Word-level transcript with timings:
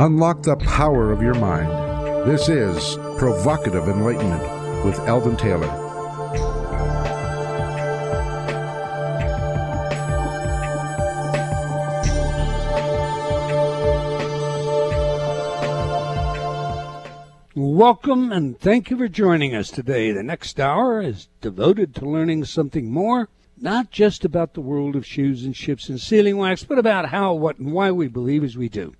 Unlock 0.00 0.44
the 0.44 0.54
power 0.54 1.10
of 1.10 1.20
your 1.20 1.34
mind. 1.34 1.68
This 2.30 2.48
is 2.48 2.94
Provocative 3.18 3.88
Enlightenment 3.88 4.84
with 4.84 4.96
Eldon 5.08 5.36
Taylor. 5.36 5.66
Welcome 17.56 18.30
and 18.30 18.56
thank 18.56 18.90
you 18.90 18.96
for 18.96 19.08
joining 19.08 19.56
us 19.56 19.68
today. 19.68 20.12
The 20.12 20.22
next 20.22 20.60
hour 20.60 21.02
is 21.02 21.26
devoted 21.40 21.96
to 21.96 22.08
learning 22.08 22.44
something 22.44 22.88
more, 22.88 23.28
not 23.60 23.90
just 23.90 24.24
about 24.24 24.54
the 24.54 24.60
world 24.60 24.94
of 24.94 25.04
shoes 25.04 25.44
and 25.44 25.56
ships 25.56 25.88
and 25.88 26.00
sealing 26.00 26.36
wax, 26.36 26.62
but 26.62 26.78
about 26.78 27.08
how, 27.08 27.34
what, 27.34 27.58
and 27.58 27.72
why 27.72 27.90
we 27.90 28.06
believe 28.06 28.44
as 28.44 28.56
we 28.56 28.68
do. 28.68 28.94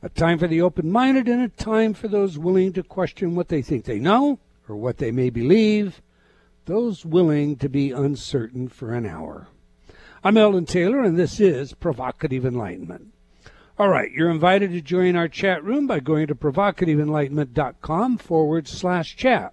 A 0.00 0.08
time 0.08 0.38
for 0.38 0.46
the 0.46 0.62
open 0.62 0.92
minded 0.92 1.26
and 1.26 1.42
a 1.42 1.48
time 1.48 1.92
for 1.92 2.06
those 2.06 2.38
willing 2.38 2.72
to 2.74 2.84
question 2.84 3.34
what 3.34 3.48
they 3.48 3.62
think 3.62 3.84
they 3.84 3.98
know 3.98 4.38
or 4.68 4.76
what 4.76 4.98
they 4.98 5.10
may 5.10 5.28
believe, 5.28 6.00
those 6.66 7.04
willing 7.04 7.56
to 7.56 7.68
be 7.68 7.90
uncertain 7.90 8.68
for 8.68 8.94
an 8.94 9.04
hour. 9.04 9.48
I'm 10.22 10.36
Eldon 10.36 10.66
Taylor, 10.66 11.02
and 11.02 11.18
this 11.18 11.40
is 11.40 11.72
Provocative 11.72 12.46
Enlightenment. 12.46 13.12
All 13.76 13.88
right, 13.88 14.12
you're 14.12 14.30
invited 14.30 14.70
to 14.70 14.80
join 14.80 15.16
our 15.16 15.26
chat 15.26 15.64
room 15.64 15.88
by 15.88 15.98
going 15.98 16.28
to 16.28 16.34
provocativeenlightenment.com 16.36 18.18
forward 18.18 18.68
slash 18.68 19.16
chat. 19.16 19.52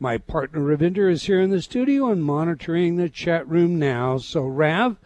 My 0.00 0.18
partner 0.18 0.60
Ravinder 0.60 1.08
is 1.08 1.24
here 1.24 1.40
in 1.40 1.50
the 1.50 1.62
studio 1.62 2.10
and 2.10 2.24
monitoring 2.24 2.96
the 2.96 3.08
chat 3.08 3.48
room 3.48 3.78
now. 3.78 4.18
So, 4.18 4.44
Rav, 4.44 4.96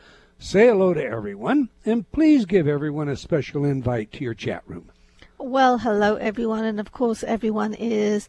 say 0.42 0.66
hello 0.66 0.92
to 0.92 1.05
everyone 1.05 1.69
and 1.87 2.10
please 2.10 2.45
give 2.46 2.66
everyone 2.66 3.09
a 3.09 3.16
special 3.16 3.64
invite 3.64 4.11
to 4.12 4.25
your 4.25 4.34
chat 4.34 4.62
room. 4.67 4.91
Well, 5.39 5.78
hello, 5.78 6.17
everyone. 6.17 6.64
And 6.64 6.80
of 6.80 6.91
course, 6.91 7.22
everyone 7.22 7.75
is 7.75 8.28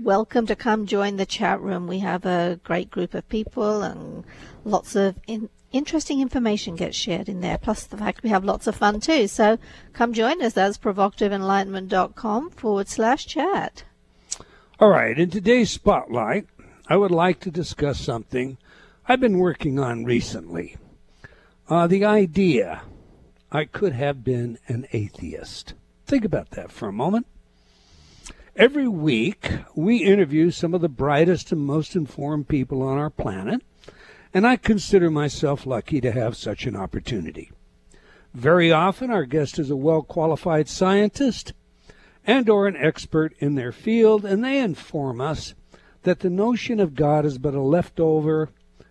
welcome 0.00 0.46
to 0.46 0.54
come 0.54 0.86
join 0.86 1.16
the 1.16 1.26
chat 1.26 1.60
room. 1.60 1.88
We 1.88 1.98
have 1.98 2.24
a 2.24 2.60
great 2.62 2.88
group 2.88 3.14
of 3.14 3.28
people 3.28 3.82
and 3.82 4.24
lots 4.64 4.94
of 4.94 5.16
in- 5.26 5.50
interesting 5.72 6.20
information 6.20 6.76
gets 6.76 6.96
shared 6.96 7.28
in 7.28 7.40
there. 7.40 7.58
Plus 7.58 7.84
the 7.84 7.96
fact 7.96 8.22
we 8.22 8.30
have 8.30 8.44
lots 8.44 8.68
of 8.68 8.76
fun 8.76 9.00
too. 9.00 9.26
So 9.26 9.58
come 9.92 10.12
join 10.12 10.40
us. 10.42 10.52
That's 10.52 10.78
provocativeenlightenment.com 10.78 12.50
forward 12.50 12.88
slash 12.88 13.26
chat. 13.26 13.84
All 14.78 14.88
right. 14.88 15.18
In 15.18 15.30
today's 15.30 15.70
spotlight, 15.70 16.46
I 16.88 16.96
would 16.96 17.10
like 17.10 17.40
to 17.40 17.50
discuss 17.50 17.98
something 17.98 18.56
I've 19.08 19.20
been 19.20 19.38
working 19.38 19.80
on 19.80 20.04
recently. 20.04 20.76
Uh, 21.70 21.86
the 21.86 22.04
idea 22.04 22.82
I 23.52 23.64
could 23.64 23.92
have 23.92 24.24
been 24.24 24.58
an 24.66 24.88
atheist. 24.92 25.74
Think 26.04 26.24
about 26.24 26.50
that 26.50 26.72
for 26.72 26.88
a 26.88 26.92
moment. 26.92 27.28
Every 28.56 28.88
week, 28.88 29.52
we 29.76 29.98
interview 29.98 30.50
some 30.50 30.74
of 30.74 30.80
the 30.80 30.88
brightest 30.88 31.52
and 31.52 31.60
most 31.60 31.94
informed 31.94 32.48
people 32.48 32.82
on 32.82 32.98
our 32.98 33.08
planet 33.08 33.62
and 34.34 34.46
I 34.46 34.56
consider 34.56 35.10
myself 35.10 35.64
lucky 35.64 36.00
to 36.00 36.10
have 36.10 36.36
such 36.36 36.66
an 36.66 36.74
opportunity. 36.74 37.52
Very 38.34 38.72
often 38.72 39.10
our 39.10 39.24
guest 39.24 39.56
is 39.58 39.70
a 39.70 39.76
well-qualified 39.76 40.68
scientist 40.68 41.52
and 42.26 42.48
or 42.48 42.66
an 42.66 42.76
expert 42.76 43.32
in 43.38 43.54
their 43.54 43.72
field 43.72 44.24
and 44.24 44.42
they 44.42 44.58
inform 44.58 45.20
us 45.20 45.54
that 46.02 46.18
the 46.18 46.30
notion 46.30 46.80
of 46.80 46.96
God 46.96 47.24
is 47.24 47.38
but 47.38 47.54
a 47.54 47.60
leftover 47.60 48.50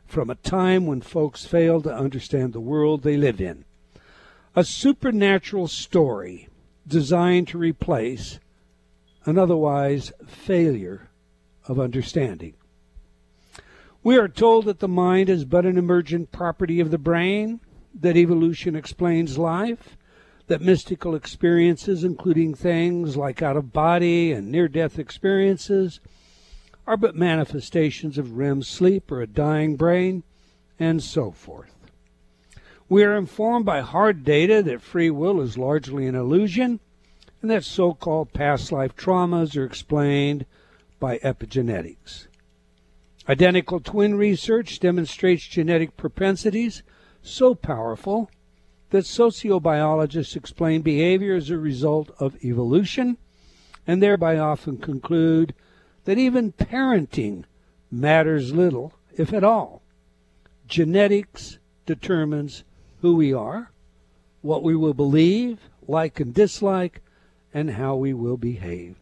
from 0.09 0.31
a 0.31 0.35
time 0.35 0.87
when 0.87 1.01
folks 1.01 1.45
failed 1.45 1.83
to 1.83 1.93
understand 1.93 2.51
the 2.51 2.59
world 2.59 3.03
they 3.03 3.15
live 3.15 3.39
in. 3.39 3.63
A 4.55 4.63
supernatural 4.63 5.67
story 5.67 6.49
designed 6.87 7.47
to 7.49 7.59
replace 7.59 8.39
an 9.25 9.37
otherwise 9.37 10.11
failure 10.25 11.09
of 11.67 11.79
understanding. 11.79 12.55
We 14.01 14.17
are 14.17 14.27
told 14.27 14.65
that 14.65 14.79
the 14.79 14.87
mind 14.87 15.29
is 15.29 15.45
but 15.45 15.67
an 15.67 15.77
emergent 15.77 16.31
property 16.31 16.79
of 16.79 16.89
the 16.89 16.97
brain, 16.97 17.59
that 17.93 18.17
evolution 18.17 18.75
explains 18.75 19.37
life, 19.37 19.95
that 20.47 20.61
mystical 20.61 21.13
experiences, 21.13 22.03
including 22.03 22.55
things 22.55 23.15
like 23.15 23.43
out 23.43 23.57
of 23.57 23.71
body 23.71 24.31
and 24.31 24.51
near 24.51 24.67
death 24.67 24.97
experiences, 24.97 25.99
are 26.89 26.97
but 26.97 27.15
manifestations 27.15 28.17
of 28.17 28.35
REM 28.35 28.63
sleep 28.63 29.11
or 29.11 29.21
a 29.21 29.27
dying 29.27 29.75
brain, 29.75 30.23
and 30.79 31.03
so 31.03 31.29
forth. 31.29 31.75
We 32.89 33.03
are 33.03 33.15
informed 33.15 33.63
by 33.63 33.81
hard 33.81 34.23
data 34.23 34.63
that 34.63 34.81
free 34.81 35.11
will 35.11 35.39
is 35.39 35.55
largely 35.55 36.07
an 36.07 36.15
illusion, 36.15 36.79
and 37.43 37.51
that 37.51 37.63
so 37.63 37.93
called 37.93 38.33
past 38.33 38.71
life 38.71 38.95
traumas 38.95 39.55
are 39.55 39.65
explained 39.65 40.47
by 40.99 41.19
epigenetics. 41.19 42.25
Identical 43.27 43.81
twin 43.81 44.15
research 44.15 44.79
demonstrates 44.79 45.45
genetic 45.45 45.95
propensities 45.95 46.81
so 47.21 47.53
powerful 47.53 48.31
that 48.89 49.03
sociobiologists 49.03 50.35
explain 50.35 50.81
behavior 50.81 51.35
as 51.35 51.51
a 51.51 51.57
result 51.59 52.09
of 52.17 52.43
evolution 52.43 53.19
and 53.85 54.01
thereby 54.01 54.39
often 54.39 54.77
conclude 54.77 55.53
that 56.09 56.17
even 56.17 56.51
parenting 56.51 57.43
matters 57.91 58.51
little, 58.51 58.91
if 59.15 59.31
at 59.31 59.43
all. 59.43 59.83
Genetics 60.67 61.59
determines 61.85 62.63
who 63.03 63.13
we 63.13 63.31
are, 63.31 63.69
what 64.41 64.63
we 64.63 64.75
will 64.75 64.95
believe, 64.95 65.59
like 65.87 66.19
and 66.19 66.33
dislike, 66.33 67.03
and 67.53 67.69
how 67.69 67.95
we 67.95 68.11
will 68.11 68.37
behave. 68.37 68.95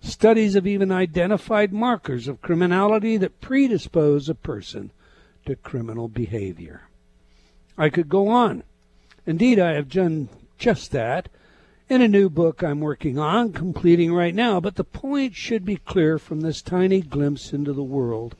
Studies 0.00 0.54
have 0.54 0.66
even 0.66 0.90
identified 0.90 1.74
markers 1.74 2.26
of 2.26 2.40
criminality 2.40 3.18
that 3.18 3.42
predispose 3.42 4.30
a 4.30 4.34
person 4.34 4.90
to 5.44 5.56
criminal 5.56 6.08
behavior. 6.08 6.88
I 7.76 7.90
could 7.90 8.08
go 8.08 8.28
on. 8.28 8.62
Indeed, 9.26 9.58
I 9.58 9.74
have 9.74 9.90
done 9.90 10.30
just 10.56 10.90
that 10.92 11.28
in 11.88 12.02
a 12.02 12.08
new 12.08 12.28
book 12.28 12.62
I'm 12.62 12.80
working 12.80 13.18
on, 13.18 13.52
completing 13.52 14.12
right 14.12 14.34
now, 14.34 14.60
but 14.60 14.76
the 14.76 14.84
point 14.84 15.34
should 15.34 15.64
be 15.64 15.76
clear 15.76 16.18
from 16.18 16.40
this 16.40 16.60
tiny 16.60 17.00
glimpse 17.00 17.52
into 17.52 17.72
the 17.72 17.82
world 17.82 18.36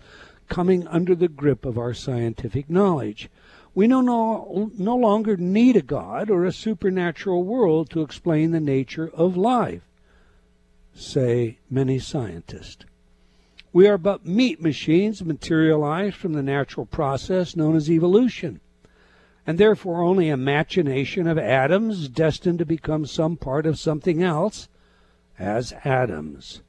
coming 0.48 0.86
under 0.86 1.14
the 1.14 1.28
grip 1.28 1.64
of 1.64 1.78
our 1.78 1.94
scientific 1.94 2.68
knowledge. 2.68 3.28
We 3.74 3.86
no, 3.86 4.00
no, 4.00 4.70
no 4.76 4.96
longer 4.96 5.36
need 5.36 5.76
a 5.76 5.82
God 5.82 6.30
or 6.30 6.44
a 6.44 6.52
supernatural 6.52 7.44
world 7.44 7.90
to 7.90 8.02
explain 8.02 8.50
the 8.50 8.60
nature 8.60 9.10
of 9.14 9.36
life 9.36 9.82
say 10.94 11.58
many 11.70 11.98
scientists. 11.98 12.84
We 13.72 13.86
are 13.86 13.98
but 13.98 14.26
meat 14.26 14.60
machines 14.60 15.24
materialized 15.24 16.16
from 16.16 16.32
the 16.32 16.42
natural 16.42 16.86
process 16.86 17.54
known 17.54 17.76
as 17.76 17.90
evolution, 17.90 18.60
and 19.48 19.56
therefore 19.56 20.02
only 20.02 20.28
a 20.28 20.36
machination 20.36 21.26
of 21.26 21.38
atoms 21.38 22.06
destined 22.06 22.58
to 22.58 22.66
become 22.66 23.06
some 23.06 23.34
part 23.34 23.64
of 23.64 23.78
something 23.78 24.22
else 24.22 24.68
as 25.38 25.72
atoms. 25.86 26.60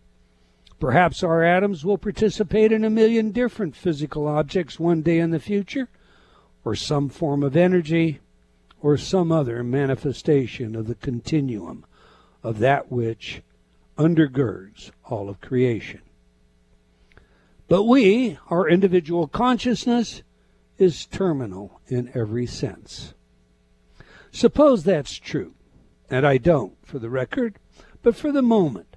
Perhaps 0.80 1.22
our 1.22 1.44
atoms 1.44 1.84
will 1.84 1.98
participate 1.98 2.72
in 2.72 2.86
a 2.86 2.90
million 2.90 3.32
different 3.32 3.76
physical 3.76 4.30
objects 4.30 4.80
one 4.80 5.02
day 5.02 5.20
in 5.20 5.32
the 5.32 5.42
future, 5.42 5.90
or 6.64 6.74
some 6.74 7.10
form 7.10 7.44
of 7.44 7.58
energy, 7.58 8.22
or 8.82 8.96
some 8.96 9.30
other 9.30 9.62
manifestation 9.62 10.74
of 10.74 10.88
the 10.88 10.96
continuum 10.96 11.86
of 12.44 12.60
that 12.60 12.90
which 12.90 13.42
undergirds 13.98 14.92
all 15.04 15.28
of 15.28 15.42
creation. 15.42 16.00
But 17.68 17.84
we, 17.84 18.38
our 18.50 18.70
individual 18.70 19.28
consciousness, 19.28 20.24
is 20.80 21.06
terminal 21.06 21.82
in 21.88 22.10
every 22.16 22.48
sense. 22.48 23.14
Suppose 24.32 24.84
that's 24.84 25.18
true, 25.18 25.54
and 26.10 26.26
I 26.26 26.38
don't, 26.38 26.76
for 26.86 26.98
the 26.98 27.10
record, 27.10 27.60
but 28.02 28.16
for 28.16 28.32
the 28.32 28.42
moment, 28.42 28.96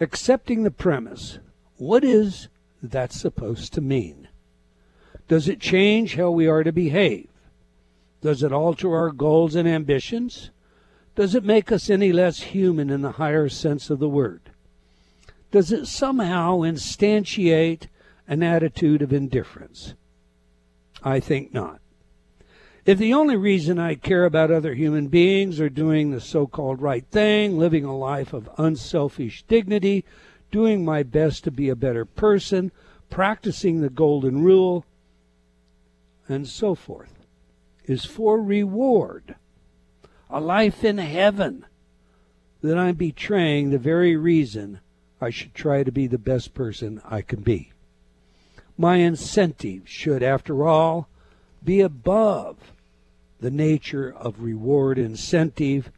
accepting 0.00 0.62
the 0.62 0.70
premise, 0.70 1.40
what 1.76 2.04
is 2.04 2.48
that 2.82 3.12
supposed 3.12 3.72
to 3.74 3.80
mean? 3.80 4.28
Does 5.26 5.48
it 5.48 5.60
change 5.60 6.16
how 6.16 6.30
we 6.30 6.46
are 6.46 6.62
to 6.62 6.72
behave? 6.72 7.28
Does 8.20 8.42
it 8.42 8.52
alter 8.52 8.94
our 8.94 9.10
goals 9.10 9.54
and 9.54 9.66
ambitions? 9.66 10.50
Does 11.14 11.34
it 11.34 11.44
make 11.44 11.72
us 11.72 11.90
any 11.90 12.12
less 12.12 12.40
human 12.40 12.90
in 12.90 13.00
the 13.02 13.12
higher 13.12 13.48
sense 13.48 13.90
of 13.90 13.98
the 13.98 14.08
word? 14.08 14.50
Does 15.50 15.72
it 15.72 15.86
somehow 15.86 16.58
instantiate 16.58 17.88
an 18.26 18.42
attitude 18.42 19.02
of 19.02 19.12
indifference? 19.12 19.94
I 21.04 21.20
think 21.20 21.52
not. 21.52 21.80
If 22.86 22.98
the 22.98 23.14
only 23.14 23.36
reason 23.36 23.78
I 23.78 23.94
care 23.94 24.24
about 24.24 24.50
other 24.50 24.74
human 24.74 25.08
beings 25.08 25.60
are 25.60 25.68
doing 25.68 26.10
the 26.10 26.20
so 26.20 26.46
called 26.46 26.80
right 26.82 27.06
thing, 27.06 27.58
living 27.58 27.84
a 27.84 27.96
life 27.96 28.32
of 28.32 28.50
unselfish 28.58 29.44
dignity, 29.44 30.04
doing 30.50 30.84
my 30.84 31.02
best 31.02 31.44
to 31.44 31.50
be 31.50 31.68
a 31.68 31.76
better 31.76 32.04
person, 32.04 32.72
practicing 33.10 33.80
the 33.80 33.90
golden 33.90 34.42
rule, 34.42 34.84
and 36.28 36.48
so 36.48 36.74
forth, 36.74 37.26
is 37.84 38.04
for 38.04 38.42
reward 38.42 39.36
a 40.30 40.40
life 40.40 40.82
in 40.82 40.98
heaven, 40.98 41.64
then 42.62 42.78
I'm 42.78 42.96
betraying 42.96 43.70
the 43.70 43.78
very 43.78 44.16
reason 44.16 44.80
I 45.20 45.30
should 45.30 45.54
try 45.54 45.84
to 45.84 45.92
be 45.92 46.06
the 46.06 46.18
best 46.18 46.54
person 46.54 47.00
I 47.04 47.22
can 47.22 47.42
be. 47.42 47.73
My 48.76 48.96
incentive 48.96 49.82
should, 49.88 50.22
after 50.22 50.66
all, 50.66 51.08
be 51.62 51.80
above 51.80 52.72
the 53.40 53.50
nature 53.50 54.12
of 54.12 54.42
reward 54.42 54.98
incentive, 54.98 55.90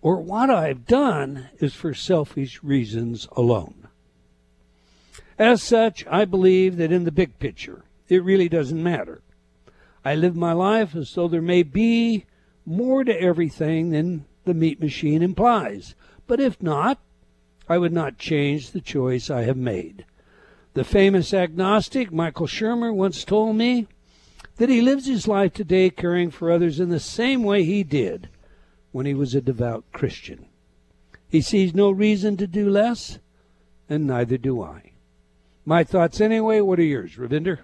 or 0.00 0.20
what 0.20 0.50
I've 0.50 0.86
done 0.86 1.48
is 1.58 1.74
for 1.74 1.94
selfish 1.94 2.62
reasons 2.62 3.28
alone. 3.32 3.88
As 5.38 5.62
such, 5.62 6.06
I 6.06 6.24
believe 6.24 6.76
that 6.76 6.92
in 6.92 7.04
the 7.04 7.12
big 7.12 7.38
picture, 7.38 7.84
it 8.08 8.24
really 8.24 8.48
doesn't 8.48 8.82
matter. 8.82 9.22
I 10.04 10.14
live 10.14 10.34
my 10.34 10.52
life 10.52 10.94
as 10.96 11.14
though 11.14 11.28
there 11.28 11.42
may 11.42 11.62
be 11.62 12.26
more 12.66 13.04
to 13.04 13.20
everything 13.20 13.90
than 13.90 14.24
the 14.44 14.54
meat 14.54 14.80
machine 14.80 15.22
implies. 15.22 15.94
But 16.26 16.40
if 16.40 16.62
not, 16.62 16.98
I 17.68 17.78
would 17.78 17.92
not 17.92 18.18
change 18.18 18.70
the 18.70 18.80
choice 18.80 19.30
I 19.30 19.42
have 19.42 19.56
made. 19.56 20.04
The 20.74 20.84
famous 20.84 21.34
agnostic 21.34 22.10
Michael 22.10 22.46
Shermer 22.46 22.94
once 22.94 23.24
told 23.24 23.56
me 23.56 23.88
that 24.56 24.70
he 24.70 24.80
lives 24.80 25.06
his 25.06 25.28
life 25.28 25.52
today 25.52 25.90
caring 25.90 26.30
for 26.30 26.50
others 26.50 26.80
in 26.80 26.88
the 26.88 27.00
same 27.00 27.42
way 27.42 27.64
he 27.64 27.82
did 27.82 28.30
when 28.90 29.04
he 29.04 29.12
was 29.12 29.34
a 29.34 29.40
devout 29.40 29.84
Christian. 29.92 30.46
He 31.28 31.40
sees 31.40 31.74
no 31.74 31.90
reason 31.90 32.36
to 32.38 32.46
do 32.46 32.68
less, 32.70 33.18
and 33.88 34.06
neither 34.06 34.38
do 34.38 34.62
I. 34.62 34.92
My 35.64 35.84
thoughts 35.84 36.20
anyway. 36.20 36.60
What 36.60 36.78
are 36.78 36.84
yours, 36.84 37.16
Ravinder? 37.16 37.58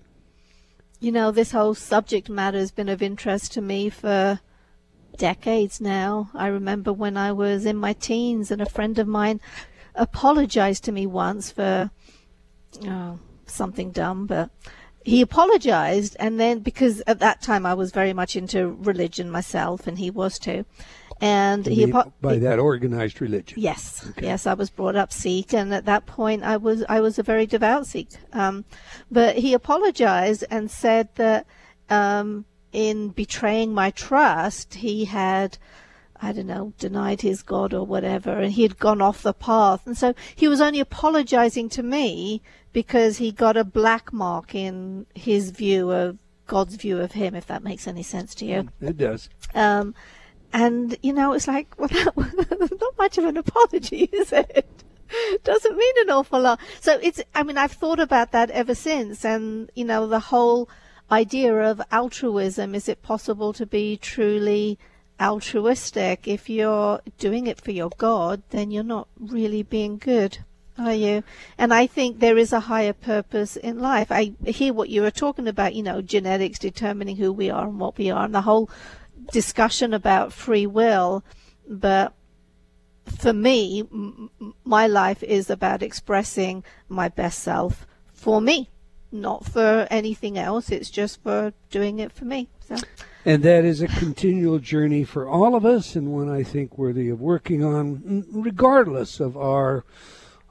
You 1.01 1.13
know, 1.13 1.31
this 1.31 1.53
whole 1.53 1.75
subject 1.75 2.29
matter 2.29 2.59
has 2.59 2.71
been 2.71 2.89
of 2.89 3.03
interest 3.03 3.53
to 3.53 3.63
me 3.63 3.89
for 3.89 4.41
decades 5.17 5.81
now. 5.81 6.31
I 6.35 6.49
remember 6.49 6.93
when 6.93 7.17
I 7.17 7.33
was 7.33 7.65
in 7.65 7.77
my 7.77 7.93
teens 7.93 8.51
and 8.51 8.61
a 8.61 8.67
friend 8.67 8.99
of 8.99 9.09
mine 9.09 9.41
apologized 9.95 10.85
to 10.85 10.93
me 10.93 11.07
once 11.07 11.51
for 11.51 11.91
oh, 12.85 13.19
something 13.47 13.91
dumb, 13.91 14.27
but 14.27 14.51
he 15.09 15.23
apologized 15.23 16.17
and 16.21 16.39
then 16.39 16.59
because 16.61 17.03
at 17.07 17.21
that 17.21 17.41
time 17.41 17.65
I 17.65 17.75
was 17.75 17.93
very 17.93 18.13
much 18.13 18.37
into 18.37 18.77
religion 18.81 19.31
myself 19.31 19.87
and 19.87 19.99
he 19.99 20.11
was 20.11 20.39
too 20.39 20.65
and 21.21 21.67
he 21.67 21.91
apo- 21.91 22.13
by 22.21 22.39
that 22.39 22.59
organized 22.59 23.21
religion 23.21 23.59
yes 23.59 24.07
okay. 24.11 24.27
yes 24.27 24.47
I 24.47 24.55
was 24.55 24.71
brought 24.71 24.97
up 24.97 25.13
Sikh 25.13 25.55
and 25.55 25.73
at 25.73 25.87
that 25.87 26.07
point 26.07 26.43
I 26.43 26.59
was 26.59 26.85
I 26.89 27.01
was 27.01 27.19
a 27.19 27.23
very 27.23 27.47
devout 27.47 27.87
Sikh 27.87 28.11
um, 28.33 28.65
but 29.11 29.37
he 29.37 29.55
apologized 29.55 30.45
and 30.51 30.71
said 30.71 31.09
that 31.15 31.47
um, 31.89 32.45
in 32.73 33.09
betraying 33.09 33.73
my 33.73 33.91
trust 33.91 34.75
he 34.75 35.07
had 35.07 35.57
I 36.21 36.33
don't 36.33 36.47
know, 36.47 36.73
denied 36.79 37.21
his 37.21 37.43
God 37.43 37.73
or 37.73 37.87
whatever, 37.87 38.33
and 38.33 38.53
he 38.53 38.63
had 38.63 38.79
gone 38.79 39.01
off 39.01 39.23
the 39.23 39.33
path. 39.33 39.87
And 39.87 39.97
so 39.97 40.15
he 40.35 40.49
was 40.49 40.61
only 40.61 40.81
apologizing 40.81 41.69
to 41.71 41.83
me 41.83 42.43
because 42.73 43.19
he 43.19 43.31
got 43.33 43.57
a 43.57 43.65
black 43.65 44.13
mark 44.13 44.55
in 44.55 45.07
his 45.15 45.51
view 45.51 45.91
of 45.91 46.19
God's 46.47 46.77
view 46.77 46.99
of 46.99 47.13
him, 47.13 47.35
if 47.35 47.47
that 47.47 47.63
makes 47.63 47.87
any 47.87 48.03
sense 48.03 48.35
to 48.37 48.47
you. 48.47 48.69
It 48.81 48.97
does. 48.97 49.29
Um, 49.55 49.95
and, 50.53 50.97
you 51.03 51.13
know, 51.13 51.35
it's 51.35 51.47
like, 51.47 51.75
well, 51.79 51.89
that, 51.89 52.17
not 52.81 52.99
much 52.99 53.19
of 53.19 53.25
an 53.25 53.37
apology, 53.37 54.05
is 54.13 54.33
it? 54.33 54.67
Doesn't 55.45 55.77
mean 55.77 55.95
an 56.01 56.11
awful 56.11 56.41
lot. 56.41 56.61
So 56.81 56.99
it's, 57.03 57.23
I 57.35 57.43
mean, 57.43 57.57
I've 57.57 57.73
thought 57.73 58.01
about 58.01 58.33
that 58.33 58.51
ever 58.51 58.75
since. 58.75 59.25
And, 59.25 59.71
you 59.75 59.85
know, 59.85 60.07
the 60.07 60.21
whole 60.21 60.69
idea 61.11 61.55
of 61.55 61.81
altruism 61.91 62.75
is 62.75 62.89
it 62.89 63.03
possible 63.03 63.53
to 63.55 63.65
be 63.65 63.97
truly 63.97 64.79
altruistic. 65.21 66.27
If 66.27 66.49
you're 66.49 67.01
doing 67.19 67.47
it 67.47 67.61
for 67.61 67.71
your 67.71 67.91
God, 67.99 68.43
then 68.51 68.71
you're 68.71 68.85
not 68.85 69.09
really 69.19 69.63
being 69.63 69.99
good, 69.99 70.39
are 70.79 70.95
you? 70.95 71.23
And 71.57 71.73
I 71.75 71.87
think 71.87 72.19
there 72.19 72.39
is 72.39 72.53
a 72.53 72.61
higher 72.61 72.93
purpose 72.93 73.57
in 73.57 73.81
life. 73.81 74.11
I 74.11 74.33
hear 74.45 74.73
what 74.73 74.91
you 74.91 75.03
were 75.03 75.11
talking 75.11 75.49
about, 75.49 75.75
you 75.75 75.83
know, 75.83 76.01
genetics 76.03 76.59
determining 76.59 77.17
who 77.17 77.33
we 77.33 77.51
are 77.51 77.67
and 77.67 77.81
what 77.81 77.99
we 77.99 78.11
are, 78.11 78.25
and 78.25 78.35
the 78.35 78.43
whole 78.43 78.71
discussion 79.33 79.93
about 79.93 80.33
free 80.33 80.67
will. 80.67 81.25
But 81.69 82.13
for 83.05 83.33
me, 83.33 83.81
m- 83.81 84.31
my 84.65 84.87
life 84.87 85.23
is 85.23 85.51
about 85.51 85.83
expressing 85.83 86.65
my 86.89 87.09
best 87.09 87.41
self 87.41 87.87
for 88.13 88.41
me, 88.41 88.71
not 89.11 89.45
for 89.45 89.87
anything 89.91 90.39
else. 90.39 90.71
It's 90.71 90.91
just 90.91 91.23
for 91.23 91.53
doing 91.71 91.99
it 91.99 92.13
for 92.13 92.25
me. 92.25 92.49
So. 92.67 92.77
And 93.29 93.43
that 93.43 93.63
is 93.63 93.83
a 93.83 93.89
continual 93.89 94.59
journey 94.59 95.05
for 95.05 95.29
all 95.29 95.55
of 95.55 95.67
us, 95.67 95.95
and 95.95 96.15
one 96.15 96.31
I 96.31 96.43
think 96.43 96.79
worthy 96.79 97.11
of 97.11 97.21
working 97.21 97.63
on, 97.63 98.25
regardless 98.33 99.21
of 99.21 99.37
our 99.37 99.85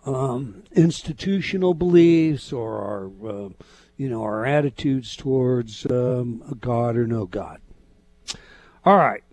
um, 0.05 0.61
institutional 0.73 1.73
beliefs 1.73 2.53
or 2.53 2.77
our, 2.77 3.05
uh, 3.27 3.49
you 3.97 4.07
know, 4.07 4.21
our 4.21 4.45
attitudes 4.45 5.15
towards 5.15 5.87
um, 5.89 6.43
a 6.51 6.53
God 6.53 6.97
or 6.97 7.07
no 7.07 7.25
God. 7.25 7.61
All 8.85 8.97
right. 8.97 9.23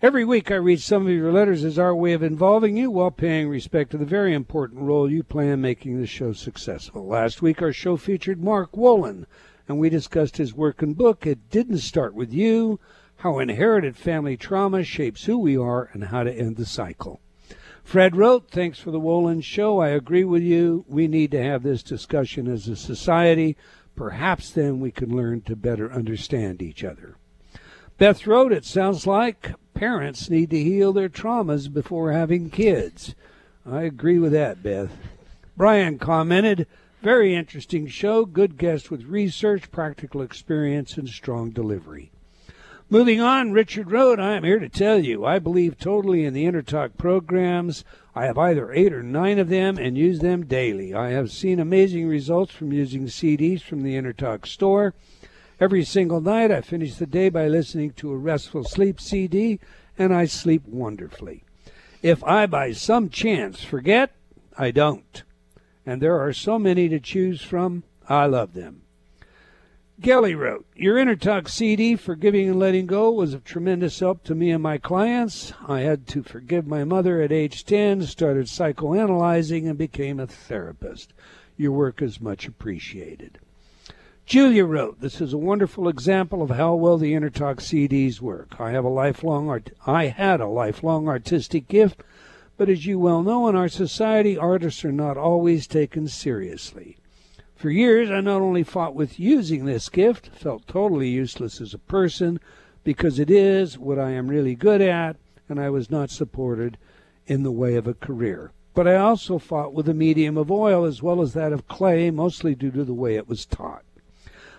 Every 0.00 0.24
week 0.24 0.50
I 0.50 0.54
read 0.54 0.80
some 0.80 1.06
of 1.06 1.12
your 1.12 1.30
letters 1.30 1.64
as 1.64 1.78
our 1.78 1.94
way 1.94 2.14
of 2.14 2.22
involving 2.22 2.78
you 2.78 2.90
while 2.90 3.10
paying 3.10 3.50
respect 3.50 3.90
to 3.90 3.98
the 3.98 4.06
very 4.06 4.32
important 4.32 4.80
role 4.80 5.10
you 5.10 5.22
play 5.22 5.50
in 5.50 5.60
making 5.60 6.00
the 6.00 6.06
show 6.06 6.32
successful. 6.32 7.06
Last 7.06 7.42
week 7.42 7.60
our 7.60 7.74
show 7.74 7.98
featured 7.98 8.42
Mark 8.42 8.72
Wolynn 8.72 9.26
and 9.68 9.78
we 9.78 9.90
discussed 9.90 10.38
his 10.38 10.54
work 10.54 10.80
and 10.80 10.96
book, 10.96 11.26
It 11.26 11.50
Didn't 11.50 11.78
Start 11.78 12.14
With 12.14 12.32
You 12.32 12.80
How 13.16 13.38
Inherited 13.38 13.96
Family 13.96 14.36
Trauma 14.36 14.82
Shapes 14.82 15.24
Who 15.24 15.38
We 15.38 15.56
Are 15.58 15.90
and 15.92 16.04
How 16.04 16.24
to 16.24 16.32
End 16.32 16.56
the 16.56 16.64
Cycle. 16.64 17.20
Fred 17.84 18.16
wrote, 18.16 18.50
Thanks 18.50 18.80
for 18.80 18.90
the 18.90 19.00
Wolynn 19.00 19.44
show. 19.44 19.80
I 19.80 19.88
agree 19.88 20.24
with 20.24 20.42
you. 20.42 20.84
We 20.88 21.06
need 21.06 21.30
to 21.32 21.42
have 21.42 21.62
this 21.62 21.82
discussion 21.82 22.50
as 22.50 22.66
a 22.66 22.76
society. 22.76 23.56
Perhaps 23.94 24.50
then 24.50 24.80
we 24.80 24.90
can 24.90 25.14
learn 25.14 25.42
to 25.42 25.56
better 25.56 25.92
understand 25.92 26.62
each 26.62 26.82
other. 26.82 27.16
Beth 27.98 28.26
wrote, 28.26 28.52
It 28.52 28.64
sounds 28.64 29.06
like 29.06 29.54
parents 29.74 30.30
need 30.30 30.50
to 30.50 30.62
heal 30.62 30.92
their 30.92 31.08
traumas 31.08 31.72
before 31.72 32.12
having 32.12 32.50
kids. 32.50 33.14
I 33.66 33.82
agree 33.82 34.18
with 34.18 34.32
that, 34.32 34.62
Beth. 34.62 34.92
Brian 35.56 35.98
commented, 35.98 36.66
very 37.02 37.34
interesting 37.34 37.86
show. 37.86 38.24
Good 38.24 38.58
guest 38.58 38.90
with 38.90 39.04
research, 39.04 39.70
practical 39.70 40.20
experience, 40.20 40.96
and 40.96 41.08
strong 41.08 41.50
delivery. 41.50 42.10
Moving 42.90 43.20
on, 43.20 43.52
Richard 43.52 43.90
wrote, 43.90 44.18
I 44.18 44.34
am 44.34 44.44
here 44.44 44.58
to 44.58 44.68
tell 44.68 44.98
you, 44.98 45.24
I 45.24 45.38
believe 45.38 45.78
totally 45.78 46.24
in 46.24 46.32
the 46.32 46.44
InnerTalk 46.44 46.96
programs. 46.96 47.84
I 48.14 48.24
have 48.24 48.38
either 48.38 48.72
eight 48.72 48.94
or 48.94 49.02
nine 49.02 49.38
of 49.38 49.50
them 49.50 49.76
and 49.76 49.96
use 49.96 50.20
them 50.20 50.46
daily. 50.46 50.94
I 50.94 51.10
have 51.10 51.30
seen 51.30 51.60
amazing 51.60 52.08
results 52.08 52.52
from 52.52 52.72
using 52.72 53.04
CDs 53.04 53.60
from 53.60 53.82
the 53.82 53.94
InnerTalk 53.94 54.46
store. 54.46 54.94
Every 55.60 55.84
single 55.84 56.22
night, 56.22 56.50
I 56.50 56.62
finish 56.62 56.94
the 56.94 57.06
day 57.06 57.28
by 57.28 57.46
listening 57.46 57.92
to 57.92 58.10
a 58.10 58.16
restful 58.16 58.64
sleep 58.64 59.00
CD, 59.00 59.60
and 59.98 60.14
I 60.14 60.24
sleep 60.24 60.66
wonderfully. 60.66 61.44
If 62.02 62.24
I 62.24 62.46
by 62.46 62.72
some 62.72 63.10
chance 63.10 63.62
forget, 63.62 64.12
I 64.56 64.70
don't 64.70 65.22
and 65.88 66.02
there 66.02 66.20
are 66.20 66.34
so 66.34 66.58
many 66.58 66.86
to 66.86 67.00
choose 67.00 67.40
from. 67.40 67.82
I 68.06 68.26
love 68.26 68.52
them. 68.52 68.82
Gelly 69.98 70.34
wrote, 70.34 70.66
Your 70.76 70.96
InnerTalk 70.96 71.48
CD, 71.48 71.96
Forgiving 71.96 72.50
and 72.50 72.58
Letting 72.58 72.86
Go, 72.86 73.10
was 73.10 73.32
of 73.32 73.42
tremendous 73.42 73.98
help 73.98 74.22
to 74.24 74.34
me 74.34 74.50
and 74.50 74.62
my 74.62 74.76
clients. 74.76 75.54
I 75.66 75.80
had 75.80 76.06
to 76.08 76.22
forgive 76.22 76.66
my 76.66 76.84
mother 76.84 77.22
at 77.22 77.32
age 77.32 77.64
10, 77.64 78.02
started 78.02 78.48
psychoanalyzing, 78.48 79.66
and 79.66 79.78
became 79.78 80.20
a 80.20 80.26
therapist. 80.26 81.14
Your 81.56 81.72
work 81.72 82.02
is 82.02 82.20
much 82.20 82.46
appreciated. 82.46 83.38
Julia 84.26 84.66
wrote, 84.66 85.00
This 85.00 85.22
is 85.22 85.32
a 85.32 85.38
wonderful 85.38 85.88
example 85.88 86.42
of 86.42 86.50
how 86.50 86.74
well 86.74 86.98
the 86.98 87.14
InnerTalk 87.14 87.60
CDs 87.60 88.20
work. 88.20 88.60
I 88.60 88.72
have 88.72 88.84
a 88.84 88.90
lifelong 88.90 89.48
art- 89.48 89.70
I 89.86 90.08
had 90.08 90.42
a 90.42 90.48
lifelong 90.48 91.08
artistic 91.08 91.66
gift 91.66 92.02
but 92.58 92.68
as 92.68 92.84
you 92.84 92.98
well 92.98 93.22
know, 93.22 93.46
in 93.48 93.54
our 93.54 93.68
society, 93.68 94.36
artists 94.36 94.84
are 94.84 94.90
not 94.90 95.16
always 95.16 95.68
taken 95.68 96.08
seriously. 96.08 96.98
For 97.54 97.70
years, 97.70 98.10
I 98.10 98.20
not 98.20 98.42
only 98.42 98.64
fought 98.64 98.96
with 98.96 99.20
using 99.20 99.64
this 99.64 99.88
gift, 99.88 100.26
felt 100.28 100.66
totally 100.66 101.08
useless 101.08 101.60
as 101.60 101.72
a 101.72 101.78
person, 101.78 102.40
because 102.82 103.20
it 103.20 103.30
is 103.30 103.78
what 103.78 103.98
I 103.98 104.10
am 104.10 104.26
really 104.26 104.56
good 104.56 104.80
at, 104.80 105.16
and 105.48 105.60
I 105.60 105.70
was 105.70 105.88
not 105.88 106.10
supported 106.10 106.76
in 107.28 107.44
the 107.44 107.52
way 107.52 107.76
of 107.76 107.86
a 107.86 107.94
career. 107.94 108.50
But 108.74 108.88
I 108.88 108.96
also 108.96 109.38
fought 109.38 109.72
with 109.72 109.86
the 109.86 109.94
medium 109.94 110.36
of 110.36 110.50
oil 110.50 110.84
as 110.84 111.00
well 111.00 111.22
as 111.22 111.34
that 111.34 111.52
of 111.52 111.68
clay, 111.68 112.10
mostly 112.10 112.56
due 112.56 112.72
to 112.72 112.84
the 112.84 112.92
way 112.92 113.14
it 113.14 113.28
was 113.28 113.46
taught. 113.46 113.84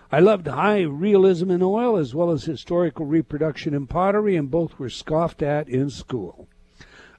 I 0.10 0.22
loved 0.22 0.48
high 0.48 0.82
realism 0.82 1.52
in 1.52 1.62
oil 1.62 1.98
as 1.98 2.16
well 2.16 2.32
as 2.32 2.46
historical 2.46 3.06
reproduction 3.06 3.74
in 3.74 3.88
pottery, 3.88 4.38
and 4.38 4.50
both 4.50 4.80
were 4.80 4.90
scoffed 4.90 5.42
at 5.42 5.68
in 5.68 5.90
school. 5.90 6.48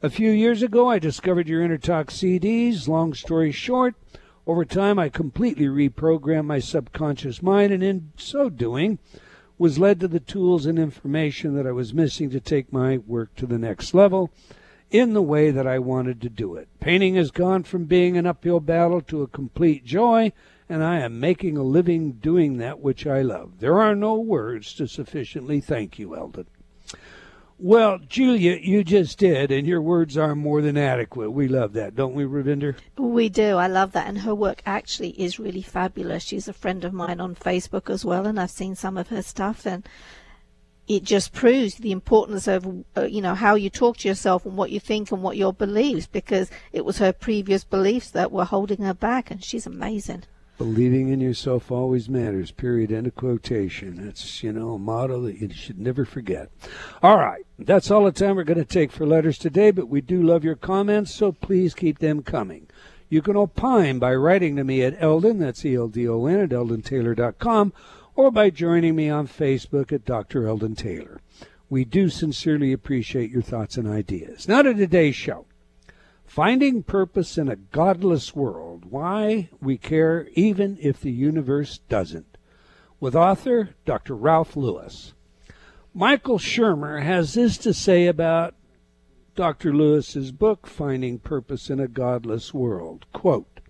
A 0.03 0.09
few 0.09 0.31
years 0.31 0.63
ago, 0.63 0.89
I 0.89 0.99
discovered 0.99 1.47
your 1.47 1.63
InnerTalk 1.63 2.07
CDs. 2.07 2.89
Long 2.89 3.13
story 3.13 3.53
short, 3.53 3.95
over 4.47 4.65
time, 4.65 4.99
I 4.99 5.11
completely 5.11 5.67
reprogrammed 5.67 6.47
my 6.47 6.59
subconscious 6.59 7.43
mind, 7.43 7.71
and 7.71 7.83
in 7.83 8.13
so 8.17 8.49
doing, 8.49 8.99
was 9.59 9.79
led 9.79 10.01
to 10.01 10.09
the 10.09 10.19
tools 10.19 10.65
and 10.65 10.79
information 10.79 11.55
that 11.55 11.67
I 11.67 11.73
was 11.73 11.93
missing 11.93 12.31
to 12.31 12.41
take 12.41 12.73
my 12.73 12.97
work 12.97 13.35
to 13.37 13.47
the 13.47 13.59
next 13.59 13.93
level. 13.93 14.31
in 14.91 15.13
the 15.13 15.23
way 15.23 15.51
that 15.51 15.67
I 15.67 15.79
wanted 15.79 16.21
to 16.23 16.29
do 16.29 16.57
it. 16.57 16.69
Painting 16.81 17.15
has 17.15 17.31
gone 17.31 17.63
from 17.63 17.85
being 17.85 18.17
an 18.17 18.27
uphill 18.27 18.59
battle 18.59 19.01
to 19.03 19.23
a 19.23 19.29
complete 19.29 19.85
joy, 19.85 20.33
and 20.69 20.83
I 20.83 20.99
am 20.99 21.21
making 21.21 21.57
a 21.57 21.63
living 21.63 22.13
doing 22.13 22.57
that 22.57 22.81
which 22.81 23.07
I 23.07 23.23
love. 23.23 23.61
There 23.61 23.79
are 23.81 23.95
no 23.95 24.19
words 24.19 24.75
to 24.75 24.89
sufficiently 24.89 25.61
thank 25.61 25.99
you, 25.99 26.17
Eldon. 26.17 26.47
Well, 27.63 27.99
Julia, 27.99 28.59
you 28.63 28.83
just 28.83 29.19
did, 29.19 29.51
and 29.51 29.67
your 29.67 29.83
words 29.83 30.17
are 30.17 30.35
more 30.35 30.63
than 30.63 30.79
adequate. 30.79 31.31
We 31.33 31.47
love 31.47 31.75
that, 31.75 31.95
don't 31.95 32.15
we, 32.15 32.25
Ravinder? 32.25 32.75
We 32.97 33.29
do. 33.29 33.57
I 33.57 33.67
love 33.67 33.93
that. 33.93 34.09
And 34.09 34.21
her 34.21 34.35
work 34.35 34.63
actually 34.65 35.11
is 35.11 35.39
really 35.39 35.61
fabulous. 35.61 36.23
She's 36.23 36.49
a 36.49 36.55
friend 36.55 36.87
of 36.87 36.95
mine 36.95 37.21
on 37.21 37.35
Facebook 37.35 37.91
as 37.91 38.03
well, 38.03 38.27
and 38.27 38.41
I've 38.41 38.51
seen 38.51 38.77
some 38.77 38.97
of 38.97 39.09
her 39.09 39.21
stuff. 39.21 39.67
And 39.67 39.87
it 40.89 41.05
just 41.05 41.35
proves 41.35 41.75
the 41.75 41.93
importance 41.93 42.49
of 42.49 42.67
uh, 42.97 43.03
you 43.03 43.21
know 43.21 43.35
how 43.35 43.57
you 43.57 43.69
talk 43.69 43.99
to 43.99 44.09
yourself 44.09 44.47
and 44.47 44.57
what 44.57 44.71
you 44.71 44.81
think 44.81 45.13
and 45.13 45.23
what 45.23 45.37
your 45.37 45.53
beliefs 45.53 46.07
because 46.07 46.51
it 46.73 46.85
was 46.85 46.97
her 46.97 47.13
previous 47.13 47.63
beliefs 47.63 48.11
that 48.11 48.33
were 48.33 48.47
holding 48.47 48.83
her 48.83 48.95
back 48.95 49.31
and 49.31 49.45
she's 49.45 49.67
amazing 49.67 50.25
believing 50.61 51.09
in 51.09 51.23
yourself 51.23 51.71
always 51.71 52.07
matters 52.07 52.51
period 52.51 52.93
end 52.93 53.07
of 53.07 53.15
quotation 53.15 54.05
that's 54.05 54.43
you 54.43 54.53
know 54.53 54.75
a 54.75 54.79
motto 54.79 55.23
that 55.23 55.41
you 55.41 55.51
should 55.55 55.79
never 55.79 56.05
forget 56.05 56.51
all 57.03 57.17
right 57.17 57.47
that's 57.59 57.91
all 57.91 58.05
the 58.05 58.13
time 58.13 58.37
we're 58.37 58.45
going 58.45 58.59
to 58.59 58.65
take 58.67 58.93
for 58.93 59.07
letters 59.07 59.39
today 59.39 59.71
but 59.71 59.89
we 59.89 60.03
do 60.03 60.23
love 60.23 60.45
your 60.45 60.55
comments 60.55 61.15
so 61.15 61.33
please 61.33 61.73
keep 61.73 61.99
them 61.99 62.23
coming 62.23 62.69
you 63.09 63.23
can 63.23 63.39
opine 63.39 63.99
by 63.99 64.15
writing 64.15 64.55
to 64.55 64.63
me 64.63 64.83
at 64.83 65.03
eldon 65.03 65.39
that's 65.39 65.65
e-l-d-o-n 65.65 66.41
at 66.41 66.51
eldontaylor.com 66.51 67.73
or 68.15 68.31
by 68.31 68.51
joining 68.51 68.95
me 68.95 69.09
on 69.09 69.27
Facebook 69.27 69.93
at 69.93 70.05
Dr. 70.05 70.47
Eldon 70.47 70.75
Taylor. 70.75 71.23
We 71.71 71.87
do 71.87 72.11
sincerely 72.11 72.71
appreciate 72.71 73.31
your 73.31 73.41
thoughts 73.41 73.79
and 73.79 73.89
ideas. 73.89 74.47
Now 74.47 74.61
to 74.61 74.75
today's 74.75 75.17
show. 75.17 75.47
Finding 76.31 76.85
purpose 76.85 77.37
in 77.37 77.49
a 77.49 77.57
godless 77.57 78.37
world. 78.37 78.85
Why 78.89 79.51
we 79.61 79.77
care 79.77 80.29
even 80.35 80.79
if 80.81 81.01
the 81.01 81.11
universe 81.11 81.79
doesn't. 81.89 82.39
With 83.01 83.17
author 83.17 83.71
Dr. 83.85 84.15
Ralph 84.15 84.55
Lewis. 84.55 85.13
Michael 85.93 86.39
Shermer 86.39 87.03
has 87.03 87.35
this 87.35 87.59
to 87.59 87.75
say 87.75 88.07
about 88.07 88.55
Dr. 89.35 89.75
Lewis's 89.75 90.31
book, 90.31 90.69
Finding 90.69 91.19
Purpose 91.19 91.69
in 91.69 91.81
a 91.81 91.89
Godless 91.89 92.55
World. 92.55 93.07
Quote, 93.13 93.61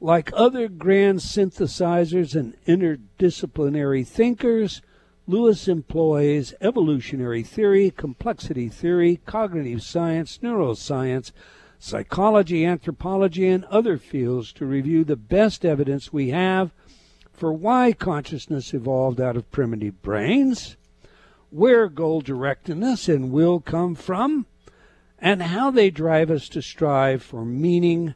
like 0.00 0.30
other 0.34 0.68
grand 0.68 1.18
synthesizers 1.18 2.36
and 2.36 2.54
interdisciplinary 2.64 4.06
thinkers, 4.06 4.82
Lewis 5.26 5.66
employs 5.66 6.54
evolutionary 6.60 7.42
theory, 7.42 7.90
complexity 7.90 8.68
theory, 8.68 9.20
cognitive 9.26 9.82
science, 9.82 10.38
neuroscience, 10.44 11.32
psychology, 11.82 12.64
anthropology, 12.64 13.48
and 13.48 13.64
other 13.64 13.98
fields 13.98 14.52
to 14.52 14.64
review 14.64 15.02
the 15.02 15.16
best 15.16 15.64
evidence 15.64 16.12
we 16.12 16.28
have 16.30 16.70
for 17.32 17.52
why 17.52 17.92
consciousness 17.92 18.72
evolved 18.72 19.20
out 19.20 19.36
of 19.36 19.50
primitive 19.50 20.00
brains, 20.00 20.76
where 21.50 21.88
goal 21.88 22.22
directedness 22.22 23.12
and 23.12 23.32
will 23.32 23.58
come 23.58 23.96
from, 23.96 24.46
and 25.18 25.42
how 25.42 25.72
they 25.72 25.90
drive 25.90 26.30
us 26.30 26.48
to 26.48 26.62
strive 26.62 27.20
for 27.20 27.44
meaning 27.44 28.14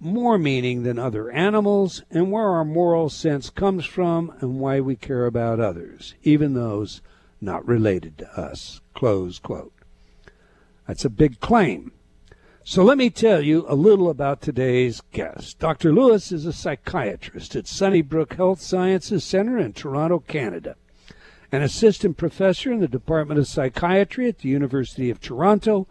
more 0.00 0.36
meaning 0.36 0.82
than 0.82 0.98
other 0.98 1.30
animals, 1.30 2.02
and 2.10 2.32
where 2.32 2.48
our 2.48 2.64
moral 2.64 3.08
sense 3.08 3.48
comes 3.48 3.86
from, 3.86 4.32
and 4.40 4.58
why 4.58 4.80
we 4.80 4.96
care 4.96 5.24
about 5.24 5.60
others, 5.60 6.14
even 6.24 6.52
those 6.52 7.00
not 7.40 7.66
related 7.66 8.18
to 8.18 8.28
us. 8.38 8.80
Close 8.92 9.38
quote. 9.38 9.72
That's 10.88 11.04
a 11.04 11.10
big 11.10 11.38
claim. 11.38 11.92
So 12.68 12.82
let 12.82 12.98
me 12.98 13.10
tell 13.10 13.42
you 13.42 13.64
a 13.68 13.76
little 13.76 14.10
about 14.10 14.40
today's 14.40 15.00
guest. 15.12 15.60
Dr. 15.60 15.92
Lewis 15.92 16.32
is 16.32 16.46
a 16.46 16.52
psychiatrist 16.52 17.54
at 17.54 17.68
Sunnybrook 17.68 18.34
Health 18.34 18.60
Sciences 18.60 19.22
Center 19.22 19.56
in 19.56 19.72
Toronto, 19.72 20.18
Canada, 20.18 20.74
an 21.52 21.62
assistant 21.62 22.16
professor 22.16 22.72
in 22.72 22.80
the 22.80 22.88
Department 22.88 23.38
of 23.38 23.46
Psychiatry 23.46 24.28
at 24.28 24.40
the 24.40 24.48
University 24.48 25.10
of 25.10 25.20
Toronto, 25.20 25.86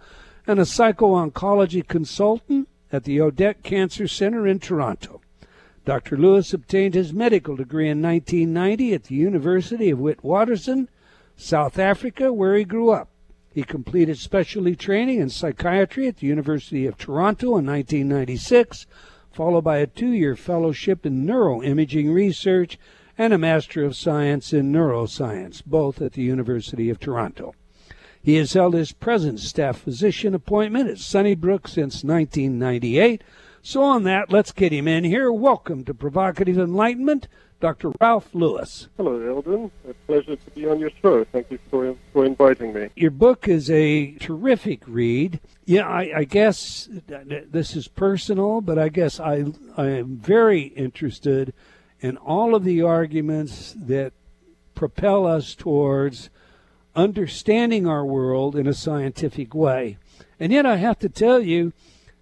and 0.45 0.59
a 0.59 0.65
psycho-oncology 0.65 1.87
consultant 1.87 2.67
at 2.91 3.05
the 3.05 3.21
Odette 3.21 3.63
Cancer 3.63 4.05
Center 4.05 4.45
in 4.45 4.59
Toronto. 4.59 5.21
Dr. 5.85 6.17
Lewis 6.17 6.53
obtained 6.53 6.93
his 6.93 7.13
medical 7.13 7.55
degree 7.55 7.87
in 7.87 8.01
1990 8.01 8.93
at 8.93 9.03
the 9.05 9.15
University 9.15 9.91
of 9.91 9.99
Witwatersrand, 9.99 10.89
South 11.37 11.79
Africa, 11.79 12.33
where 12.33 12.57
he 12.57 12.65
grew 12.65 12.89
up. 12.89 13.07
He 13.55 13.63
completed 13.63 14.17
specialty 14.17 14.75
training 14.75 15.21
in 15.21 15.29
psychiatry 15.29 16.09
at 16.09 16.17
the 16.17 16.27
University 16.27 16.85
of 16.85 16.97
Toronto 16.97 17.57
in 17.57 17.65
1996, 17.65 18.85
followed 19.31 19.63
by 19.63 19.77
a 19.77 19.87
two 19.87 20.11
year 20.11 20.35
fellowship 20.35 21.05
in 21.05 21.25
neuroimaging 21.25 22.13
research 22.13 22.77
and 23.17 23.31
a 23.31 23.37
Master 23.37 23.85
of 23.85 23.95
Science 23.95 24.51
in 24.51 24.73
Neuroscience, 24.73 25.63
both 25.65 26.01
at 26.01 26.11
the 26.11 26.21
University 26.21 26.89
of 26.89 26.99
Toronto. 26.99 27.55
He 28.21 28.35
has 28.35 28.51
held 28.51 28.73
his 28.73 28.91
present 28.91 29.39
staff 29.39 29.77
physician 29.77 30.35
appointment 30.35 30.89
at 30.89 30.99
Sunnybrook 30.99 31.69
since 31.69 32.03
1998. 32.03 33.23
So, 33.61 33.81
on 33.83 34.03
that, 34.03 34.33
let's 34.33 34.51
get 34.51 34.73
him 34.73 34.89
in 34.89 35.05
here. 35.05 35.31
Welcome 35.31 35.85
to 35.85 35.93
Provocative 35.93 36.57
Enlightenment, 36.57 37.29
Dr. 37.59 37.91
Ralph 38.01 38.29
Lewis. 38.33 38.89
Hello, 38.97 39.19
Eldon. 39.19 39.71
A 39.89 39.93
pleasure 40.05 40.35
to 40.35 40.51
be 40.51 40.67
on 40.67 40.79
your 40.79 40.91
show. 41.01 41.23
Thank 41.25 41.51
you 41.51 41.59
for, 41.69 41.95
for 42.13 42.25
inviting 42.25 42.73
me. 42.73 42.89
Your 42.95 43.11
book 43.11 43.47
is 43.47 43.69
a 43.69 44.11
terrific 44.15 44.81
read. 44.87 45.39
Yeah, 45.65 45.87
I, 45.87 46.11
I 46.17 46.23
guess 46.25 46.89
this 47.07 47.75
is 47.75 47.87
personal, 47.87 48.61
but 48.61 48.77
I 48.77 48.89
guess 48.89 49.19
I, 49.19 49.45
I 49.77 49.87
am 49.87 50.17
very 50.17 50.63
interested 50.63 51.53
in 52.01 52.17
all 52.17 52.55
of 52.55 52.63
the 52.63 52.81
arguments 52.81 53.73
that 53.77 54.13
propel 54.75 55.25
us 55.25 55.55
towards 55.55 56.29
understanding 56.95 57.87
our 57.87 58.05
world 58.05 58.55
in 58.55 58.67
a 58.67 58.73
scientific 58.73 59.53
way. 59.53 59.97
And 60.39 60.51
yet, 60.51 60.65
I 60.65 60.75
have 60.75 60.99
to 60.99 61.09
tell 61.09 61.39
you, 61.39 61.73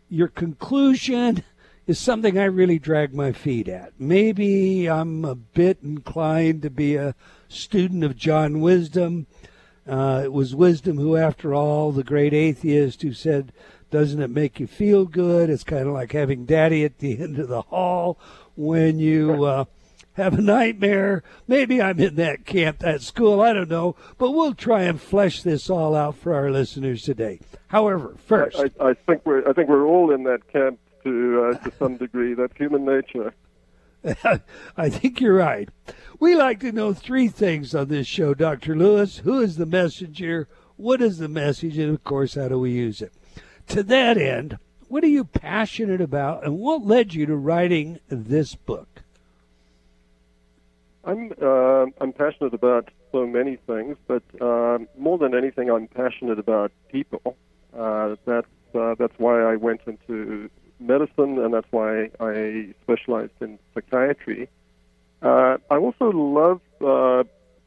your 0.10 0.28
conclusion 0.28 1.44
is 1.86 2.00
something 2.00 2.38
I 2.38 2.46
really 2.46 2.80
drag 2.80 3.13
my 3.13 3.32
feet 3.32 3.68
at. 3.68 3.94
Maybe 4.00 4.90
I'm 4.90 5.25
a 5.25 5.36
bit 5.36 5.80
inclined 5.84 6.62
to 6.62 6.70
be 6.70 6.96
a 6.96 7.16
student 7.50 8.04
of 8.04 8.16
John 8.16 8.62
Wisdom. 8.62 9.28
Uh, 9.88 10.22
it 10.24 10.32
was 10.32 10.56
Wisdom 10.56 10.98
who, 10.98 11.18
after 11.18 11.54
all, 11.54 11.92
the 11.92 12.04
great 12.04 12.34
atheist 12.34 13.02
who 13.02 13.13
said, 13.13 13.52
Doesn't 13.92 14.22
it 14.22 14.30
make 14.30 14.60
you 14.60 14.68
feel 14.68 15.06
good? 15.06 15.50
It's 15.50 15.66
kind 15.66 15.88
of 15.88 15.94
like 15.94 16.13
having 16.13 16.46
daddy 16.46 16.86
at 16.86 17.00
the 17.00 17.20
end 17.20 17.40
of 17.40 17.50
the 17.50 17.63
hall 17.63 18.20
when 18.56 19.00
you. 19.00 19.46
Uh, 19.46 19.66
have 20.16 20.38
a 20.38 20.42
nightmare. 20.42 21.24
Maybe 21.48 21.82
I'm 21.82 22.00
in 22.00 22.16
that 22.16 22.46
camp, 22.46 22.80
that 22.80 23.02
school. 23.02 23.42
I 23.42 23.52
don't 23.52 23.70
know. 23.70 23.96
But 24.20 24.30
we'll 24.32 24.54
try 24.54 24.84
and 24.84 25.02
flesh 25.02 25.42
this 25.42 25.72
all 25.72 25.96
out 25.96 26.16
for 26.16 26.36
our 26.36 26.52
listeners 26.52 27.02
today. 27.02 27.40
However, 27.68 28.16
first, 28.28 28.58
I, 28.58 28.70
I, 28.80 28.90
I 28.90 28.94
think 28.94 29.25
we're 29.25 29.50
I 29.50 29.54
think 29.54 29.70
we're 29.70 29.88
all 29.88 30.12
in 30.12 30.24
that 30.25 30.48
camp 30.54 30.78
to 31.03 31.51
uh, 31.53 31.57
to 31.63 31.72
some 31.77 31.98
degree. 31.98 32.33
That's 32.33 32.55
human 32.57 32.86
nature. 32.86 33.33
I 34.77 34.89
think 34.89 35.22
you're 35.22 35.36
right. 35.36 35.69
We 36.19 36.36
like 36.36 36.60
to 36.62 36.72
know 36.72 36.93
three 36.93 37.29
things 37.29 37.74
on 37.74 37.88
this 37.88 38.07
show, 38.07 38.33
Dr. 38.33 38.75
Lewis. 38.75 39.19
Who 39.19 39.39
is 39.39 39.57
the 39.57 39.65
messenger? 39.65 40.48
What 40.75 41.01
is 41.01 41.19
the 41.19 41.29
message? 41.29 41.77
And 41.77 41.93
of 41.93 42.03
course, 42.03 42.36
how 42.36 42.50
do 42.50 42.60
we 42.60 42.72
use 42.72 43.01
it? 43.01 43.13
To 43.67 43.83
that 43.83 44.17
end, 44.17 44.57
what 44.88 45.03
are 45.03 45.07
you 45.07 45.24
passionate 45.24 46.01
about 46.01 46.43
and 46.43 46.60
what 46.60 46.86
led 46.86 47.13
you 47.13 47.25
to 47.25 47.36
writing 47.36 48.00
this 48.10 48.55
book? 48.55 49.01
I'm 51.05 51.33
uh, 51.41 51.86
I'm 52.00 52.13
passionate 52.13 52.53
about 52.53 52.89
so 53.12 53.25
many 53.27 53.57
things, 53.67 53.98
but 54.07 54.24
uh, 54.41 54.79
more 54.98 55.17
than 55.17 55.36
anything, 55.36 55.69
I'm 55.69 55.88
passionate 55.88 56.39
about 56.39 56.72
people. 56.89 57.36
Uh, 57.77 58.15
that's 58.25 58.48
uh, 58.74 58.95
that's 58.98 59.13
why 59.17 59.41
I 59.41 59.55
went 59.55 59.81
into 59.86 60.50
medicine, 60.84 61.40
and 61.40 61.54
that's 61.54 61.68
why 61.72 62.10
I 62.20 62.74
specialized 62.84 63.32
in 63.42 63.60
psychiatry. 63.74 64.50
Uh, 65.22 65.58
I 65.72 65.78
also 65.78 66.12
love 66.12 66.62
uh, 66.86 67.24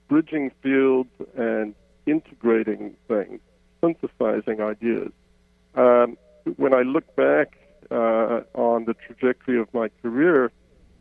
bridging 0.09 0.51
fields 0.63 1.11
and 1.37 1.75
integrating 2.07 2.97
things, 3.09 3.41
synthesizing 3.81 4.61
ideas. 4.61 5.11
Um, 5.75 6.17
when 6.57 6.75
I 6.75 6.83
look 6.83 7.17
back 7.17 7.59
on 7.91 8.85
the 8.85 8.95
trajectory 8.95 9.59
of 9.61 9.73
my 9.73 9.89
career, 10.03 10.51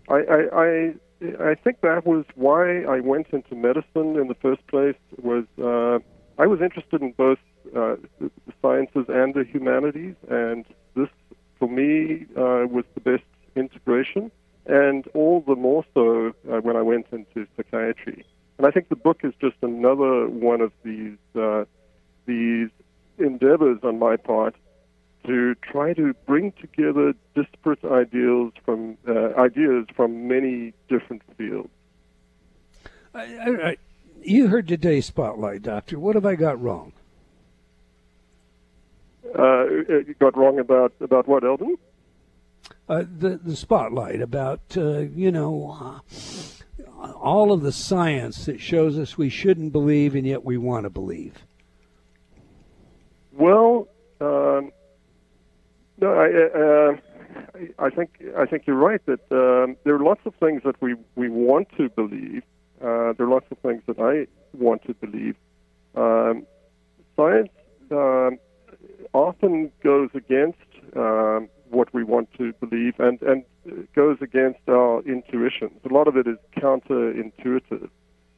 I, 0.10 0.16
I, 0.16 0.64
I 0.64 0.94
I 1.40 1.56
think 1.56 1.82
that 1.82 2.06
was 2.06 2.26
why 2.36 2.84
I 2.84 3.00
went 3.00 3.28
into 3.32 3.56
medicine 3.56 4.18
in 4.20 4.28
the 4.28 4.36
first 4.36 4.66
place. 4.68 4.98
Was 5.22 5.46
uh, 5.62 6.00
I 6.42 6.46
was 6.48 6.62
interested 6.62 7.02
in 7.02 7.12
both 7.14 7.40
uh, 7.76 7.96
the 8.20 8.30
sciences 8.62 9.06
and 9.08 9.34
the 9.34 9.44
humanities, 9.44 10.16
and 10.30 10.66
for 11.58 11.68
me, 11.68 12.26
uh, 12.36 12.68
was 12.68 12.86
the 12.94 13.02
best 13.02 13.24
integration. 13.56 14.32
And 14.68 15.08
all 15.14 15.42
the 15.42 15.56
more 15.56 15.86
so 15.94 16.34
uh, 16.52 16.60
when 16.62 16.76
I 16.76 16.82
went 16.82 17.06
into 17.12 17.48
psychiatry. 17.56 18.26
And 18.58 18.66
I 18.66 18.72
think 18.72 18.90
the 18.90 18.96
book 18.96 19.20
is 19.24 19.34
just 19.40 19.58
another 19.62 20.28
one 20.28 20.62
of 20.62 20.72
these 20.84 21.18
uh, 21.36 21.66
these 22.26 22.70
endeavors 23.18 23.80
on 23.84 24.00
my 24.00 24.16
part 24.16 24.56
to 25.28 25.56
try 25.56 25.94
to 25.94 26.14
bring 26.26 26.52
together 26.54 27.14
disparate 27.36 27.84
ideals 27.84 28.54
from 28.64 28.98
uh, 29.08 29.34
ideas 29.38 29.86
from 29.96 30.28
many 30.28 30.74
different 30.88 31.22
fields. 31.38 31.70
I, 33.14 33.22
I, 33.22 33.78
you 34.22 34.48
heard 34.48 34.68
today's 34.68 35.06
spotlight, 35.06 35.64
Doctor. 35.64 36.00
What 36.00 36.16
have 36.16 36.26
I 36.26 36.36
got 36.36 36.62
wrong? 36.62 36.94
Uh, 39.38 39.66
you 39.68 40.16
got 40.20 40.38
wrong 40.38 40.60
about 40.60 40.94
about 41.02 41.28
what, 41.28 41.44
Eldon? 41.44 41.76
Uh, 42.88 43.04
the 43.18 43.40
the 43.44 43.56
spotlight 43.56 44.22
about 44.22 44.62
uh, 44.78 45.00
you 45.00 45.32
know 45.32 45.78
uh, 45.82 47.12
all 47.14 47.52
of 47.52 47.62
the 47.62 47.72
science 47.72 48.46
that 48.46 48.60
shows 48.60 48.98
us 48.98 49.18
we 49.18 49.30
shouldn't 49.30 49.72
believe 49.72 50.16
and 50.16 50.26
yet 50.26 50.44
we 50.44 50.58
want 50.58 50.84
to 50.84 50.90
believe. 50.90 51.46
Well, 53.34 53.88
um, 54.22 54.72
no, 56.00 56.14
I, 56.14 56.28
uh, 56.60 56.98
I 57.80 57.90
think 57.90 58.24
I 58.38 58.46
think 58.46 58.68
you're 58.68 58.76
right 58.76 59.02
that 59.06 59.20
um, 59.32 59.76
there 59.84 59.96
are 59.96 60.04
lots 60.04 60.22
of 60.26 60.34
things 60.36 60.62
that 60.64 60.82
we 60.82 60.96
we 61.16 61.30
want 61.30 61.68
to 61.78 61.90
believe. 61.90 62.44
Uh, 62.82 63.14
there 63.14 63.26
are 63.26 63.30
lots 63.30 63.48
of 63.52 63.58
things 63.60 63.82
that 63.88 64.00
I 64.00 64.28
want 64.56 64.84
to 64.86 64.94
believe. 64.94 65.36
Um, 65.96 66.46
science 67.16 67.50
um, 67.92 68.38
often 69.16 69.72
goes 69.82 70.10
against 70.14 70.60
um, 70.96 71.48
what 71.70 71.94
we 71.94 72.04
want 72.04 72.30
to 72.38 72.54
believe 72.60 72.94
and 73.00 73.22
and 73.22 73.44
goes 73.96 74.18
against 74.22 74.60
our 74.68 75.02
intuitions. 75.04 75.80
A 75.90 75.94
lot 75.94 76.08
of 76.08 76.18
it 76.18 76.28
is 76.28 76.38
counterintuitive, 76.58 77.90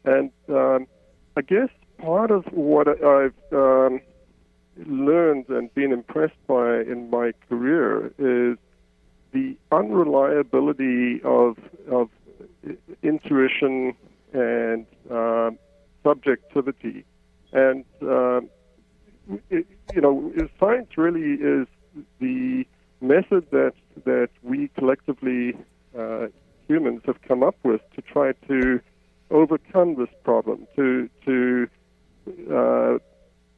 and 0.05 0.31
um, 0.49 0.87
I 1.35 1.41
guess 1.41 1.69
part 1.97 2.31
of 2.31 2.45
what 2.51 2.87
I've 2.87 3.41
um, 3.51 3.99
learned 4.85 5.49
and 5.49 5.73
been 5.73 5.91
impressed 5.91 6.41
by 6.47 6.81
in 6.81 7.09
my 7.09 7.33
career 7.49 8.07
is 8.19 8.57
the 9.33 9.57
unreliability 9.71 11.21
of 11.23 11.57
of 11.91 12.09
intuition 13.01 13.93
and 14.33 14.85
uh, 15.11 15.49
subjectivity, 16.03 17.03
and 17.51 17.83
uh, 18.01 18.41
you 19.49 20.01
know, 20.01 20.31
science 20.59 20.89
really 20.97 21.33
is 21.33 21.67
the 22.19 22.65
method 23.01 23.47
that 23.51 23.73
that 24.05 24.29
we 24.43 24.69
collectively 24.77 25.55
uh, 25.97 26.27
humans 26.67 27.01
have 27.05 27.21
come 27.21 27.43
up 27.43 27.55
with 27.63 27.81
to 27.95 28.01
try 28.01 28.33
to 28.47 28.79
overcome 29.31 29.95
this 29.95 30.09
problem, 30.23 30.67
to 30.75 31.09
to 31.25 31.67
uh, 32.53 32.97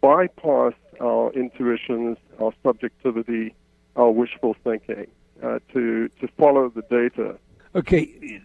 bypass 0.02 0.74
our 1.02 1.32
intuitions, 1.34 2.18
our 2.42 2.52
subjectivity, 2.64 3.56
our 3.96 4.12
wishful 4.12 4.56
thinking, 4.64 5.08
uh, 5.44 5.60
to 5.74 6.10
to 6.20 6.28
follow 6.38 6.70
the 6.70 6.82
data. 6.84 7.38
Okay, 7.76 8.42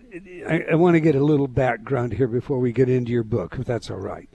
I, 0.46 0.64
I 0.72 0.74
want 0.74 0.94
to 0.94 1.00
get 1.00 1.14
a 1.14 1.24
little 1.24 1.48
background 1.48 2.12
here 2.12 2.28
before 2.28 2.58
we 2.58 2.72
get 2.72 2.90
into 2.90 3.10
your 3.10 3.22
book, 3.22 3.56
if 3.58 3.64
that's 3.64 3.90
all 3.90 3.96
right. 3.96 4.28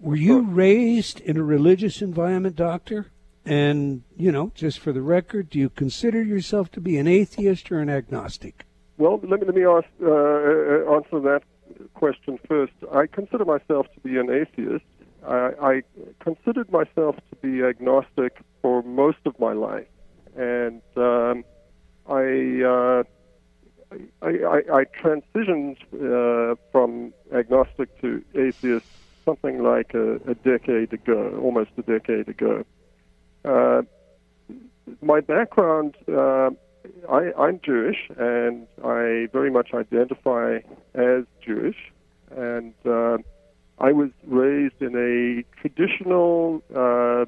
Were 0.00 0.16
you 0.16 0.40
raised 0.40 1.20
in 1.20 1.36
a 1.36 1.42
religious 1.42 2.02
environment, 2.02 2.56
Doctor? 2.56 3.10
And, 3.44 4.02
you 4.16 4.30
know, 4.30 4.52
just 4.54 4.78
for 4.78 4.92
the 4.92 5.00
record, 5.00 5.48
do 5.48 5.58
you 5.58 5.70
consider 5.70 6.22
yourself 6.22 6.70
to 6.72 6.80
be 6.80 6.98
an 6.98 7.06
atheist 7.06 7.72
or 7.72 7.80
an 7.80 7.88
agnostic? 7.88 8.66
Well, 8.98 9.20
let 9.22 9.40
me, 9.40 9.46
let 9.46 9.54
me 9.54 9.64
ask, 9.64 9.86
uh, 10.02 10.06
uh 10.06 10.96
answer 10.96 11.20
that 11.20 11.42
question 11.94 12.38
first. 12.46 12.74
I 12.92 13.06
consider 13.06 13.44
myself 13.46 13.86
to 13.94 14.00
be 14.00 14.18
an 14.18 14.30
atheist. 14.30 14.84
I, 15.26 15.52
I 15.60 15.82
considered 16.20 16.70
myself 16.70 17.16
to 17.30 17.36
be 17.40 17.62
agnostic 17.62 18.38
for 18.60 18.82
most 18.82 19.18
of 19.24 19.38
my 19.38 19.52
life. 19.52 19.86
And 20.36 20.82
um, 20.96 21.44
I, 22.06 22.62
uh, 22.62 23.02
I, 24.20 24.26
I, 24.26 24.62
I, 24.72 24.84
transitioned 24.84 25.76
uh, 25.94 26.56
from 26.70 27.14
agnostic 27.32 28.00
to 28.02 28.22
atheist 28.34 28.86
something 29.28 29.62
like 29.62 29.92
a, 29.94 30.14
a 30.32 30.34
decade 30.34 30.92
ago, 30.92 31.38
almost 31.42 31.70
a 31.76 31.82
decade 31.82 32.28
ago. 32.28 32.64
Uh, 33.44 33.82
my 35.02 35.20
background, 35.20 35.94
uh, 36.08 36.50
I, 37.10 37.32
I'm 37.38 37.60
Jewish, 37.62 38.10
and 38.16 38.66
I 38.82 39.28
very 39.32 39.50
much 39.50 39.74
identify 39.74 40.60
as 40.94 41.24
Jewish, 41.44 41.76
and 42.34 42.72
uh, 42.86 43.18
I 43.78 43.92
was 43.92 44.10
raised 44.26 44.80
in 44.80 44.94
a 44.96 45.44
traditional, 45.60 46.62
uh, 46.74 47.26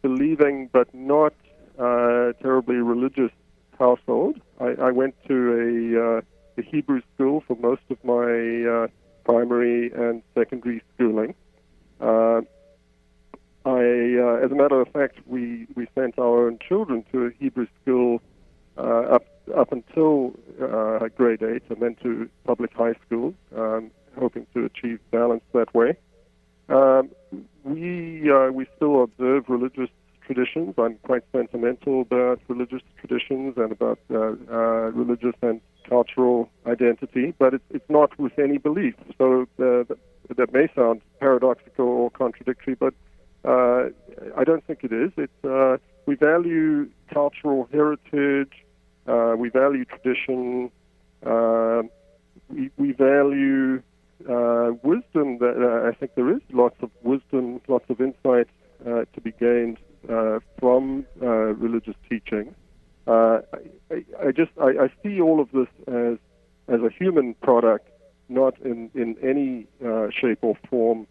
believing 0.00 0.70
but 0.72 0.88
not 0.94 1.34
uh, 1.78 2.32
terribly 2.42 2.76
religious 2.76 3.32
household. 3.78 4.40
I, 4.60 4.88
I 4.88 4.90
went 4.92 5.14
to 5.28 5.36
a, 5.66 5.74
uh, 6.04 6.20
a 6.56 6.62
Hebrew 6.62 7.02
school 7.14 7.42
for 7.46 7.56
most 7.56 7.82
of 7.90 7.98
my 8.02 8.88
primary 9.24 9.90
and 9.92 10.22
secondary 10.34 10.82
schooling. 10.94 11.34
Uh, 12.00 12.42
I, 13.66 13.80
uh, 14.20 14.44
as 14.44 14.50
a 14.52 14.54
matter 14.54 14.80
of 14.80 14.88
fact, 14.88 15.18
we, 15.26 15.66
we 15.74 15.86
sent 15.94 16.18
our 16.18 16.46
own 16.46 16.58
children 16.66 17.04
to 17.12 17.26
a 17.26 17.30
Hebrew 17.38 17.66
school 17.82 18.20
uh, 18.76 19.16
up 19.16 19.26
up 19.54 19.72
until 19.72 20.32
uh, 20.62 21.06
grade 21.16 21.42
eight, 21.42 21.62
and 21.68 21.80
then 21.80 21.94
to 22.02 22.28
public 22.44 22.72
high 22.72 22.94
school, 23.06 23.34
um, 23.54 23.90
hoping 24.18 24.46
to 24.54 24.64
achieve 24.64 24.98
balance 25.10 25.44
that 25.52 25.72
way. 25.74 25.96
Um, 26.68 27.10
we 27.62 28.30
uh, 28.30 28.50
we 28.50 28.66
still 28.76 29.02
observe 29.02 29.44
religious 29.48 29.90
traditions. 30.26 30.74
I'm 30.78 30.96
quite 31.02 31.22
sentimental 31.32 32.02
about 32.02 32.40
religious 32.48 32.82
traditions 32.98 33.54
and 33.56 33.72
about 33.72 33.98
uh, 34.10 34.16
uh, 34.18 34.90
religious 34.92 35.34
and 35.42 35.60
cultural 35.88 36.50
identity, 36.66 37.34
but 37.38 37.54
it's, 37.54 37.64
it's 37.70 37.88
not 37.88 38.18
with 38.18 38.38
any 38.38 38.58
belief. 38.58 38.94
So 39.18 39.42
uh, 39.58 39.84
that 40.36 40.52
may 40.52 40.68
sound 40.74 41.02
paradoxical 41.20 41.86
or 41.86 42.10
contradictory, 42.10 42.74
but 42.74 42.94
uh, 43.44 43.90
I 44.36 44.44
don't 44.44 44.66
think 44.66 44.80
it 44.82 44.92
is. 44.92 45.12
It's, 45.16 45.44
uh, 45.44 45.76
we 46.06 46.14
value 46.14 46.88
cultural 47.12 47.68
heritage, 47.70 48.52
uh, 49.06 49.34
we 49.36 49.50
value 49.50 49.84
tradition, 49.84 50.70
uh, 51.24 51.82
we, 52.48 52.70
we 52.78 52.92
value 52.92 53.82
uh, 54.28 54.72
wisdom. 54.82 55.38
That 55.38 55.56
uh, 55.60 55.88
I 55.88 55.92
think 55.94 56.14
there 56.14 56.30
is 56.30 56.40
lots 56.52 56.76
of 56.80 56.90
wisdom, 57.02 57.60
lots 57.68 57.84
of 57.90 58.00
insight 58.00 58.48
to 58.84 59.20
be 59.22 59.32
gained 59.40 59.78
religious 61.86 62.00
teaching. 62.08 62.54
I, 63.06 63.40
I, 64.22 64.32
just 64.32 64.50
I, 64.60 64.84
I 64.84 64.92
see 65.02 65.20
all 65.20 65.40
of 65.40 65.50
this 65.52 65.68
as 65.86 66.18
as 66.66 66.80
a 66.80 66.88
human 66.88 67.34
product 67.34 67.90
not 68.30 68.58
in, 68.62 68.90
in 68.94 69.16
any 69.22 69.66
uh, 69.86 70.08
shape 70.10 70.38
or 70.40 70.56
form 70.70 71.06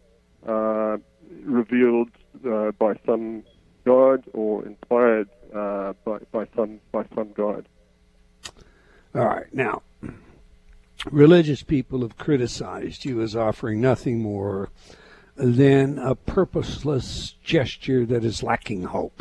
uh, 0.48 0.98
revealed 1.44 2.10
uh, 2.50 2.72
by 2.72 2.96
some 3.06 3.44
god 3.86 4.24
or 4.34 4.66
inspired 4.66 5.30
uh, 5.54 5.94
by, 6.04 6.18
by 6.32 6.48
some 6.56 6.80
by 6.92 7.06
some 7.14 7.32
god. 7.34 7.68
All 9.14 9.26
right, 9.26 9.54
now 9.54 9.84
religious 11.12 11.62
people 11.62 12.02
have 12.02 12.18
criticized 12.18 13.06
you 13.06 13.22
as 13.22 13.36
offering 13.36 13.80
nothing 13.80 14.20
more 14.20 14.70
than 15.36 16.00
a 16.00 16.16
purposeless 16.16 17.36
gesture 17.44 18.06
that 18.06 18.24
is 18.24 18.42
lacking 18.42 18.84
hope. 18.84 19.13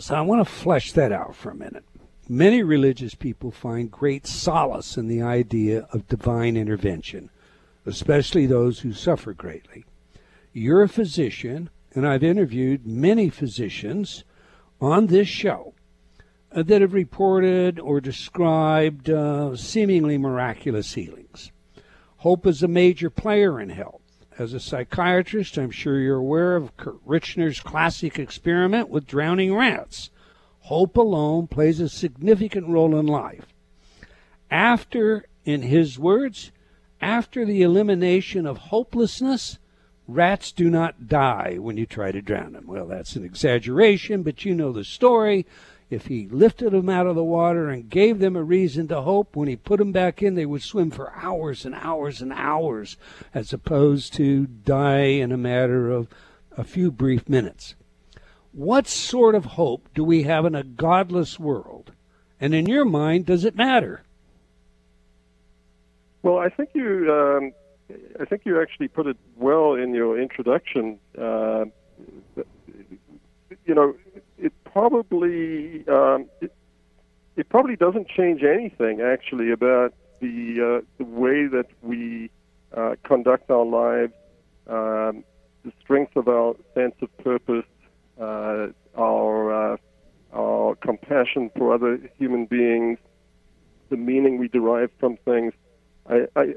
So 0.00 0.14
I 0.14 0.22
want 0.22 0.46
to 0.46 0.50
flesh 0.50 0.92
that 0.92 1.12
out 1.12 1.36
for 1.36 1.50
a 1.50 1.54
minute. 1.54 1.84
Many 2.26 2.62
religious 2.62 3.14
people 3.14 3.50
find 3.50 3.90
great 3.90 4.26
solace 4.26 4.96
in 4.96 5.08
the 5.08 5.20
idea 5.20 5.86
of 5.92 6.08
divine 6.08 6.56
intervention, 6.56 7.28
especially 7.84 8.46
those 8.46 8.80
who 8.80 8.94
suffer 8.94 9.34
greatly. 9.34 9.84
You're 10.54 10.82
a 10.82 10.88
physician, 10.88 11.68
and 11.92 12.08
I've 12.08 12.22
interviewed 12.22 12.86
many 12.86 13.28
physicians 13.28 14.24
on 14.80 15.08
this 15.08 15.28
show 15.28 15.74
uh, 16.50 16.62
that 16.62 16.80
have 16.80 16.94
reported 16.94 17.78
or 17.78 18.00
described 18.00 19.10
uh, 19.10 19.54
seemingly 19.54 20.16
miraculous 20.16 20.94
healings. 20.94 21.52
Hope 22.18 22.46
is 22.46 22.62
a 22.62 22.68
major 22.68 23.10
player 23.10 23.60
in 23.60 23.68
health. 23.68 23.99
As 24.38 24.54
a 24.54 24.60
psychiatrist, 24.60 25.58
I'm 25.58 25.70
sure 25.70 25.98
you're 25.98 26.16
aware 26.16 26.56
of 26.56 26.76
Curt 26.76 27.00
Richter's 27.04 27.60
classic 27.60 28.18
experiment 28.18 28.88
with 28.88 29.06
drowning 29.06 29.54
rats 29.54 30.10
Hope 30.60 30.96
alone 30.96 31.46
plays 31.46 31.80
a 31.80 31.88
significant 31.88 32.68
role 32.68 32.96
in 32.96 33.06
life. 33.06 33.46
After, 34.50 35.24
in 35.44 35.62
his 35.62 35.98
words, 35.98 36.52
after 37.00 37.44
the 37.44 37.62
elimination 37.62 38.46
of 38.46 38.58
hopelessness, 38.58 39.58
rats 40.06 40.52
do 40.52 40.68
not 40.70 41.08
die 41.08 41.56
when 41.58 41.76
you 41.76 41.86
try 41.86 42.12
to 42.12 42.20
drown 42.20 42.52
them. 42.52 42.66
Well, 42.66 42.86
that's 42.86 43.16
an 43.16 43.24
exaggeration, 43.24 44.22
but 44.22 44.44
you 44.44 44.54
know 44.54 44.72
the 44.72 44.84
story. 44.84 45.46
If 45.90 46.06
he 46.06 46.28
lifted 46.28 46.70
them 46.70 46.88
out 46.88 47.08
of 47.08 47.16
the 47.16 47.24
water 47.24 47.68
and 47.68 47.90
gave 47.90 48.20
them 48.20 48.36
a 48.36 48.44
reason 48.44 48.86
to 48.88 49.00
hope, 49.00 49.34
when 49.34 49.48
he 49.48 49.56
put 49.56 49.78
them 49.78 49.90
back 49.90 50.22
in, 50.22 50.36
they 50.36 50.46
would 50.46 50.62
swim 50.62 50.92
for 50.92 51.12
hours 51.16 51.64
and 51.64 51.74
hours 51.74 52.22
and 52.22 52.32
hours, 52.32 52.96
as 53.34 53.52
opposed 53.52 54.14
to 54.14 54.46
die 54.46 55.06
in 55.06 55.32
a 55.32 55.36
matter 55.36 55.90
of 55.90 56.06
a 56.56 56.62
few 56.62 56.92
brief 56.92 57.28
minutes. 57.28 57.74
What 58.52 58.86
sort 58.86 59.34
of 59.34 59.44
hope 59.44 59.88
do 59.92 60.04
we 60.04 60.22
have 60.22 60.44
in 60.44 60.54
a 60.54 60.62
godless 60.62 61.40
world? 61.40 61.92
And 62.40 62.54
in 62.54 62.66
your 62.66 62.84
mind, 62.84 63.26
does 63.26 63.44
it 63.44 63.56
matter? 63.56 64.04
Well, 66.22 66.38
I 66.38 66.50
think 66.50 66.70
you, 66.72 67.12
um, 67.12 67.52
I 68.20 68.24
think 68.26 68.42
you 68.44 68.60
actually 68.60 68.88
put 68.88 69.08
it 69.08 69.16
well 69.36 69.74
in 69.74 69.92
your 69.92 70.20
introduction. 70.20 71.00
Uh, 71.18 71.64
you 73.64 73.74
know, 73.74 73.94
it 74.42 74.52
probably 74.64 75.86
um, 75.88 76.26
it, 76.40 76.52
it 77.36 77.48
probably 77.48 77.76
doesn't 77.76 78.08
change 78.08 78.42
anything 78.42 79.00
actually 79.00 79.50
about 79.50 79.94
the 80.20 80.80
uh, 80.80 80.84
the 80.98 81.04
way 81.04 81.46
that 81.46 81.66
we 81.82 82.30
uh, 82.76 82.94
conduct 83.04 83.50
our 83.50 83.64
lives, 83.64 84.12
um, 84.66 85.24
the 85.64 85.72
strength 85.80 86.16
of 86.16 86.28
our 86.28 86.54
sense 86.74 86.94
of 87.02 87.16
purpose, 87.18 87.66
uh, 88.20 88.68
our 88.96 89.72
uh, 89.72 89.76
our 90.32 90.74
compassion 90.76 91.50
for 91.56 91.74
other 91.74 91.98
human 92.18 92.46
beings, 92.46 92.98
the 93.88 93.96
meaning 93.96 94.38
we 94.38 94.48
derive 94.48 94.90
from 94.98 95.16
things. 95.24 95.52
I, 96.08 96.26
I 96.36 96.54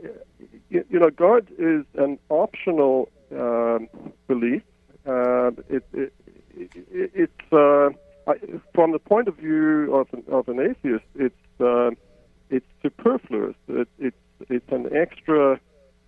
you 0.70 1.00
know, 1.00 1.10
God 1.10 1.48
is 1.58 1.86
an 1.96 2.20
optional 2.30 3.10
um, 3.32 3.88
belief. 4.28 4.64
Uh, 5.06 5.52
it, 5.70 5.84
it, 5.94 6.14
it's 6.56 7.54
uh, 7.54 7.90
from 8.74 8.92
the 8.92 9.00
point 9.00 9.28
of 9.28 9.36
view 9.38 9.94
of 9.96 10.08
an, 10.14 10.24
of 10.30 10.48
an 10.48 10.60
atheist, 10.60 11.06
it's 11.16 11.36
uh, 11.60 11.92
it's 12.50 12.66
superfluous. 12.82 13.56
It, 13.68 13.88
it's 14.00 14.18
it's 14.50 14.72
an 14.72 14.96
extra 14.96 15.60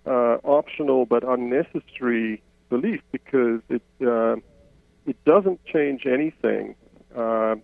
uh, 0.05 0.37
optional 0.43 1.05
but 1.05 1.23
unnecessary 1.23 2.41
belief 2.69 3.01
because 3.11 3.61
it 3.69 3.83
uh, 4.05 4.35
it 5.05 5.23
doesn't 5.25 5.63
change 5.65 6.05
anything, 6.05 6.75
uh, 7.15 7.55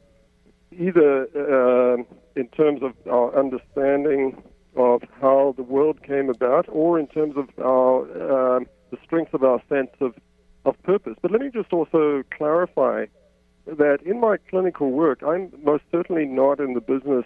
either 0.78 1.28
uh, 1.36 2.04
in 2.36 2.48
terms 2.50 2.82
of 2.84 2.94
our 3.10 3.38
understanding 3.38 4.41
of 4.76 5.02
how 5.20 5.54
the 5.58 5.63
world 5.63 6.02
came 6.04 6.30
about, 6.30 6.65
or 6.70 7.00
in 7.00 7.08
terms 7.08 7.36
of 7.36 7.50
our 7.60 8.65
the 8.91 8.98
strength 9.06 9.34
of 9.34 9.44
our 9.44 9.62
sense 9.70 9.91
of 10.02 10.13
of 10.65 10.82
purpose. 10.84 11.15
But 11.21 11.32
let 11.32 11.41
me 11.41 11.50
just 11.54 11.71
also 11.74 12.24
clarify 12.32 13.06
that 13.65 14.02
in 14.04 14.19
my 14.19 14.38
clinical 14.50 14.91
work, 14.91 15.21
I'm 15.24 15.52
most 15.63 15.84
certainly 15.91 16.26
not 16.26 16.60
in 16.60 16.74
the 16.74 16.82
business 16.82 17.26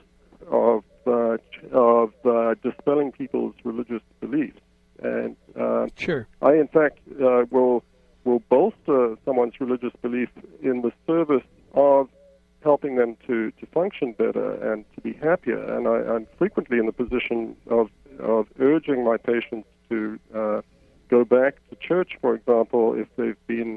of 0.49 0.83
uh, 1.07 1.37
of 1.71 2.13
uh, 2.25 2.55
dispelling 2.63 3.11
people's 3.11 3.53
religious 3.63 4.01
beliefs, 4.19 4.59
and 5.01 5.35
uh, 5.59 5.87
sure, 5.97 6.27
I 6.41 6.53
in 6.53 6.67
fact 6.67 6.99
uh, 7.21 7.45
will 7.51 7.83
will 8.23 8.41
bolster 8.49 9.15
someone's 9.23 9.53
religious 9.59 9.93
belief 10.01 10.29
in 10.61 10.81
the 10.81 10.91
service 11.05 11.43
of 11.73 12.09
helping 12.63 12.95
them 12.95 13.15
to, 13.27 13.51
to 13.51 13.65
function 13.67 14.13
better 14.13 14.53
and 14.71 14.83
to 14.95 15.01
be 15.01 15.13
happier. 15.13 15.63
And 15.77 15.87
I, 15.87 16.15
am 16.15 16.27
frequently 16.37 16.79
in 16.79 16.87
the 16.87 16.91
position 16.91 17.55
of 17.67 17.89
of 18.19 18.47
urging 18.59 19.03
my 19.03 19.17
patients 19.17 19.67
to 19.89 20.19
uh, 20.33 20.61
go 21.15 21.23
back 21.39 21.53
to 21.69 21.73
church, 21.89 22.11
for 22.21 22.31
example, 22.39 22.83
if 23.01 23.07
they've 23.17 23.47
been 23.47 23.71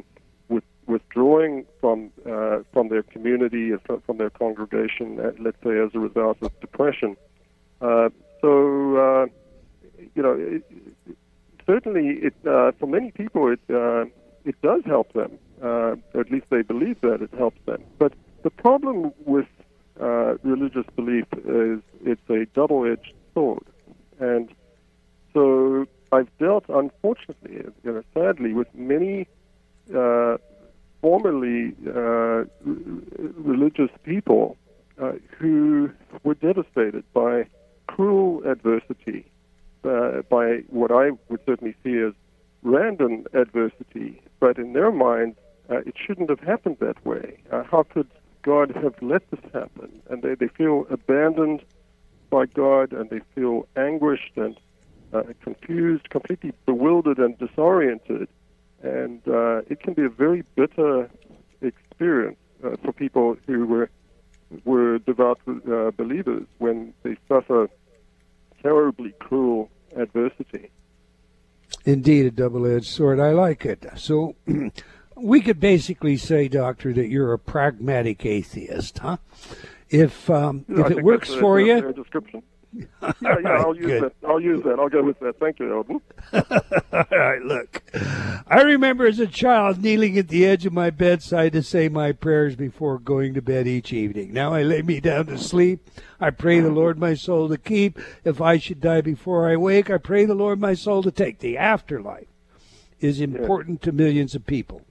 withdrawing 0.88 1.66
from 1.80 2.10
uh, 2.34 2.58
from 2.72 2.88
their 2.88 3.04
community 3.14 3.72
from 4.06 4.16
their 4.16 4.30
congregation, 4.30 5.06
uh, 5.20 5.32
let's 5.38 5.60
say 5.62 5.78
as 5.78 5.90
a 5.94 6.00
result 6.08 6.38
of 6.46 6.50
depression. 6.60 7.10
Uh, 7.80 8.08
so, 8.40 8.50
uh, 9.06 9.26
you 10.14 10.22
know, 10.24 10.34
it, 10.56 10.62
certainly, 11.66 12.06
it 12.28 12.34
uh, 12.46 12.72
for 12.78 12.86
many 12.86 13.10
people, 13.10 13.42
it 13.54 13.60
uh, 13.70 14.04
it 14.50 14.56
does 14.62 14.82
help 14.86 15.12
them. 15.12 15.32
Or 15.60 15.98
at 16.14 16.30
least 16.30 16.46
they 16.54 16.62
believe 16.62 16.98
that 17.02 17.20
it 17.26 17.32
helps 17.36 17.60
them. 17.66 17.82
But 17.98 18.12
the 18.42 18.50
problem 18.50 19.12
with 19.34 19.48
religious 20.42 20.88
belief 20.96 21.26
is 21.44 21.80
it's 22.12 22.28
a 22.30 22.46
double-edged 22.54 23.12
sword, 23.34 23.66
and 24.20 24.46
so 25.34 25.86
I've 26.12 26.28
dealt, 26.38 26.64
unfortunately, 26.68 27.64
you 27.84 27.92
know, 27.92 28.02
sadly, 28.14 28.52
with 28.52 28.68
many 28.74 29.28
uh, 29.94 30.38
formerly 31.00 31.74
uh, 31.86 32.44
religious 32.64 33.90
people 34.04 34.56
uh, 35.00 35.12
who 35.38 35.90
were 36.22 36.34
devastated 36.34 37.04
by 37.12 37.46
cruel 37.86 38.42
adversity, 38.44 39.30
uh, 39.84 40.22
by 40.28 40.58
what 40.68 40.90
I 40.90 41.10
would 41.28 41.40
certainly 41.46 41.74
see 41.84 41.98
as 41.98 42.12
random 42.62 43.26
adversity. 43.32 44.20
But 44.40 44.58
in 44.58 44.72
their 44.72 44.90
minds, 44.90 45.36
uh, 45.70 45.78
it 45.78 45.94
shouldn't 46.04 46.30
have 46.30 46.40
happened 46.40 46.78
that 46.80 47.04
way. 47.04 47.38
Uh, 47.50 47.62
how 47.64 47.82
could 47.82 48.08
God 48.42 48.74
have 48.82 48.94
let 49.02 49.30
this 49.30 49.40
happen? 49.52 50.00
And 50.08 50.22
they, 50.22 50.34
they 50.34 50.48
feel 50.48 50.86
abandoned 50.90 51.62
by 52.30 52.46
God 52.46 52.92
and 52.92 53.10
they 53.10 53.20
feel 53.34 53.66
anguished 53.76 54.32
and 54.36 54.58
uh, 55.12 55.22
confused, 55.42 56.10
completely 56.10 56.52
bewildered 56.66 57.18
and 57.18 57.38
disoriented 57.38 58.28
and 58.82 59.20
uh, 59.28 59.62
it 59.68 59.80
can 59.80 59.94
be 59.94 60.04
a 60.04 60.08
very 60.08 60.44
bitter 60.54 61.10
experience 61.60 62.38
uh, 62.64 62.76
for 62.82 62.92
people 62.92 63.36
who 63.46 63.66
were 63.66 63.90
were 64.64 64.98
devout 65.00 65.38
uh, 65.46 65.90
believers 65.90 66.46
when 66.56 66.94
they 67.02 67.16
suffer 67.28 67.68
terribly 68.62 69.12
cruel 69.18 69.70
adversity. 69.94 70.70
Indeed, 71.84 72.26
a 72.26 72.30
double-edged 72.30 72.86
sword. 72.86 73.20
I 73.20 73.30
like 73.30 73.66
it. 73.66 73.86
So. 73.96 74.36
we 75.16 75.40
could 75.40 75.58
basically 75.58 76.16
say, 76.16 76.46
Doctor, 76.46 76.92
that 76.92 77.08
you're 77.08 77.32
a 77.32 77.38
pragmatic 77.40 78.24
atheist, 78.24 79.00
huh? 79.00 79.16
If 79.90 80.30
um, 80.30 80.64
if 80.68 80.92
it 80.92 81.02
works 81.02 81.34
for 81.34 81.58
you, 81.58 81.92
yeah, 82.72 82.86
yeah, 83.22 83.62
I'll 83.62 83.74
use 83.74 83.86
Good. 83.86 84.02
that. 84.02 84.12
I'll 84.26 84.40
use 84.40 84.62
that. 84.64 84.78
I'll 84.78 84.88
go 84.88 85.02
with 85.02 85.18
that. 85.20 85.38
Thank 85.38 85.58
you, 85.58 85.72
Eldon. 85.72 86.00
All 86.92 87.18
right, 87.18 87.42
look. 87.42 87.82
I 88.46 88.62
remember 88.62 89.06
as 89.06 89.18
a 89.18 89.26
child 89.26 89.82
kneeling 89.82 90.18
at 90.18 90.28
the 90.28 90.44
edge 90.44 90.66
of 90.66 90.72
my 90.72 90.90
bedside 90.90 91.52
to 91.52 91.62
say 91.62 91.88
my 91.88 92.12
prayers 92.12 92.56
before 92.56 92.98
going 92.98 93.34
to 93.34 93.42
bed 93.42 93.66
each 93.66 93.92
evening. 93.92 94.32
Now 94.32 94.52
I 94.52 94.62
lay 94.62 94.82
me 94.82 95.00
down 95.00 95.26
to 95.26 95.38
sleep. 95.38 95.88
I 96.20 96.30
pray 96.30 96.60
the 96.60 96.70
Lord 96.70 96.98
my 96.98 97.14
soul 97.14 97.48
to 97.48 97.56
keep. 97.56 97.98
If 98.24 98.40
I 98.40 98.58
should 98.58 98.80
die 98.80 99.00
before 99.00 99.50
I 99.50 99.56
wake, 99.56 99.90
I 99.90 99.98
pray 99.98 100.26
the 100.26 100.34
Lord 100.34 100.60
my 100.60 100.74
soul 100.74 101.02
to 101.02 101.10
take. 101.10 101.38
The 101.38 101.56
afterlife 101.56 102.28
is 103.00 103.20
important 103.20 103.80
to 103.82 103.92
millions 103.92 104.34
of 104.34 104.46
people. 104.46 104.82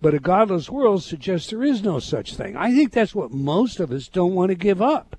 But 0.00 0.14
a 0.14 0.18
godless 0.18 0.68
world 0.68 1.04
suggests 1.04 1.50
there 1.50 1.62
is 1.62 1.82
no 1.82 2.00
such 2.00 2.34
thing. 2.34 2.56
I 2.56 2.72
think 2.72 2.90
that's 2.90 3.14
what 3.14 3.30
most 3.30 3.78
of 3.78 3.92
us 3.92 4.08
don't 4.08 4.34
want 4.34 4.48
to 4.48 4.56
give 4.56 4.82
up 4.82 5.16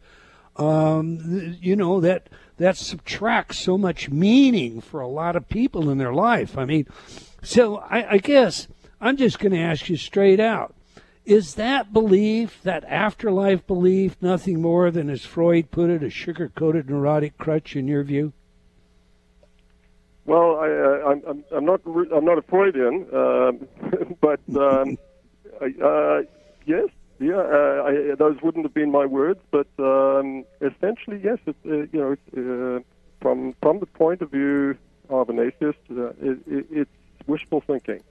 um, 0.55 1.57
you 1.61 1.75
know 1.75 1.99
that 1.99 2.29
that 2.57 2.77
subtracts 2.77 3.59
so 3.59 3.77
much 3.77 4.09
meaning 4.09 4.81
for 4.81 5.01
a 5.01 5.07
lot 5.07 5.35
of 5.35 5.49
people 5.49 5.89
in 5.89 5.97
their 5.97 6.13
life. 6.13 6.57
I 6.57 6.65
mean, 6.65 6.87
so 7.41 7.77
I, 7.77 8.13
I 8.13 8.17
guess 8.17 8.67
I'm 9.01 9.17
just 9.17 9.39
going 9.39 9.53
to 9.53 9.59
ask 9.59 9.89
you 9.89 9.97
straight 9.97 10.39
out: 10.39 10.75
Is 11.25 11.55
that 11.55 11.91
belief, 11.91 12.61
that 12.63 12.83
afterlife 12.85 13.65
belief, 13.65 14.15
nothing 14.21 14.61
more 14.61 14.91
than, 14.91 15.09
as 15.09 15.25
Freud 15.25 15.71
put 15.71 15.89
it, 15.89 16.03
a 16.03 16.09
sugar-coated 16.09 16.89
neurotic 16.89 17.37
crutch 17.37 17.75
in 17.75 17.87
your 17.87 18.03
view? 18.03 18.33
Well, 20.25 20.57
I, 20.57 21.11
am 21.11 21.21
I'm, 21.27 21.43
I'm 21.51 21.65
not 21.65 21.81
I'm 21.85 22.25
not 22.25 22.37
a 22.37 22.43
Freudian, 22.43 23.07
uh, 23.11 23.51
but 24.21 24.39
um, 24.55 24.97
uh, 25.83 26.21
yes, 26.65 26.87
yeah, 27.23 27.37
uh, 27.37 27.83
I, 27.87 28.15
those 28.15 28.41
wouldn't 28.41 28.65
have 28.65 28.73
been 28.73 28.91
my 28.91 29.05
words, 29.05 29.39
but 29.51 29.67
um, 29.79 30.43
essentially, 30.61 31.19
yes. 31.23 31.39
It's, 31.45 31.57
uh, 31.65 31.87
you 31.93 31.99
know, 32.01 32.77
uh, 32.77 32.79
from 33.21 33.53
from 33.61 33.79
the 33.79 33.85
point 33.85 34.21
of 34.21 34.31
view 34.31 34.75
of 35.09 35.29
an 35.29 35.39
atheist, 35.39 35.79
uh, 35.91 36.07
it, 36.21 36.39
it, 36.47 36.65
it's 36.71 37.27
wishful 37.27 37.61
thinking, 37.61 38.01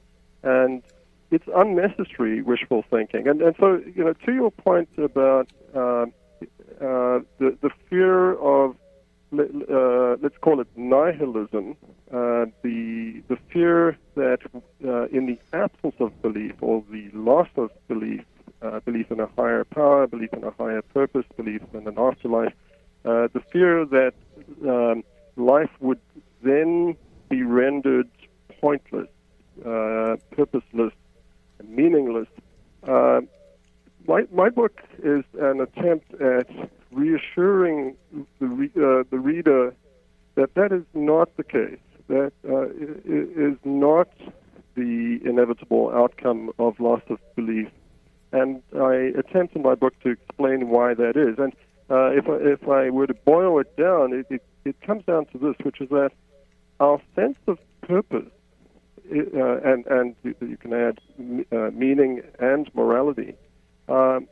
and 0.42 0.82
it's 1.30 1.48
unnecessary 1.54 2.42
wishful 2.42 2.84
thinking. 2.90 3.28
And 3.28 3.42
and 3.42 3.54
so, 3.58 3.80
you 3.94 4.04
know, 4.04 4.12
to 4.12 4.32
your 4.32 4.50
point 4.50 4.88
about 4.98 5.48
uh, 5.74 5.78
uh, 5.78 6.06
the 7.38 7.56
the 7.60 7.70
fear 7.88 8.34
of 8.34 8.76
uh, 9.38 10.16
let's 10.20 10.36
call 10.40 10.60
it 10.60 10.68
nihilism, 10.76 11.76
uh, 12.12 12.46
the 12.62 13.22
the 13.28 13.38
fear 13.50 13.96
that 14.14 14.40
uh, 14.84 15.04
in 15.06 15.26
the 15.26 15.38
absence 15.52 15.94
of 16.00 16.10
belief 16.22 16.54
or 16.60 16.84
the 16.90 17.08
loss 17.14 17.48
of 17.56 17.70
belief, 17.88 18.24
uh, 18.62 18.80
belief 18.80 19.10
in 19.10 19.20
a 19.20 19.28
higher 19.36 19.64
power, 19.64 20.06
belief 20.06 20.32
in 20.32 20.44
a 20.44 20.50
higher 20.52 20.82
purpose, 20.82 21.24
belief 21.36 21.62
in 21.74 21.86
an 21.86 21.98
afterlife, 21.98 22.52
uh, 23.04 23.28
the 23.32 23.40
fear 23.52 23.84
that 23.84 24.14
um, 24.68 25.02
life 25.36 25.70
would 25.80 26.00
then 26.42 26.96
be 27.28 27.42
rendered 27.42 28.08
pointless, 28.60 29.08
uh, 29.66 30.16
purposeless, 30.30 30.92
meaningless. 31.66 32.28
Uh, 32.86 33.20
my, 34.06 34.24
my 34.32 34.48
book 34.48 34.80
is 35.02 35.24
an 35.40 35.60
attempt 35.60 36.12
at 36.20 36.48
reassuring 36.90 37.96
the, 38.40 38.46
re- 38.46 38.70
uh, 38.76 39.04
the 39.10 39.18
reader 39.18 39.74
that 40.34 40.54
that 40.54 40.72
is 40.72 40.82
not 40.94 41.36
the 41.36 41.44
case, 41.44 41.78
that 42.08 42.32
uh, 42.48 42.66
is 43.06 43.56
not 43.64 44.08
the 44.74 45.20
inevitable 45.24 45.90
outcome 45.94 46.50
of 46.58 46.78
loss 46.80 47.02
of 47.10 47.18
belief 47.36 47.68
and 48.32 48.62
I 48.74 49.12
attempt 49.18 49.54
in 49.54 49.62
my 49.62 49.74
book 49.74 49.98
to 50.00 50.10
explain 50.10 50.70
why 50.70 50.94
that 50.94 51.16
is. 51.16 51.38
And 51.38 51.52
uh, 51.90 52.10
if, 52.10 52.28
I, 52.28 52.36
if 52.36 52.68
I 52.68 52.90
were 52.90 53.06
to 53.06 53.14
boil 53.14 53.58
it 53.60 53.76
down, 53.76 54.12
it, 54.12 54.26
it, 54.30 54.42
it 54.64 54.80
comes 54.80 55.04
down 55.04 55.26
to 55.26 55.38
this, 55.38 55.54
which 55.62 55.80
is 55.80 55.88
that 55.90 56.10
our 56.80 57.00
sense 57.14 57.38
of 57.46 57.58
purpose, 57.82 58.30
uh, 59.10 59.60
and, 59.64 59.86
and 59.86 60.16
you 60.24 60.56
can 60.56 60.72
add 60.72 60.98
uh, 61.52 61.70
meaning 61.72 62.22
and 62.38 62.70
morality, 62.74 63.34
um, 63.88 64.26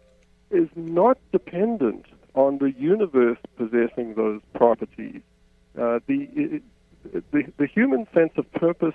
is 0.50 0.68
not 0.74 1.18
dependent 1.32 2.06
on 2.34 2.58
the 2.58 2.72
universe 2.72 3.38
possessing 3.56 4.14
those 4.14 4.40
properties. 4.54 5.20
Uh, 5.78 6.00
the, 6.06 6.28
it, 6.34 6.62
the, 7.32 7.44
the 7.56 7.66
human 7.66 8.06
sense 8.14 8.32
of 8.36 8.50
purpose, 8.52 8.94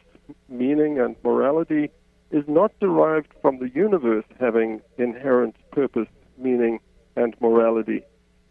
meaning, 0.50 1.00
and 1.00 1.16
morality 1.24 1.90
is 2.32 2.44
not 2.48 2.72
derived 2.80 3.32
from 3.42 3.60
the 3.60 3.70
universe 3.70 4.26
having 4.40 4.82
inherent 4.98 5.56
purpose, 5.72 6.08
meaning, 6.38 6.80
and 7.16 7.36
morality. 7.40 8.04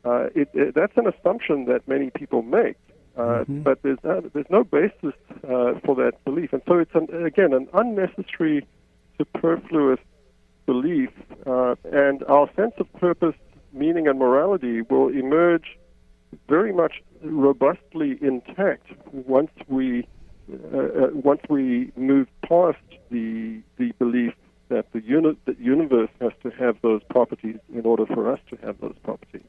Uh, 0.04 0.26
it, 0.34 0.48
it, 0.54 0.74
that's 0.74 0.96
an 0.96 1.06
assumption 1.06 1.64
that 1.66 1.87
many 1.88 2.10
people 2.10 2.42
make, 2.42 2.76
uh, 3.16 3.20
mm-hmm. 3.20 3.62
but 3.62 3.82
there's, 3.82 3.98
uh, 4.04 4.20
there's 4.32 4.50
no 4.50 4.64
basis 4.64 5.14
uh, 5.44 5.74
for 5.84 5.94
that 5.96 6.12
belief. 6.24 6.52
And 6.52 6.62
so 6.66 6.78
it's, 6.78 6.94
an, 6.94 7.08
again, 7.24 7.52
an 7.52 7.68
unnecessary, 7.72 8.66
superfluous 9.18 10.00
belief, 10.66 11.10
uh, 11.46 11.74
and 11.92 12.22
our 12.24 12.50
sense 12.54 12.74
of 12.78 12.92
purpose, 12.94 13.34
meaning, 13.72 14.06
and 14.08 14.18
morality 14.18 14.82
will 14.82 15.08
emerge 15.08 15.78
very 16.48 16.72
much 16.72 17.02
robustly 17.22 18.18
intact 18.20 18.87
once 19.12 19.50
we 19.68 20.06
uh, 20.52 20.76
uh, 20.76 21.08
once 21.12 21.40
we 21.48 21.90
move 21.96 22.28
past 22.48 22.78
the 23.11 23.62
the 23.76 23.92
belief 23.98 24.35
that 24.68 24.90
the 24.92 25.00
uni- 25.02 25.38
the 25.44 25.57
universe 25.59 26.11
has 26.20 26.33
to 26.42 26.50
have 26.50 26.76
those 26.83 27.02
properties 27.11 27.57
in 27.72 27.85
order 27.85 28.07
for 28.07 28.33
us 28.33 28.40
to 28.50 28.57
have 28.64 28.80
those 28.80 28.96
properties. 29.02 29.42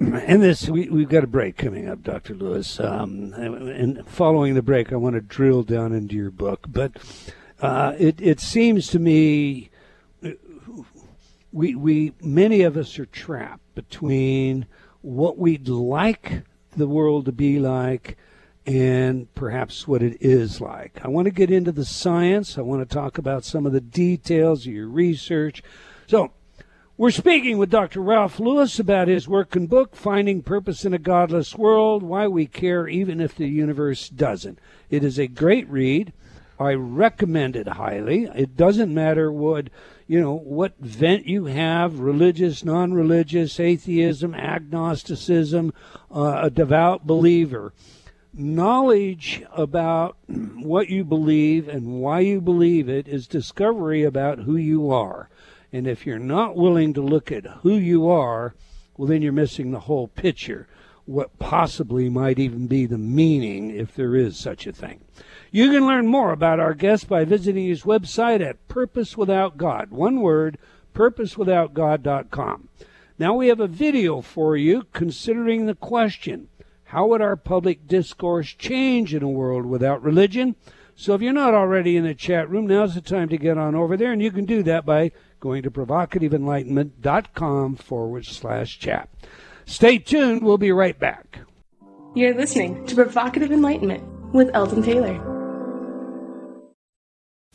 And 0.00 0.42
this, 0.42 0.68
we, 0.68 0.88
we've 0.88 1.08
got 1.08 1.24
a 1.24 1.28
break 1.28 1.56
coming 1.56 1.88
up, 1.88 2.02
Dr. 2.02 2.34
Lewis. 2.34 2.80
Um, 2.80 3.32
and 3.32 4.06
following 4.06 4.54
the 4.54 4.62
break, 4.62 4.92
I 4.92 4.96
want 4.96 5.14
to 5.14 5.20
drill 5.20 5.62
down 5.62 5.92
into 5.92 6.16
your 6.16 6.32
book. 6.32 6.66
But 6.68 6.96
uh, 7.60 7.94
it, 7.96 8.20
it 8.20 8.40
seems 8.40 8.88
to 8.88 8.98
me 8.98 9.70
we, 11.54 11.76
we 11.76 12.12
many 12.20 12.62
of 12.62 12.76
us 12.76 12.98
are 12.98 13.06
trapped 13.06 13.74
between 13.74 14.66
what 15.02 15.38
we'd 15.38 15.68
like 15.68 16.42
the 16.76 16.88
world 16.88 17.26
to 17.26 17.32
be 17.32 17.60
like 17.60 18.18
and 18.66 19.32
perhaps 19.34 19.86
what 19.86 20.02
it 20.02 20.16
is 20.20 20.60
like. 20.60 20.98
I 21.02 21.08
want 21.08 21.26
to 21.26 21.30
get 21.30 21.50
into 21.50 21.72
the 21.72 21.84
science. 21.84 22.56
I 22.56 22.62
want 22.62 22.88
to 22.88 22.94
talk 22.94 23.18
about 23.18 23.44
some 23.44 23.66
of 23.66 23.72
the 23.72 23.80
details 23.80 24.66
of 24.66 24.72
your 24.72 24.88
research. 24.88 25.62
So, 26.06 26.32
we're 26.96 27.10
speaking 27.10 27.58
with 27.58 27.70
Dr. 27.70 28.00
Ralph 28.00 28.38
Lewis 28.38 28.78
about 28.78 29.08
his 29.08 29.26
work 29.26 29.56
and 29.56 29.68
book, 29.68 29.96
Finding 29.96 30.42
Purpose 30.42 30.84
in 30.84 30.94
a 30.94 30.98
Godless 30.98 31.56
World 31.56 32.04
Why 32.04 32.28
We 32.28 32.46
Care 32.46 32.86
Even 32.86 33.20
If 33.20 33.34
the 33.34 33.48
Universe 33.48 34.08
Doesn't. 34.08 34.60
It 34.90 35.02
is 35.02 35.18
a 35.18 35.26
great 35.26 35.68
read. 35.68 36.12
I 36.58 36.74
recommend 36.74 37.56
it 37.56 37.66
highly. 37.66 38.26
It 38.32 38.56
doesn't 38.56 38.94
matter 38.94 39.32
what 39.32 39.70
you 40.06 40.20
know 40.20 40.34
what 40.34 40.78
vent 40.78 41.26
you 41.26 41.46
have 41.46 41.98
religious 41.98 42.62
non-religious 42.62 43.58
atheism 43.58 44.34
agnosticism 44.34 45.72
uh, 46.14 46.40
a 46.42 46.50
devout 46.50 47.06
believer 47.06 47.72
knowledge 48.36 49.42
about 49.52 50.16
what 50.28 50.88
you 50.88 51.04
believe 51.04 51.68
and 51.68 52.00
why 52.00 52.20
you 52.20 52.40
believe 52.40 52.88
it 52.88 53.06
is 53.06 53.26
discovery 53.26 54.02
about 54.02 54.40
who 54.40 54.56
you 54.56 54.90
are. 54.90 55.28
And 55.72 55.86
if 55.86 56.06
you're 56.06 56.18
not 56.18 56.56
willing 56.56 56.94
to 56.94 57.00
look 57.00 57.30
at 57.32 57.46
who 57.62 57.74
you 57.74 58.08
are, 58.08 58.54
well, 58.96 59.08
then 59.08 59.22
you're 59.22 59.32
missing 59.32 59.70
the 59.70 59.80
whole 59.80 60.08
picture. 60.08 60.68
What 61.04 61.38
possibly 61.38 62.08
might 62.08 62.38
even 62.38 62.66
be 62.66 62.86
the 62.86 62.98
meaning, 62.98 63.70
if 63.70 63.94
there 63.94 64.16
is 64.16 64.36
such 64.36 64.66
a 64.66 64.72
thing. 64.72 65.00
You 65.50 65.70
can 65.70 65.86
learn 65.86 66.06
more 66.06 66.32
about 66.32 66.60
our 66.60 66.74
guest 66.74 67.08
by 67.08 67.24
visiting 67.24 67.68
his 67.68 67.82
website 67.82 68.40
at 68.40 68.68
Purpose 68.68 69.16
Without 69.16 69.56
God. 69.56 69.90
One 69.90 70.20
word, 70.20 70.58
purposewithoutgod.com. 70.94 72.68
Now 73.18 73.34
we 73.34 73.48
have 73.48 73.60
a 73.60 73.68
video 73.68 74.20
for 74.20 74.56
you 74.56 74.86
considering 74.92 75.66
the 75.66 75.74
question 75.74 76.48
how 76.94 77.06
would 77.08 77.20
our 77.20 77.34
public 77.34 77.88
discourse 77.88 78.54
change 78.54 79.16
in 79.16 79.24
a 79.24 79.28
world 79.28 79.66
without 79.66 80.00
religion? 80.00 80.54
So 80.94 81.14
if 81.14 81.22
you're 81.22 81.32
not 81.32 81.52
already 81.52 81.96
in 81.96 82.04
the 82.04 82.14
chat 82.14 82.48
room, 82.48 82.68
now's 82.68 82.94
the 82.94 83.00
time 83.00 83.28
to 83.30 83.36
get 83.36 83.58
on 83.58 83.74
over 83.74 83.96
there, 83.96 84.12
and 84.12 84.22
you 84.22 84.30
can 84.30 84.44
do 84.44 84.62
that 84.62 84.86
by 84.86 85.10
going 85.40 85.64
to 85.64 85.72
provocativeenlightenment.com 85.72 87.74
forward 87.74 88.26
slash 88.26 88.78
chat. 88.78 89.08
Stay 89.66 89.98
tuned. 89.98 90.44
We'll 90.44 90.56
be 90.56 90.70
right 90.70 90.96
back. 90.96 91.40
You're 92.14 92.32
listening 92.32 92.86
to 92.86 92.94
Provocative 92.94 93.50
Enlightenment 93.50 94.04
with 94.32 94.54
Eldon 94.54 94.84
Taylor. 94.84 95.32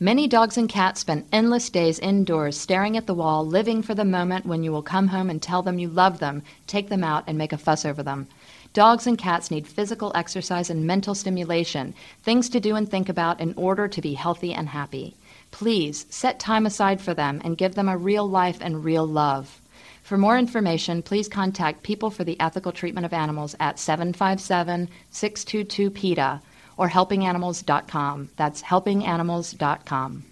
Many 0.02 0.28
dogs 0.28 0.56
and 0.58 0.68
cats 0.68 1.00
spend 1.00 1.26
endless 1.32 1.70
days 1.70 1.98
indoors 1.98 2.58
staring 2.58 2.96
at 2.96 3.06
the 3.06 3.14
wall, 3.14 3.46
living 3.46 3.82
for 3.82 3.94
the 3.94 4.04
moment 4.04 4.44
when 4.44 4.62
you 4.62 4.72
will 4.72 4.82
come 4.82 5.08
home 5.08 5.30
and 5.30 5.40
tell 5.40 5.62
them 5.62 5.78
you 5.78 5.88
love 5.88 6.18
them, 6.18 6.42
take 6.66 6.90
them 6.90 7.04
out, 7.04 7.24
and 7.26 7.38
make 7.38 7.54
a 7.54 7.58
fuss 7.58 7.86
over 7.86 8.02
them. 8.02 8.28
Dogs 8.72 9.06
and 9.06 9.18
cats 9.18 9.50
need 9.50 9.66
physical 9.66 10.12
exercise 10.14 10.70
and 10.70 10.86
mental 10.86 11.14
stimulation, 11.14 11.92
things 12.22 12.48
to 12.50 12.60
do 12.60 12.76
and 12.76 12.88
think 12.88 13.08
about 13.08 13.40
in 13.40 13.52
order 13.56 13.88
to 13.88 14.00
be 14.00 14.14
healthy 14.14 14.52
and 14.52 14.68
happy. 14.68 15.16
Please 15.50 16.06
set 16.08 16.38
time 16.38 16.66
aside 16.66 17.00
for 17.00 17.12
them 17.12 17.40
and 17.44 17.58
give 17.58 17.74
them 17.74 17.88
a 17.88 17.96
real 17.96 18.28
life 18.28 18.58
and 18.60 18.84
real 18.84 19.04
love. 19.06 19.60
For 20.02 20.16
more 20.16 20.38
information, 20.38 21.02
please 21.02 21.28
contact 21.28 21.82
People 21.82 22.10
for 22.10 22.22
the 22.22 22.38
Ethical 22.40 22.70
Treatment 22.70 23.04
of 23.04 23.12
Animals 23.12 23.56
at 23.58 23.78
757 23.78 24.88
622 25.10 25.90
PETA 25.90 26.40
or 26.76 26.88
helpinganimals.com. 26.88 28.30
That's 28.36 28.62
helpinganimals.com. 28.62 30.24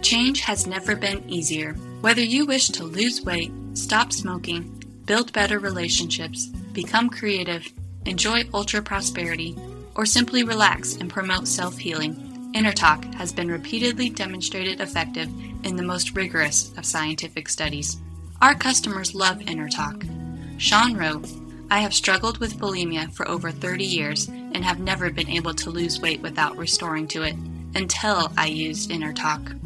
Change 0.00 0.40
has 0.40 0.66
never 0.66 0.96
been 0.96 1.28
easier. 1.30 1.74
Whether 2.00 2.22
you 2.22 2.46
wish 2.46 2.68
to 2.70 2.84
lose 2.84 3.22
weight, 3.22 3.52
stop 3.74 4.12
smoking, 4.12 4.82
build 5.06 5.32
better 5.32 5.58
relationships, 5.58 6.50
become 6.72 7.10
creative, 7.10 7.72
enjoy 8.06 8.44
ultra 8.52 8.82
prosperity, 8.82 9.56
or 9.94 10.06
simply 10.06 10.42
relax 10.42 10.96
and 10.96 11.10
promote 11.10 11.46
self 11.46 11.78
healing, 11.78 12.32
InnerTalk 12.54 13.14
has 13.14 13.32
been 13.32 13.50
repeatedly 13.50 14.10
demonstrated 14.10 14.80
effective 14.80 15.30
in 15.64 15.76
the 15.76 15.82
most 15.82 16.14
rigorous 16.14 16.76
of 16.76 16.84
scientific 16.84 17.48
studies. 17.48 17.96
Our 18.42 18.54
customers 18.54 19.14
love 19.14 19.38
InnerTalk. 19.38 20.60
Sean 20.60 20.94
wrote, 20.94 21.26
I 21.70 21.78
have 21.78 21.94
struggled 21.94 22.38
with 22.38 22.58
bulimia 22.58 23.10
for 23.14 23.26
over 23.26 23.50
30 23.50 23.84
years 23.84 24.28
and 24.28 24.62
have 24.64 24.80
never 24.80 25.10
been 25.10 25.30
able 25.30 25.54
to 25.54 25.70
lose 25.70 26.00
weight 26.00 26.20
without 26.20 26.58
restoring 26.58 27.08
to 27.08 27.22
it 27.22 27.34
until 27.74 28.30
I 28.36 28.46
used 28.46 28.90
InnerTalk. 28.90 29.58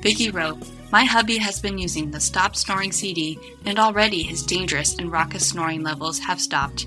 Vicky 0.00 0.30
wrote, 0.30 0.58
my 0.90 1.04
hubby 1.04 1.38
has 1.38 1.60
been 1.60 1.78
using 1.78 2.10
the 2.10 2.20
Stop 2.20 2.56
Snoring 2.56 2.92
CD, 2.92 3.38
and 3.64 3.78
already 3.78 4.22
his 4.22 4.42
dangerous 4.42 4.96
and 4.98 5.12
raucous 5.12 5.46
snoring 5.46 5.82
levels 5.82 6.18
have 6.18 6.40
stopped. 6.40 6.86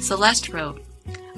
Celeste 0.00 0.48
wrote, 0.48 0.82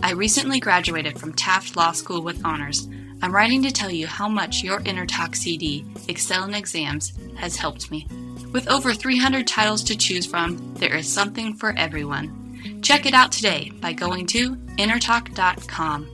I 0.02 0.12
recently 0.12 0.60
graduated 0.60 1.18
from 1.18 1.34
Taft 1.34 1.76
Law 1.76 1.92
School 1.92 2.22
with 2.22 2.44
honors. 2.44 2.88
I'm 3.22 3.34
writing 3.34 3.62
to 3.62 3.70
tell 3.70 3.90
you 3.90 4.06
how 4.06 4.28
much 4.28 4.62
your 4.62 4.80
InnerTalk 4.80 5.34
CD, 5.34 5.84
Excel 6.08 6.44
in 6.44 6.54
Exams, 6.54 7.12
has 7.36 7.56
helped 7.56 7.90
me. 7.90 8.06
With 8.52 8.68
over 8.68 8.92
300 8.94 9.46
titles 9.46 9.82
to 9.84 9.96
choose 9.96 10.26
from, 10.26 10.74
there 10.74 10.96
is 10.96 11.10
something 11.10 11.54
for 11.54 11.74
everyone. 11.76 12.80
Check 12.82 13.06
it 13.06 13.14
out 13.14 13.32
today 13.32 13.72
by 13.80 13.92
going 13.92 14.26
to 14.28 14.56
innertalk.com. 14.78 16.13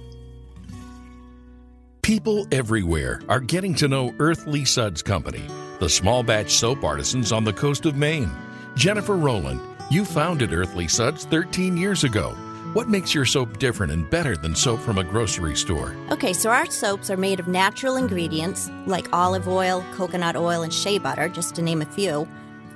People 2.02 2.48
everywhere 2.50 3.20
are 3.28 3.40
getting 3.40 3.74
to 3.74 3.86
know 3.86 4.14
Earthly 4.18 4.64
Suds 4.64 5.02
Company, 5.02 5.42
the 5.80 5.88
small 5.88 6.22
batch 6.22 6.50
soap 6.50 6.82
artisans 6.82 7.30
on 7.30 7.44
the 7.44 7.52
coast 7.52 7.84
of 7.84 7.94
Maine. 7.94 8.30
Jennifer 8.74 9.16
Rowland, 9.16 9.60
you 9.90 10.06
founded 10.06 10.52
Earthly 10.54 10.88
Suds 10.88 11.26
13 11.26 11.76
years 11.76 12.02
ago. 12.02 12.30
What 12.72 12.88
makes 12.88 13.14
your 13.14 13.26
soap 13.26 13.58
different 13.58 13.92
and 13.92 14.08
better 14.08 14.34
than 14.34 14.54
soap 14.54 14.80
from 14.80 14.96
a 14.96 15.04
grocery 15.04 15.54
store? 15.54 15.94
Okay, 16.10 16.32
so 16.32 16.48
our 16.50 16.66
soaps 16.66 17.10
are 17.10 17.18
made 17.18 17.38
of 17.38 17.48
natural 17.48 17.96
ingredients 17.96 18.70
like 18.86 19.06
olive 19.12 19.46
oil, 19.46 19.84
coconut 19.92 20.36
oil, 20.36 20.62
and 20.62 20.72
shea 20.72 20.98
butter, 20.98 21.28
just 21.28 21.54
to 21.56 21.62
name 21.62 21.82
a 21.82 21.86
few. 21.86 22.26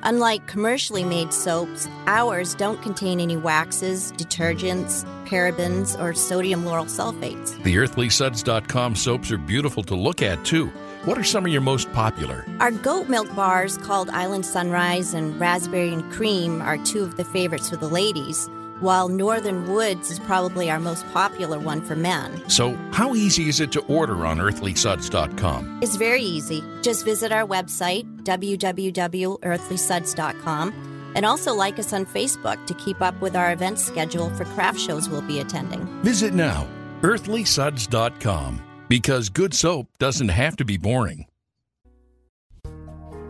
Unlike 0.04 0.46
commercially 0.46 1.02
made 1.02 1.32
soaps, 1.32 1.88
ours 2.06 2.54
don't 2.54 2.82
contain 2.82 3.20
any 3.20 3.38
waxes, 3.38 4.12
detergents, 4.12 5.04
parabens, 5.24 5.98
or 5.98 6.12
sodium 6.12 6.64
lauryl 6.64 6.84
sulfates. 6.84 7.62
The 7.62 7.76
earthlysuds.com 7.76 8.96
soaps 8.96 9.30
are 9.32 9.38
beautiful 9.38 9.82
to 9.84 9.94
look 9.94 10.20
at, 10.20 10.44
too. 10.44 10.66
What 11.06 11.16
are 11.16 11.24
some 11.24 11.46
of 11.46 11.52
your 11.52 11.62
most 11.62 11.90
popular? 11.92 12.44
Our 12.60 12.70
goat 12.70 13.08
milk 13.08 13.34
bars 13.34 13.78
called 13.78 14.10
Island 14.10 14.44
Sunrise 14.44 15.14
and 15.14 15.40
Raspberry 15.40 15.92
and 15.92 16.12
Cream 16.12 16.60
are 16.60 16.78
two 16.78 17.02
of 17.02 17.16
the 17.16 17.24
favorites 17.24 17.70
for 17.70 17.76
the 17.76 17.88
ladies. 17.88 18.48
While 18.84 19.08
Northern 19.08 19.72
Woods 19.72 20.10
is 20.10 20.20
probably 20.20 20.70
our 20.70 20.78
most 20.78 21.04
popular 21.12 21.58
one 21.58 21.80
for 21.80 21.96
men. 21.96 22.48
So, 22.48 22.76
how 22.92 23.14
easy 23.14 23.48
is 23.48 23.58
it 23.58 23.72
to 23.72 23.80
order 23.86 24.26
on 24.26 24.38
earthlysuds.com? 24.38 25.80
It's 25.82 25.96
very 25.96 26.22
easy. 26.22 26.62
Just 26.82 27.04
visit 27.04 27.32
our 27.32 27.46
website, 27.46 28.04
www.earthlysuds.com, 28.22 31.12
and 31.16 31.24
also 31.24 31.54
like 31.54 31.78
us 31.78 31.92
on 31.92 32.06
Facebook 32.06 32.64
to 32.66 32.74
keep 32.74 33.00
up 33.00 33.20
with 33.20 33.34
our 33.34 33.52
event 33.52 33.80
schedule 33.80 34.30
for 34.30 34.44
craft 34.44 34.78
shows 34.78 35.08
we'll 35.08 35.22
be 35.22 35.40
attending. 35.40 35.84
Visit 36.02 36.34
now, 36.34 36.68
earthlysuds.com, 37.00 38.62
because 38.88 39.28
good 39.30 39.54
soap 39.54 39.88
doesn't 39.98 40.28
have 40.28 40.54
to 40.56 40.64
be 40.64 40.76
boring. 40.76 41.26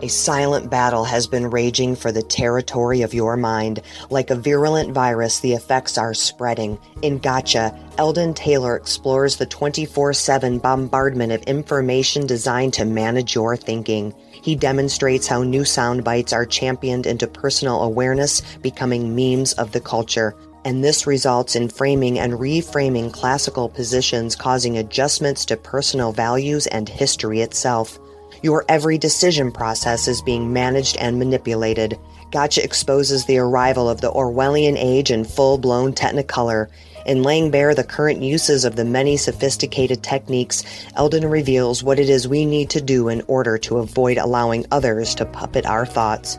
A 0.02 0.08
silent 0.08 0.68
battle 0.70 1.04
has 1.04 1.26
been 1.26 1.48
raging 1.48 1.94
for 1.94 2.10
the 2.10 2.22
territory 2.22 3.02
of 3.02 3.14
your 3.14 3.36
mind. 3.36 3.80
Like 4.10 4.30
a 4.30 4.34
virulent 4.34 4.92
virus, 4.92 5.38
the 5.38 5.52
effects 5.52 5.96
are 5.96 6.12
spreading. 6.12 6.78
In 7.02 7.18
Gotcha, 7.18 7.78
Eldon 7.96 8.34
Taylor 8.34 8.76
explores 8.76 9.36
the 9.36 9.46
24 9.46 10.12
7 10.12 10.58
bombardment 10.58 11.32
of 11.32 11.42
information 11.44 12.26
designed 12.26 12.74
to 12.74 12.84
manage 12.84 13.34
your 13.34 13.56
thinking. 13.56 14.12
He 14.30 14.56
demonstrates 14.56 15.28
how 15.28 15.42
new 15.42 15.64
sound 15.64 16.02
bites 16.02 16.32
are 16.32 16.44
championed 16.44 17.06
into 17.06 17.26
personal 17.28 17.82
awareness, 17.82 18.42
becoming 18.62 19.14
memes 19.14 19.52
of 19.54 19.72
the 19.72 19.80
culture. 19.80 20.34
And 20.64 20.82
this 20.82 21.06
results 21.06 21.56
in 21.56 21.68
framing 21.68 22.18
and 22.18 22.32
reframing 22.32 23.12
classical 23.12 23.68
positions, 23.68 24.34
causing 24.34 24.76
adjustments 24.76 25.44
to 25.46 25.56
personal 25.56 26.10
values 26.10 26.66
and 26.66 26.88
history 26.88 27.40
itself. 27.42 27.98
Your 28.44 28.66
every 28.68 28.98
decision 28.98 29.50
process 29.50 30.06
is 30.06 30.20
being 30.20 30.52
managed 30.52 30.98
and 30.98 31.18
manipulated. 31.18 31.98
Gotcha 32.30 32.62
exposes 32.62 33.24
the 33.24 33.38
arrival 33.38 33.88
of 33.88 34.02
the 34.02 34.12
Orwellian 34.12 34.76
age 34.76 35.10
in 35.10 35.24
full 35.24 35.56
blown 35.56 35.94
technicolor. 35.94 36.68
In 37.06 37.22
laying 37.22 37.50
bare 37.50 37.74
the 37.74 37.82
current 37.82 38.20
uses 38.20 38.66
of 38.66 38.76
the 38.76 38.84
many 38.84 39.16
sophisticated 39.16 40.02
techniques, 40.02 40.62
Eldon 40.94 41.24
reveals 41.24 41.82
what 41.82 41.98
it 41.98 42.10
is 42.10 42.28
we 42.28 42.44
need 42.44 42.68
to 42.68 42.82
do 42.82 43.08
in 43.08 43.22
order 43.28 43.56
to 43.56 43.78
avoid 43.78 44.18
allowing 44.18 44.66
others 44.70 45.14
to 45.14 45.24
puppet 45.24 45.64
our 45.64 45.86
thoughts. 45.86 46.36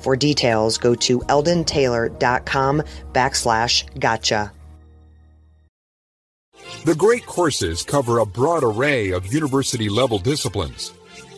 For 0.00 0.16
details, 0.16 0.76
go 0.76 0.94
to 0.96 1.20
eldontaylor.com 1.20 2.82
backslash 3.14 3.98
gotcha. 3.98 4.52
The 6.84 6.94
great 6.94 7.24
courses 7.24 7.82
cover 7.82 8.18
a 8.18 8.26
broad 8.26 8.64
array 8.64 9.12
of 9.12 9.32
university 9.32 9.88
level 9.88 10.18
disciplines. 10.18 10.92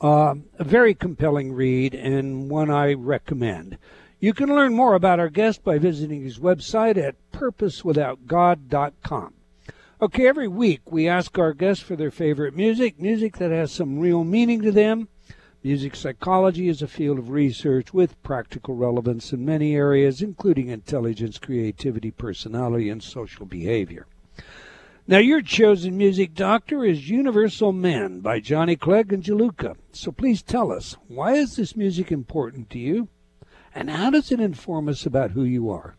Uh, 0.00 0.34
a 0.58 0.64
very 0.64 0.92
compelling 0.92 1.52
read 1.52 1.94
and 1.94 2.50
one 2.50 2.68
I 2.68 2.94
recommend. 2.94 3.78
You 4.18 4.34
can 4.34 4.48
learn 4.48 4.74
more 4.74 4.94
about 4.94 5.20
our 5.20 5.30
guest 5.30 5.62
by 5.62 5.78
visiting 5.78 6.24
his 6.24 6.40
website 6.40 6.96
at 6.96 7.14
purposewithoutgod.com. 7.30 9.34
Okay, 10.00 10.26
every 10.26 10.48
week 10.48 10.90
we 10.90 11.06
ask 11.06 11.38
our 11.38 11.54
guests 11.54 11.84
for 11.84 11.94
their 11.94 12.10
favorite 12.10 12.56
music, 12.56 12.98
music 12.98 13.36
that 13.36 13.52
has 13.52 13.70
some 13.70 14.00
real 14.00 14.24
meaning 14.24 14.62
to 14.62 14.72
them. 14.72 15.06
Music 15.64 15.94
psychology 15.94 16.68
is 16.68 16.82
a 16.82 16.88
field 16.88 17.20
of 17.20 17.30
research 17.30 17.94
with 17.94 18.20
practical 18.24 18.74
relevance 18.74 19.32
in 19.32 19.44
many 19.44 19.76
areas, 19.76 20.20
including 20.20 20.66
intelligence, 20.68 21.38
creativity, 21.38 22.10
personality, 22.10 22.88
and 22.88 23.00
social 23.00 23.46
behavior. 23.46 24.04
Now, 25.06 25.18
your 25.18 25.40
chosen 25.40 25.96
music 25.96 26.34
doctor 26.34 26.84
is 26.84 27.08
Universal 27.08 27.72
Man 27.74 28.18
by 28.18 28.40
Johnny 28.40 28.74
Clegg 28.74 29.12
and 29.12 29.22
Juluka. 29.22 29.76
So 29.92 30.10
please 30.10 30.42
tell 30.42 30.72
us, 30.72 30.96
why 31.06 31.34
is 31.34 31.54
this 31.54 31.76
music 31.76 32.10
important 32.10 32.68
to 32.70 32.80
you? 32.80 33.06
And 33.72 33.88
how 33.88 34.10
does 34.10 34.32
it 34.32 34.40
inform 34.40 34.88
us 34.88 35.06
about 35.06 35.30
who 35.30 35.44
you 35.44 35.70
are? 35.70 35.94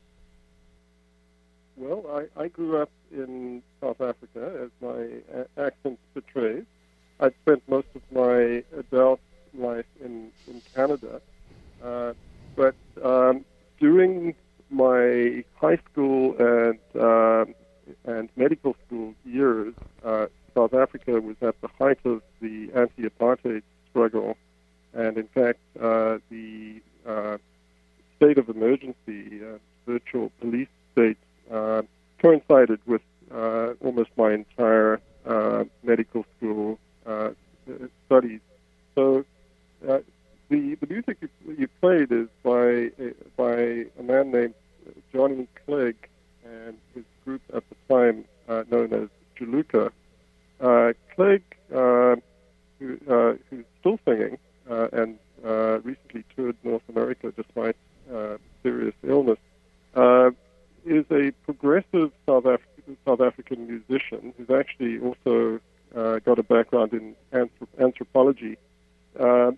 Well, 1.77 2.03
I, 2.37 2.41
I 2.43 2.47
grew 2.49 2.81
up 2.81 2.91
in 3.11 3.63
South 3.79 4.01
Africa, 4.01 4.51
as 4.61 4.69
my 4.81 5.07
accent 5.57 5.99
betrays. 6.13 6.65
I 7.21 7.29
spent 7.43 7.63
most 7.69 7.87
of 7.95 8.01
my 8.11 8.63
adult 8.77 9.21
life 9.57 9.85
in, 10.03 10.31
in 10.47 10.61
Canada. 10.75 11.21
Uh, 11.83 12.13
but 12.55 12.75
um, 13.03 13.45
during 13.79 14.35
my 14.69 15.43
high 15.55 15.77
school 15.91 16.35
and 16.39 16.79
uh, 16.99 17.45
and 18.05 18.29
medical 18.35 18.75
school 18.85 19.13
years, 19.25 19.73
uh, 20.05 20.27
South 20.55 20.73
Africa 20.73 21.19
was 21.19 21.35
at 21.41 21.59
the 21.61 21.67
height 21.79 21.99
of 22.05 22.21
the 22.41 22.69
anti-apartheid 22.73 23.63
struggle, 23.89 24.37
and 24.93 25.17
in 25.17 25.27
fact, 25.27 25.59
uh, 25.79 26.17
the 26.29 26.81
uh, 27.05 27.37
state 28.15 28.37
of 28.37 28.47
emergency, 28.47 29.41
uh, 29.43 29.57
virtual 29.85 30.31
police 30.39 30.69
state, 30.93 31.17
coincided 32.21 32.79
with 32.85 33.01
almost 33.81 34.11
my 34.15 34.31
entire 34.33 35.01
medical 35.83 36.25
school 36.37 36.79
studies. 38.05 38.39
So 38.95 39.25
uh, 39.87 39.99
the 40.49 40.75
the 40.75 40.87
music 40.87 41.17
you, 41.21 41.29
you 41.57 41.67
played 41.81 42.11
is 42.11 42.27
by 42.43 42.91
by 43.37 43.85
a 43.99 44.03
man 44.03 44.31
named 44.31 44.53
Johnny 45.11 45.47
Clegg 45.65 45.95
and 46.45 46.77
his 46.93 47.03
group 47.23 47.41
at 47.53 47.63
the 47.69 47.93
time 47.93 48.25
uh, 48.47 48.63
known 48.69 48.93
as 48.93 49.09
Juluka. 49.37 49.91
Uh, 50.59 50.93
Clegg, 51.15 51.43
uh, 51.73 52.15
who, 52.79 52.97
uh, 53.09 53.33
who's 53.49 53.65
still 53.79 53.99
singing 54.05 54.37
uh, 54.69 54.87
and 54.93 55.17
uh, 55.45 55.79
recently 55.83 56.23
toured 56.35 56.55
North 56.63 56.83
America 56.89 57.33
despite 57.35 57.75
uh, 58.13 58.37
serious 58.61 58.95
illness, 59.03 59.39
uh, 59.95 60.31
is 60.85 61.05
a 61.11 61.31
progressive 61.45 62.11
South, 62.25 62.45
Af- 62.45 62.61
South 63.05 63.21
African 63.21 63.67
musician 63.67 64.33
who's 64.37 64.49
actually 64.49 64.99
also 64.99 65.59
uh, 65.95 66.19
got 66.19 66.39
a 66.39 66.43
background 66.43 66.93
in 66.93 67.15
anthrop- 67.31 67.79
anthropology. 67.79 68.57
Uh, 69.19 69.51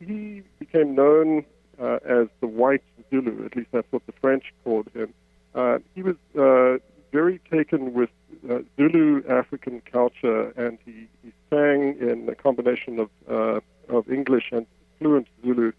he 0.00 0.42
became 0.58 0.94
known 0.94 1.44
uh, 1.80 1.98
as 2.04 2.28
the 2.40 2.46
White 2.46 2.82
Zulu. 3.10 3.44
At 3.44 3.56
least 3.56 3.68
that's 3.72 3.90
what 3.90 4.04
the 4.06 4.12
French 4.20 4.52
called 4.64 4.88
him. 4.94 5.12
uh, 5.54 5.78
he 5.94 6.02
was 6.02 6.16
uh, 6.38 6.78
very 7.12 7.40
taken 7.50 7.94
with 7.94 8.10
uh, 8.48 8.58
Zulu 8.76 9.22
African 9.28 9.80
culture, 9.90 10.50
and 10.50 10.78
he, 10.84 11.08
he 11.22 11.32
sang 11.50 11.96
in 11.98 12.28
a 12.28 12.34
combination 12.34 12.98
of 12.98 13.10
uh, 13.28 13.60
of 13.88 14.08
English 14.10 14.50
and 14.52 14.66
fluent 14.98 15.26
Zulu. 15.42 15.72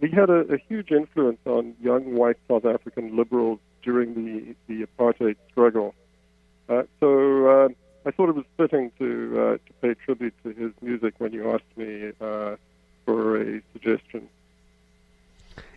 He 0.00 0.08
had 0.08 0.30
a, 0.30 0.40
a 0.52 0.58
huge 0.68 0.90
influence 0.90 1.40
on 1.46 1.74
young 1.82 2.14
white 2.14 2.36
South 2.48 2.64
African 2.64 3.16
liberals 3.16 3.58
during 3.82 4.14
the 4.14 4.54
the 4.68 4.86
apartheid 4.86 5.36
struggle. 5.50 5.94
Uh, 6.68 6.84
so 7.00 7.70
I 8.06 8.10
thought 8.10 8.28
it 8.28 8.36
was 8.36 8.46
fitting 8.56 8.92
to 8.98 9.58
to 9.66 9.72
pay 9.82 9.94
tribute 9.94 10.34
to 10.44 10.50
his 10.50 10.72
music 10.80 11.14
when 11.18 11.32
you 11.32 11.50
asked 11.50 11.76
me 11.76 12.12
for 13.04 13.40
a 13.40 13.62
suggestion. 13.72 14.28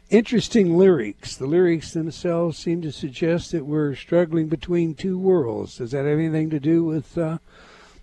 Interesting 0.09 0.77
lyrics. 0.77 1.35
The 1.35 1.47
lyrics 1.47 1.91
themselves 1.91 2.57
seem 2.57 2.81
to 2.81 2.91
suggest 2.91 3.51
that 3.51 3.65
we're 3.65 3.93
struggling 3.95 4.47
between 4.47 4.95
two 4.95 5.19
worlds. 5.19 5.77
Does 5.77 5.91
that 5.91 6.05
have 6.05 6.17
anything 6.17 6.49
to 6.51 6.61
do 6.61 6.85
with, 6.85 7.17
uh, 7.17 7.39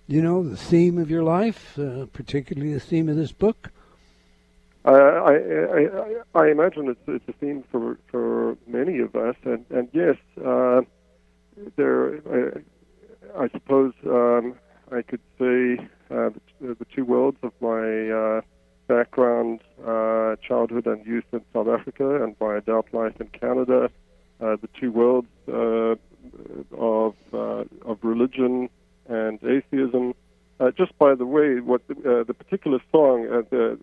you 0.07 0.21
know, 0.21 0.47
the 0.47 0.57
theme 0.57 0.99
of 0.99 1.09
your 1.09 1.23
life, 1.23 1.77
uh, 1.79 2.05
particularly 2.13 2.73
the 2.73 2.79
theme 2.79 3.09
of 3.09 3.15
this 3.15 3.31
book? 3.31 3.71
I, 4.85 4.91
I, 4.91 6.15
I, 6.35 6.47
imagine 6.49 6.89
it's, 6.89 6.99
it's 7.07 7.27
a 7.27 7.33
theme 7.33 7.63
for 7.71 7.97
for 8.11 8.55
many 8.67 8.99
of 8.99 9.15
us, 9.15 9.35
and 9.43 9.65
and 9.71 9.89
yes, 9.93 10.15
uh, 10.45 10.81
there. 11.75 12.21
I, 12.31 13.43
I 13.45 13.49
suppose 13.49 13.93
um, 14.05 14.55
I 14.91 15.01
could 15.01 15.21
say 15.39 15.79
uh, 16.11 16.29
the, 16.61 16.75
the, 16.75 16.85
two 16.95 17.03
worlds 17.03 17.37
of 17.41 17.51
my 17.59 18.09
uh, 18.09 18.41
background, 18.87 19.61
uh, 19.85 20.35
childhood 20.47 20.85
and 20.87 21.05
youth 21.05 21.25
in 21.31 21.41
South 21.53 21.67
Africa, 21.67 22.23
and 22.23 22.35
my 22.39 22.57
adult 22.57 22.87
life 22.93 23.19
in 23.19 23.27
Canada. 23.27 23.89
Uh, 24.41 24.57
the 24.61 24.69
two 24.79 24.91
worlds 24.91 25.27
uh, 25.47 25.95
of 26.77 27.15
of 27.33 27.97
religion 28.01 28.69
and 29.07 29.39
atheism. 29.43 30.13
just 30.77 30.97
by 30.97 31.15
the 31.15 31.25
way, 31.25 31.59
what 31.61 31.87
the, 31.87 32.23
the 32.27 32.33
particular 32.33 32.79
song, 32.91 33.27
the 33.49 33.77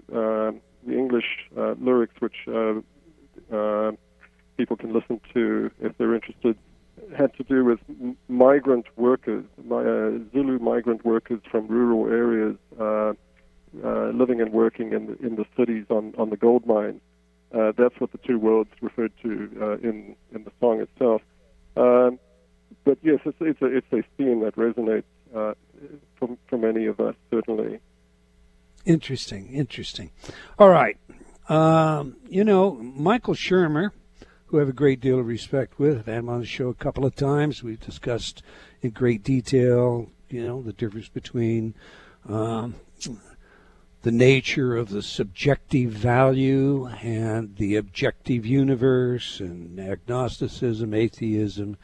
the 0.87 0.99
English 0.99 1.49
uh, 1.57 1.75
lyrics, 1.81 2.15
which 2.21 2.47
uh, 2.49 2.75
uh, 3.55 3.93
people 4.57 4.77
can 4.77 4.93
listen 4.93 5.21
to 5.33 5.71
if 5.81 5.97
they're 5.99 6.15
interested, 6.15 6.57
had 7.17 7.35
to 7.35 7.45
do 7.45 7.65
with 7.65 7.79
migrant 8.29 8.87
workers, 8.97 9.45
Zulu 9.69 10.59
migrant 10.59 11.05
workers 11.05 11.41
from 11.51 11.67
rural 11.69 12.07
areas 12.07 12.57
living 13.75 14.41
and 14.41 14.53
working 14.53 14.93
in 14.93 15.07
the, 15.07 15.27
in 15.27 15.37
the 15.37 15.47
cities 15.57 15.87
on, 15.89 16.15
on 16.19 16.31
the 16.31 16.37
gold 16.37 16.67
mines. 16.67 17.01
Uh, 17.55 17.73
that's 17.77 17.99
what 18.01 18.13
the 18.13 18.19
two 18.19 18.39
worlds 18.39 18.71
referred 18.81 19.13
to 19.23 19.51
uh, 19.61 19.73
in 19.87 20.17
in 20.35 20.45
the 20.45 20.53
song 20.59 20.81
itself. 20.81 21.21
Um, 21.77 22.19
but 22.85 22.99
yes, 23.03 23.21
it's 23.27 23.37
it's 23.41 23.61
a 23.61 23.67
it's 23.67 23.93
a 23.93 24.03
theme 24.17 24.41
that 24.41 24.57
resonates 24.57 25.05
uh, 25.35 25.53
for 26.17 26.37
for 26.49 26.59
many 26.59 26.87
of 26.87 26.99
us 26.99 27.15
certainly. 27.31 27.79
Interesting, 28.85 29.49
interesting. 29.53 30.11
All 30.59 30.71
right. 30.71 30.97
Um, 31.49 32.17
you 32.29 32.43
know, 32.43 32.73
Michael 32.73 33.35
Shermer, 33.35 33.91
who 34.47 34.57
I 34.57 34.61
have 34.61 34.69
a 34.69 34.73
great 34.73 35.01
deal 35.01 35.19
of 35.19 35.27
respect 35.27 35.79
with, 35.79 35.99
I've 35.99 36.07
had 36.07 36.19
him 36.19 36.29
on 36.29 36.41
the 36.41 36.47
show 36.47 36.69
a 36.69 36.75
couple 36.75 37.05
of 37.05 37.15
times. 37.15 37.63
We've 37.63 37.79
discussed 37.79 38.43
in 38.81 38.91
great 38.91 39.23
detail, 39.23 40.09
you 40.31 40.47
know, 40.47 40.63
the 40.63 40.73
difference 40.73 41.09
between 41.09 41.75
um, 42.29 42.77
the 44.03 44.13
nature 44.13 44.77
of 44.77 44.91
the 44.91 45.03
subjective 45.03 45.91
value 45.91 46.87
and 47.03 47.57
the 47.57 47.77
objective 47.77 48.45
universe 48.45 49.39
and 49.39 49.79
agnosticism, 49.79 50.93
atheism, 50.93 51.77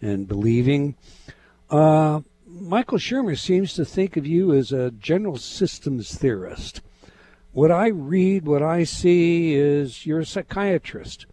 and 0.00 0.26
believing. 0.26 0.96
Uh, 1.68 2.20
Michael 2.46 2.98
Shermer 2.98 3.38
seems 3.38 3.74
to 3.74 3.84
think 3.84 4.16
of 4.16 4.26
you 4.26 4.54
as 4.54 4.72
a 4.72 4.90
general 4.92 5.36
systems 5.36 6.16
theorist. 6.16 6.80
What 7.52 7.70
I 7.70 7.88
read, 7.88 8.46
what 8.46 8.62
I 8.62 8.84
see 8.84 9.54
is 9.54 10.06
you're 10.06 10.20
a 10.20 10.26
psychiatrist. 10.26 11.26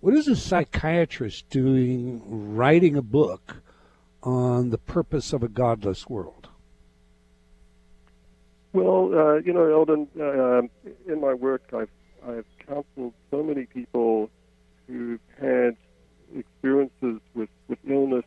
What 0.00 0.14
is 0.14 0.28
a 0.28 0.36
psychiatrist 0.36 1.50
doing 1.50 2.22
writing 2.56 2.96
a 2.96 3.02
book 3.02 3.62
on 4.22 4.70
the 4.70 4.78
purpose 4.78 5.32
of 5.32 5.42
a 5.42 5.48
godless 5.48 6.08
world? 6.08 6.48
Well, 8.72 9.10
uh, 9.14 9.34
you 9.36 9.52
know, 9.52 9.70
Eldon, 9.72 10.08
uh, 10.20 10.62
in 11.10 11.20
my 11.20 11.34
work, 11.34 11.62
I've, 11.72 11.88
I've 12.26 12.44
counseled 12.66 13.14
so 13.30 13.42
many 13.42 13.64
people 13.66 14.30
who've 14.86 15.20
had 15.40 15.76
experiences 16.36 17.20
with, 17.34 17.48
with 17.68 17.78
illness, 17.88 18.24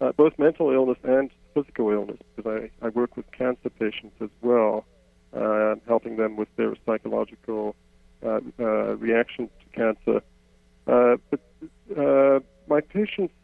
uh, 0.00 0.12
both 0.12 0.38
mental 0.38 0.70
illness 0.70 0.98
and 1.04 1.30
physical 1.54 1.90
illness 1.90 2.18
because 2.36 2.70
I, 2.82 2.86
I 2.86 2.90
work 2.90 3.16
with 3.16 3.30
cancer 3.32 3.70
patients 3.70 4.14
as 4.20 4.30
well, 4.42 4.84
uh, 5.34 5.76
helping 5.86 6.16
them 6.16 6.36
with 6.36 6.48
their 6.56 6.74
psychological 6.84 7.74
uh, 8.24 8.40
uh, 8.60 8.64
reactions 8.96 9.48
to 9.60 9.76
cancer. 9.76 10.22
Uh, 10.86 11.16
but 11.30 11.40
uh, 11.98 12.40
my 12.68 12.80
patients 12.80 13.34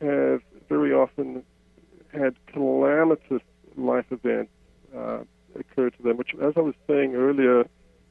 have 0.00 0.40
very 0.68 0.92
often 0.92 1.44
had 2.12 2.34
calamitous 2.46 3.42
life 3.76 4.06
events 4.10 4.50
uh, 4.96 5.18
occur 5.56 5.90
to 5.90 6.02
them, 6.02 6.16
which, 6.16 6.34
as 6.42 6.54
I 6.56 6.60
was 6.60 6.74
saying 6.86 7.14
earlier, 7.14 7.64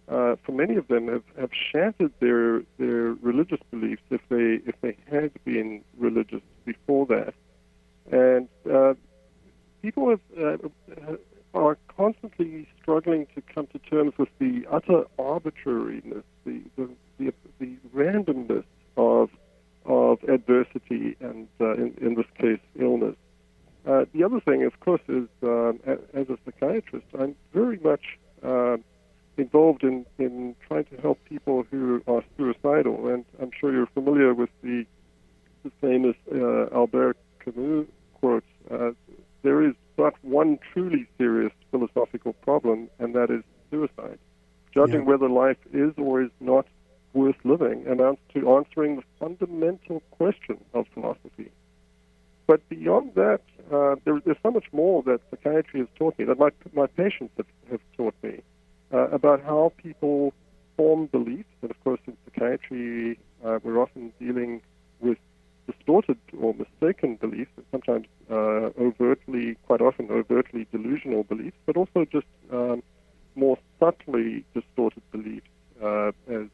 uh, 0.07 0.35
for 0.43 0.51
many 0.51 0.75
of 0.75 0.87
them 0.87 1.07
have, 1.07 1.23
have 1.39 1.51
shattered 1.53 2.11
their 2.19 2.61
their 2.77 3.13
religious 3.21 3.59
beliefs 3.71 4.03
if 4.09 4.21
they 4.29 4.59
if 4.65 4.75
they 4.81 4.97
had 5.09 5.31
been 5.45 5.83
religious 5.97 6.41
before 6.65 7.05
that, 7.07 7.33
and 8.11 8.47
uh, 8.71 8.93
people 9.81 10.09
have, 10.09 10.19
uh, 10.41 11.15
are 11.53 11.77
constantly 11.95 12.67
struggling 12.81 13.27
to 13.35 13.41
come 13.53 13.67
to 13.67 13.79
terms 13.79 14.13
with 14.17 14.29
the 14.39 14.65
utter 14.71 15.03
arbitrariness, 15.19 16.23
the, 16.45 16.61
the, 16.75 16.89
the, 17.19 17.33
the 17.59 17.77
randomness 17.95 18.63
of, 18.97 19.29
of 19.85 20.17
adversity 20.23 21.15
and, 21.19 21.47
uh, 21.61 21.73
in, 21.73 21.93
in 22.01 22.15
this 22.15 22.25
case, 22.39 22.59
illness. 22.79 23.15
Uh, 23.85 24.05
the 24.13 24.23
other 24.23 24.39
thing, 24.39 24.63
of 24.63 24.79
course, 24.79 25.01
is 25.07 25.27
um, 25.43 25.79
as 26.13 26.29
a 26.29 26.37
psychiatrist, 26.45 27.05
I'm 27.19 27.35
very 27.53 27.77
much 27.79 28.17
uh, 28.41 28.77
involved 29.37 29.83
in, 29.83 30.05
in 30.17 30.55
trying 30.67 30.85
to 30.85 30.97
help 31.01 31.19
people 31.25 31.65
who 31.69 32.01
are 32.07 32.23
suicidal. 32.37 33.07
And 33.07 33.25
I'm 33.41 33.51
sure 33.59 33.73
you're 33.73 33.87
familiar 33.87 34.33
with 34.33 34.49
the, 34.61 34.85
the 35.63 35.71
famous 35.81 36.15
uh, 36.31 36.73
Albert 36.73 37.17
Camus 37.43 37.87
quote 38.13 38.43
uh, 38.71 38.91
there 39.43 39.61
is 39.61 39.73
but 39.97 40.13
one 40.23 40.57
truly 40.71 41.05
serious 41.17 41.51
philosophical 41.69 42.33
problem, 42.33 42.89
and 42.99 43.13
that 43.13 43.29
is 43.29 43.43
suicide. 43.69 44.17
Judging 44.73 45.01
yeah. 45.01 45.07
whether 45.07 45.29
life 45.29 45.57
is 45.71 45.93
or 45.97 46.23
is 46.23 46.31
not 46.39 46.65
worth 47.13 47.35
living 47.43 47.85
amounts 47.87 48.21
to 48.33 48.55
answering 48.55 48.95
the 48.95 49.03
fundamental 49.19 50.01
question 50.11 50.57
of 50.73 50.87
philosophy. 50.93 51.51
But 52.47 52.67
beyond 52.69 53.15
that, 53.15 53.41
uh, 53.71 53.95
there, 54.03 54.19
there's 54.25 54.37
so 54.43 54.51
much 54.51 54.65
more 54.71 55.01
that 55.03 55.21
psychiatry 55.29 55.79
has 55.79 55.89
taught 55.97 56.17
me, 56.19 56.25
that 56.25 56.37
my, 56.37 56.49
my 56.73 56.87
patients 56.87 57.33
have, 57.37 57.45
have 57.71 57.81
taught 57.95 58.15
me, 58.21 58.41
uh, 58.93 59.07
about 59.09 59.41
how 59.43 59.71
people 59.77 60.33
form 60.75 61.07
beliefs. 61.07 61.49
And 61.61 61.71
of 61.71 61.83
course, 61.83 61.99
in 62.05 62.17
psychiatry, 62.25 63.17
uh, 63.45 63.59
we're 63.63 63.79
often 63.81 64.11
dealing 64.19 64.61
with 64.99 65.17
distorted 65.67 66.17
or 66.39 66.53
mistaken 66.53 67.15
beliefs, 67.15 67.51
and 67.55 67.65
sometimes 67.71 68.07
uh, 68.29 68.69
overtly, 68.79 69.55
quite 69.65 69.81
often 69.81 70.09
overtly 70.11 70.67
delusional 70.71 71.23
beliefs, 71.23 71.55
but 71.65 71.77
also 71.77 72.05
just 72.11 72.27
um, 72.51 72.83
more 73.35 73.57
subtly 73.79 74.43
distorted 74.53 75.01
beliefs 75.11 75.47
uh, 75.81 76.11
as 76.29 76.47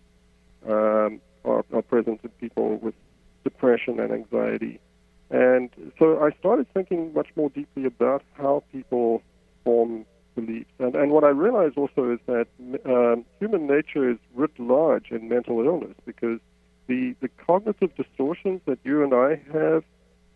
um, 0.67 1.21
are, 1.45 1.65
are, 1.73 1.81
present 1.81 2.19
in 2.23 2.29
people 2.41 2.77
with 2.77 2.93
depression 3.43 3.99
and 3.99 4.11
anxiety. 4.11 4.79
And 5.29 5.69
so 5.97 6.23
I 6.23 6.31
started 6.39 6.67
thinking 6.73 7.13
much 7.13 7.18
more 7.35 7.49
deeply 7.49 7.85
about 7.85 8.23
how 8.33 8.63
people 8.71 9.21
form 9.63 10.05
beliefs. 10.35 10.69
And, 10.79 10.95
and 10.95 11.11
what 11.11 11.23
I 11.23 11.29
realize 11.29 11.73
also 11.75 12.11
is 12.11 12.19
that 12.25 12.47
um, 12.85 13.25
human 13.39 13.67
nature 13.67 14.09
is 14.09 14.17
writ 14.33 14.57
large 14.59 15.11
in 15.11 15.29
mental 15.29 15.63
illness 15.65 15.95
because 16.05 16.39
the, 16.87 17.15
the 17.21 17.29
cognitive 17.45 17.95
distortions 17.95 18.61
that 18.65 18.79
you 18.83 19.03
and 19.03 19.13
I 19.13 19.41
have, 19.53 19.83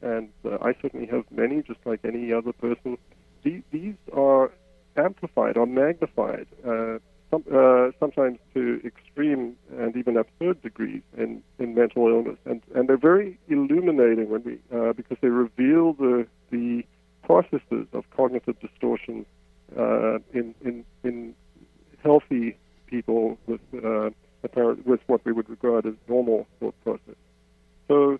and 0.02 0.30
uh, 0.46 0.58
I 0.62 0.76
certainly 0.82 1.08
have 1.08 1.26
many, 1.32 1.62
just 1.62 1.80
like 1.86 2.02
any 2.04 2.32
other 2.32 2.54
person, 2.54 2.98
these, 3.44 3.64
these 3.72 3.96
are 4.14 4.52
amplified 4.96 5.58
or 5.58 5.66
magnified, 5.66 6.48
uh, 6.68 7.00
some, 7.32 7.44
uh, 7.52 7.89
sometimes 8.00 8.38
to 8.54 8.80
extreme 8.86 9.56
and 9.80 9.96
even 9.96 10.18
absurd 10.18 10.62
degrees 10.62 11.02
in, 11.18 11.41
in 11.58 11.74
mental 11.74 12.08
illness. 12.08 12.38
And, 12.46 12.62
and 12.76 12.88
they're 12.88 12.98
very 12.98 13.39
illuminating 13.48 14.30
when 14.30 14.44
we, 14.44 14.60
uh, 14.76 14.94
because 14.94 15.18
they 15.22 15.30
reveal 15.30 15.94
the, 15.94 16.28
the 16.52 16.84
processes 17.24 17.88
of 17.94 18.08
cognitive 18.34 18.59
distortion 18.59 19.25
uh, 19.77 20.15
in, 20.34 20.55
in, 20.63 20.86
in 21.03 21.34
healthy 22.03 22.57
people 22.88 23.38
with 23.47 23.61
uh, 23.84 24.09
apparent 24.43 24.86
with 24.86 24.99
what 25.07 25.23
we 25.25 25.31
would 25.31 25.49
regard 25.49 25.86
as 25.86 25.93
normal 26.07 26.45
thought 26.59 26.75
process. 26.84 27.15
So 27.88 28.19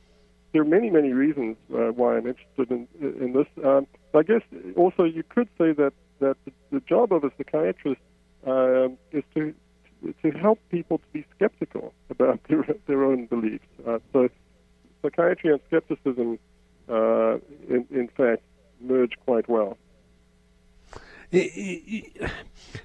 there 0.51 0.61
are 0.61 0.66
many, 0.66 0.89
many 0.89 1.14
reasons 1.14 1.57
uh, 1.74 1.91
why 1.91 2.18
I'm 2.18 2.28
interested 2.28 2.72
in 2.72 2.88
in 3.01 3.34
this. 3.34 3.47
Um, 3.64 3.88
I 4.14 4.24
guess 4.24 4.41
also 4.76 5.03
you 5.03 5.24
could 5.24 5.49
say 5.57 5.74
that 5.74 5.93
that 6.20 6.38
the, 6.72 6.80
job 6.82 7.11
of 7.11 7.24
a 7.24 7.32
psychiatrist 7.38 8.01
uh, 8.47 8.88
is 9.11 9.24
to 9.36 9.53
to 10.22 10.32
help 10.32 10.59
people 10.70 10.97
to 10.97 11.05
be 11.11 11.26
skeptical 11.36 11.93
about 12.09 12.39
their, 12.47 12.66
their 12.88 13.03
own 13.03 13.26
beliefs. 13.26 13.66
Uh, 13.88 13.99
so 14.11 14.30
psychiatry 15.01 15.51
and 15.51 15.61
skepticism, 15.68 16.39
uh, 16.89 17.36
in, 17.70 17.86
in 17.89 18.09
fact, 18.16 18.41
merge 18.82 19.14
quite 19.26 19.47
well. 19.47 19.78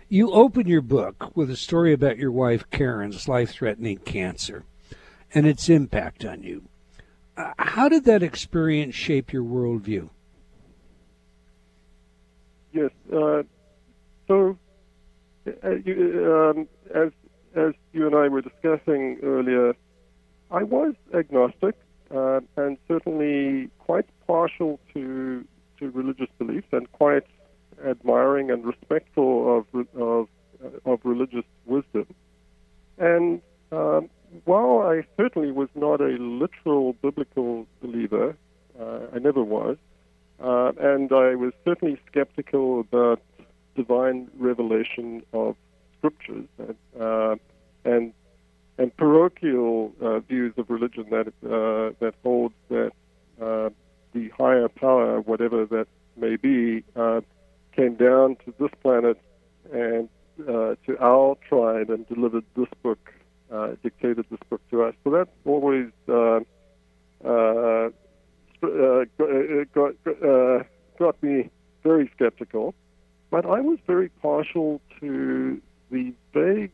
You 0.09 0.28
open 0.39 0.69
your 0.69 0.81
book 0.81 1.33
with 1.35 1.51
a 1.51 1.57
story 1.57 1.93
about 1.93 2.17
your 2.17 2.31
wife 2.31 2.65
Karen's 2.71 3.27
life 3.27 3.51
threatening 3.51 3.99
cancer 3.99 4.63
and 5.35 5.47
its 5.47 5.69
impact 5.69 6.25
on 6.25 6.45
you. 6.45 6.63
Uh, 7.37 7.53
how 7.59 7.89
did 7.89 8.05
that 8.05 8.23
experience 8.23 8.95
shape 8.95 9.33
your 9.33 9.43
worldview? 9.43 10.09
Yes. 12.73 12.91
Uh, 13.13 13.43
so, 14.29 14.57
uh, 15.65 15.71
you, 15.85 16.55
um, 16.57 16.69
as 16.95 17.11
as 17.57 17.73
you 17.93 18.07
and 18.07 18.15
I 18.15 18.29
were 18.29 18.43
discussing 18.43 19.19
earlier, 19.25 19.75
I 20.53 20.63
was 20.63 20.95
agnostic 21.13 21.75
uh, 22.15 22.41
and 22.57 22.79
certainly 22.87 23.71
quite 23.79 24.07
partial 24.27 24.79
to 24.95 25.45
to 25.81 25.91
religious 25.91 26.29
beliefs 26.39 26.69
and 26.71 26.91
quite 26.93 27.25
admiring 27.87 28.51
and 28.51 28.65
respectful 28.65 29.59
of 29.59 29.87
of, 29.97 30.29
of 30.85 31.01
religious 31.05 31.45
wisdom. 31.67 32.07
And 32.99 33.41
um, 33.71 34.11
while 34.45 34.81
I 34.81 35.07
certainly 35.17 35.53
was 35.53 35.69
not 35.75 36.01
a 36.01 36.17
literal 36.19 36.95
biblical 36.95 37.67
believer, 37.81 38.37
uh, 38.79 39.01
I 39.15 39.19
never 39.19 39.43
was, 39.43 39.77
uh, 40.43 40.73
and 40.79 41.13
I 41.13 41.35
was 41.35 41.53
certainly 41.65 41.99
skeptical 42.07 42.81
about 42.81 43.21
divine 43.77 44.29
revelation 44.39 45.23
of 45.33 45.57
scriptures 45.97 46.47
and 46.59 46.77
uh, 47.01 47.37
and, 47.85 48.13
and 48.77 48.97
parochial 48.97 49.93
uh, 50.01 50.19
views 50.21 50.53
of 50.57 50.69
religion 50.69 51.07
that 51.11 51.29
uh, 51.29 51.95
that 52.01 52.15
hold 52.23 52.53
that 52.69 52.93
uh, 53.41 53.71
the 54.13 54.29
higher 54.31 54.69
power, 54.69 55.21
whatever 55.21 55.65
that 55.67 55.87
may 56.17 56.37
be, 56.37 56.85
came 57.79 57.95
down 57.95 58.37
to 58.45 58.53
this 58.59 58.71
planet 58.83 59.17
and 59.73 60.09
uh, 60.41 60.75
to 60.85 60.99
our 61.01 61.37
tribe 61.49 61.91
and 61.91 62.09
delivered 62.09 62.45
this 62.57 62.67
book, 62.83 62.99
uh, 63.53 63.69
dictated 63.83 64.25
this 64.31 64.41
book 64.51 64.61
to 64.71 64.83
us. 64.83 64.95
So 65.05 65.11
that 65.11 65.29
always 65.45 65.91
uh, 66.09 66.41
uh, 67.25 67.91
uh, 68.65 69.05
got, 69.73 69.95
uh, 70.07 70.65
got 70.99 71.23
me 71.23 71.51
very 71.85 72.11
skeptical. 72.17 72.75
But 73.31 73.45
I 73.47 73.61
was 73.61 73.79
very 73.87 74.09
partial 74.23 74.81
to 75.01 75.61
the 75.91 76.13
vague 76.33 76.73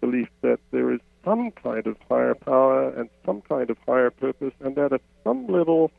belief 0.00 0.28
that 0.40 0.58
there 0.72 0.92
is 0.92 1.00
some 1.24 1.52
kind 1.52 1.86
of 1.86 1.96
higher 2.08 2.34
power 2.34 2.88
and 2.88 3.08
some 3.24 3.42
kind 3.42 3.70
of 3.70 3.76
higher 3.86 4.10
purpose, 4.10 4.54
and 4.60 4.74
that 4.74 4.92
at 4.92 5.02
some 5.22 5.46
level, 5.46 5.92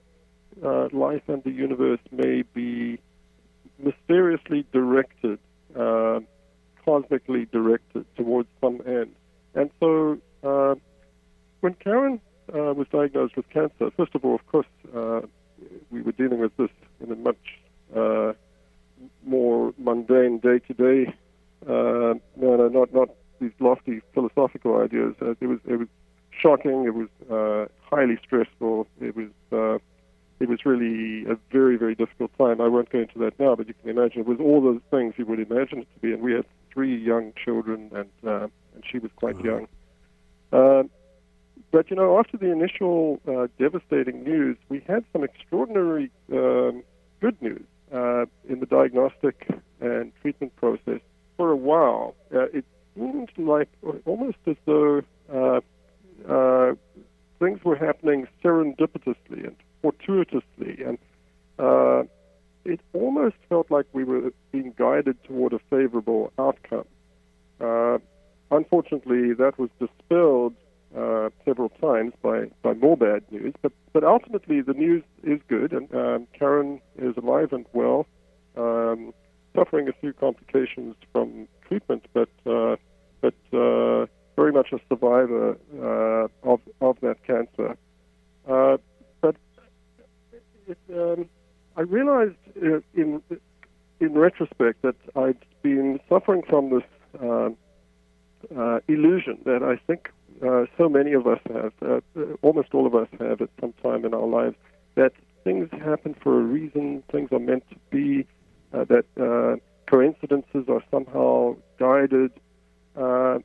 life 0.91 1.21
and 1.27 1.43
the 1.43 1.51
universe 1.51 1.99
may 2.11 2.41
be 2.53 2.99
mysteriously 3.83 4.65
directed, 4.71 5.39
uh, 5.77 6.19
cosmically 6.85 7.45
directed 7.51 8.05
towards 8.15 8.47
some 8.61 8.81
end. 8.85 9.11
And 9.55 9.69
so, 9.79 10.17
uh, 10.43 10.75
when 11.61 11.73
Karen 11.75 12.19
uh, 12.53 12.73
was 12.73 12.87
diagnosed 12.91 13.35
with 13.35 13.49
cancer, 13.49 13.91
first 13.95 14.15
of 14.15 14.25
all, 14.25 14.35
of 14.35 14.45
course, 14.47 14.67
uh, 14.95 15.21
we 15.91 16.01
were 16.01 16.11
dealing 16.11 16.39
with 16.39 16.55
this 16.57 16.69
in 17.01 17.11
a 17.11 17.15
much 17.15 17.37
uh, 17.95 18.33
more 19.25 19.73
mundane 19.77 20.39
day-to-day 20.39 21.13
uh, 21.67 22.13
manner, 22.35 22.69
not 22.69 22.93
not 22.93 23.09
these 23.39 23.51
lofty 23.59 24.01
philosophical 24.13 24.81
ideas. 24.81 25.15
Uh, 25.21 25.31
it 25.39 25.47
was 25.47 25.59
it 25.65 25.77
was 25.77 25.87
shocking. 26.31 26.85
It 26.85 26.93
was 26.93 27.69
highly 27.89 28.17
stressful. 28.25 28.87
It 28.99 29.15
was 29.15 29.29
it 30.39 30.49
was 30.49 30.65
really 30.65 31.25
a 31.25 31.37
very 31.51 31.77
very 31.77 31.95
difficult 31.95 32.22
time. 32.37 32.61
I 32.61 32.67
won't 32.67 32.89
go 32.89 32.99
into 32.99 33.19
that 33.19 33.39
now, 33.39 33.55
but 33.55 33.67
you 33.67 33.73
can 33.73 33.89
imagine 33.89 34.21
it 34.21 34.27
was 34.27 34.39
all 34.39 34.61
the 34.61 34.81
things 34.91 35.13
you 35.17 35.25
would 35.25 35.39
imagine 35.39 35.79
it 35.79 35.87
to 35.93 35.99
be. 36.01 36.13
And 36.13 36.21
we 36.21 36.33
had 36.33 36.45
three 36.73 36.95
young 36.95 37.33
children, 37.43 37.91
and 37.93 38.09
uh, 38.27 38.47
and 38.73 38.83
she 38.89 38.99
was 38.99 39.11
quite 39.15 39.35
mm-hmm. 39.35 39.47
young. 39.47 39.67
Uh, 40.51 40.83
but 41.71 41.89
you 41.89 41.95
know, 41.95 42.19
after 42.19 42.37
the 42.37 42.51
initial 42.51 43.19
uh, 43.27 43.47
devastating 43.57 44.23
news, 44.23 44.57
we 44.69 44.83
had 44.87 45.03
some 45.11 45.23
extraordinary 45.23 46.11
um, 46.31 46.83
good 47.19 47.41
news 47.41 47.65
uh, 47.91 48.25
in 48.47 48.59
the 48.59 48.65
diagnostic 48.65 49.47
and 49.79 50.11
treatment 50.21 50.55
process. 50.55 50.99
For 51.37 51.51
a 51.51 51.55
while, 51.55 52.15
uh, 52.33 52.45
it 52.53 52.65
seemed 52.95 53.31
like 53.37 53.69
almost 54.05 54.37
as 54.45 54.55
though 54.65 55.01
uh, 55.33 55.61
uh, 56.29 56.75
things 57.39 57.63
were 57.63 57.75
happening 57.75 58.27
serendipitously 58.43 59.47
and 59.47 59.55
fortuitously, 59.81 60.83
and 60.85 60.97
uh, 61.59 62.03
it 62.65 62.79
almost 62.93 63.35
felt 63.49 63.69
like 63.69 63.85
we 63.93 64.03
were 64.03 64.31
being 64.51 64.73
guided 64.77 65.21
toward 65.23 65.53
a 65.53 65.59
favorable 65.69 66.31
outcome. 66.37 66.85
Uh, 67.59 67.97
unfortunately, 68.51 69.33
that 69.33 69.57
was 69.57 69.69
dispelled 69.79 70.53
uh, 70.97 71.29
several 71.43 71.69
times 71.69 72.13
by, 72.21 72.45
by 72.61 72.73
more 72.73 72.95
bad 72.95 73.23
news, 73.31 73.53
but, 73.61 73.71
but 73.93 74.03
ultimately 74.03 74.61
the 74.61 74.73
news 74.73 75.03
is 75.23 75.39
good, 75.47 75.73
and 75.73 75.93
um, 75.93 76.27
Karen 76.37 76.79
is 76.97 77.15
alive 77.17 77.51
and 77.51 77.65
well. 77.73 78.05
Um, 78.55 79.13
suffering 79.55 79.87
a 79.87 79.93
few 79.93 80.13
complications 80.13 80.95
from 81.11 81.47
treatment, 81.67 82.05
but 82.13 82.29
uh, 82.45 82.75
but 83.21 83.33
uh, 83.53 84.05
very 84.35 84.51
much 84.51 84.71
a 84.71 84.79
survivor 84.89 85.57
uh, 85.81 86.49
of 86.49 86.59
of 86.81 86.97
that 87.01 87.23
cancer. 87.25 87.77
Uh, 88.47 88.77
but 89.21 89.35
it, 90.67 90.77
um, 90.91 91.29
I 91.75 91.81
realized 91.81 92.35
uh, 92.61 92.79
in 92.93 93.21
in 93.99 94.13
retrospect 94.13 94.81
that 94.81 94.95
I'd 95.15 95.37
been 95.61 95.99
suffering 96.09 96.43
from 96.47 96.69
this 96.69 96.83
uh, 97.21 98.79
illusion 98.87 99.39
that 99.45 99.63
I 99.63 99.77
think 99.87 100.11
so 100.77 100.89
many 100.89 101.13
of 101.13 101.25
us 101.25 101.39
have, 101.53 102.03
almost 102.41 102.73
all 102.73 102.85
of 102.85 102.95
us 102.95 103.07
have 103.19 103.41
at 103.41 103.49
some 103.61 103.73
time 103.81 104.03
in 104.03 104.13
our 104.13 104.27
lives, 104.27 104.55
that 104.95 105.13
things 105.45 105.69
happen 105.71 106.13
for 106.21 106.37
a 106.39 106.43
reason, 106.43 107.01
things 107.11 107.31
are 107.31 107.39
meant 107.39 107.63
to 107.69 107.77
be, 107.91 108.27
that 108.71 109.05
coincidences 109.87 110.65
are 110.67 110.83
somehow 110.91 111.55
guided. 111.77 112.31
Uh, 112.95 113.39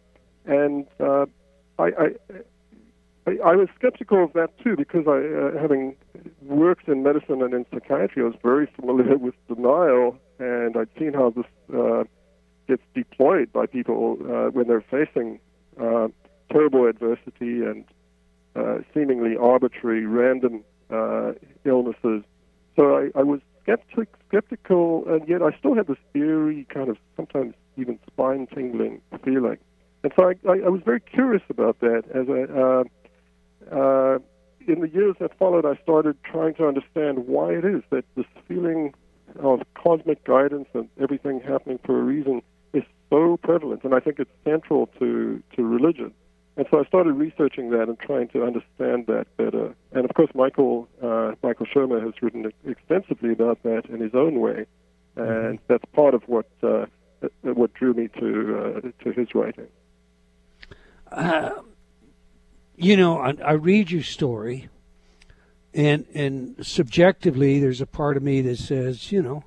and 0.46 0.86
uh, 0.98 1.26
I, 1.78 1.90
I, 3.28 3.50
I, 3.50 3.56
was 3.56 3.68
skeptical 3.74 4.24
of 4.24 4.32
that 4.32 4.50
too 4.62 4.76
because 4.76 5.04
I, 5.06 5.18
uh, 5.18 5.60
having 5.60 5.96
worked 6.42 6.88
in 6.88 7.02
medicine 7.02 7.42
and 7.42 7.52
in 7.52 7.66
psychiatry, 7.72 8.22
I 8.22 8.26
was 8.26 8.36
very 8.42 8.66
familiar 8.76 9.16
with 9.26 9.34
denial, 9.48 10.18
and 10.38 10.76
I'd 10.76 10.88
seen 10.98 11.12
how 11.12 11.30
this 11.30 11.46
uh, 11.74 12.04
gets 12.66 12.82
deployed 12.94 13.52
by 13.52 13.66
people 13.66 14.18
uh, 14.22 14.50
when 14.50 14.68
they're 14.68 14.84
facing 14.90 15.40
uh, 15.80 16.08
terrible 16.50 16.86
adversity 16.86 17.62
and 17.62 17.84
uh, 18.56 18.78
seemingly 18.94 19.36
arbitrary, 19.36 20.06
random 20.06 20.64
uh, 20.90 21.32
illnesses. 21.64 22.22
So 22.76 22.96
I, 22.96 23.10
I 23.18 23.22
was 23.22 23.40
skeptic, 23.62 24.08
skeptical, 24.28 25.04
and 25.06 25.28
yet 25.28 25.42
I 25.42 25.56
still 25.58 25.74
had 25.74 25.86
this 25.86 25.98
eerie 26.14 26.66
kind 26.72 26.88
of 26.88 26.96
sometimes 27.16 27.54
even 27.76 27.98
spine 28.06 28.46
tingling 28.54 29.00
feeling. 29.24 29.58
And 30.02 30.12
so 30.16 30.30
I, 30.30 30.34
I, 30.48 30.66
I 30.66 30.68
was 30.68 30.80
very 30.84 31.00
curious 31.00 31.42
about 31.50 31.80
that. 31.80 32.04
As 32.14 32.26
I, 32.28 32.52
uh, 32.52 32.84
uh, 33.70 34.18
in 34.66 34.80
the 34.80 34.88
years 34.88 35.16
that 35.20 35.36
followed, 35.38 35.64
I 35.64 35.76
started 35.82 36.16
trying 36.24 36.54
to 36.54 36.66
understand 36.66 37.26
why 37.26 37.52
it 37.52 37.64
is 37.64 37.82
that 37.90 38.04
this 38.16 38.26
feeling 38.46 38.94
of 39.40 39.62
cosmic 39.74 40.24
guidance 40.24 40.68
and 40.74 40.88
everything 41.00 41.40
happening 41.40 41.78
for 41.84 41.98
a 41.98 42.02
reason 42.02 42.42
is 42.72 42.84
so 43.10 43.38
prevalent, 43.42 43.84
and 43.84 43.94
I 43.94 44.00
think 44.00 44.18
it's 44.18 44.30
central 44.44 44.88
to 44.98 45.42
to 45.56 45.66
religion. 45.66 46.12
And 46.56 46.66
so 46.70 46.80
I 46.80 46.84
started 46.86 47.12
researching 47.12 47.70
that 47.70 47.88
and 47.88 47.98
trying 48.00 48.28
to 48.28 48.44
understand 48.44 49.06
that 49.06 49.26
better. 49.36 49.74
And 49.92 50.04
of 50.04 50.14
course, 50.14 50.30
Michael 50.34 50.88
uh, 51.02 51.32
Michael 51.42 51.66
Shermer 51.66 52.02
has 52.04 52.14
written 52.20 52.50
extensively 52.66 53.32
about 53.32 53.62
that 53.62 53.86
in 53.88 54.00
his 54.00 54.14
own 54.14 54.40
way, 54.40 54.66
and 55.16 55.26
mm-hmm. 55.26 55.64
that's 55.68 55.84
part 55.94 56.14
of 56.14 56.22
what 56.26 56.46
uh, 56.62 56.86
what 57.42 57.72
drew 57.74 57.94
me 57.94 58.08
to 58.18 58.58
uh, 58.58 59.04
to 59.04 59.12
his 59.12 59.34
writing. 59.34 59.68
You 62.80 62.96
know, 62.96 63.18
I, 63.18 63.34
I 63.44 63.52
read 63.54 63.90
your 63.90 64.04
story, 64.04 64.68
and 65.74 66.06
and 66.14 66.64
subjectively, 66.64 67.58
there's 67.58 67.80
a 67.80 67.86
part 67.86 68.16
of 68.16 68.22
me 68.22 68.40
that 68.42 68.58
says, 68.58 69.10
you 69.10 69.20
know, 69.20 69.42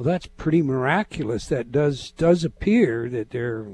Well, 0.00 0.06
that's 0.06 0.28
pretty 0.28 0.62
miraculous. 0.62 1.46
That 1.48 1.70
does 1.70 2.10
does 2.12 2.42
appear 2.42 3.10
that 3.10 3.32
there, 3.32 3.66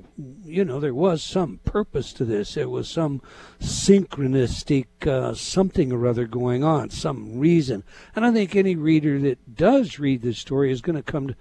you 0.45 0.64
know, 0.64 0.80
there 0.80 0.93
was 0.93 1.22
some 1.22 1.61
purpose 1.64 2.12
to 2.14 2.24
this. 2.24 2.55
There 2.55 2.68
was 2.68 2.89
some 2.89 3.22
synchronistic 3.61 5.07
uh, 5.07 5.34
something 5.34 5.93
or 5.93 6.05
other 6.05 6.26
going 6.26 6.64
on, 6.64 6.91
some 6.91 7.39
reason. 7.39 7.84
And 8.16 8.26
I 8.26 8.32
think 8.32 8.57
any 8.57 8.74
reader 8.74 9.20
that 9.20 9.55
does 9.55 10.01
read 10.01 10.22
this 10.22 10.39
story 10.39 10.72
is 10.72 10.80
going 10.80 10.97
to 10.97 11.12
come 11.12 11.28
to 11.28 11.37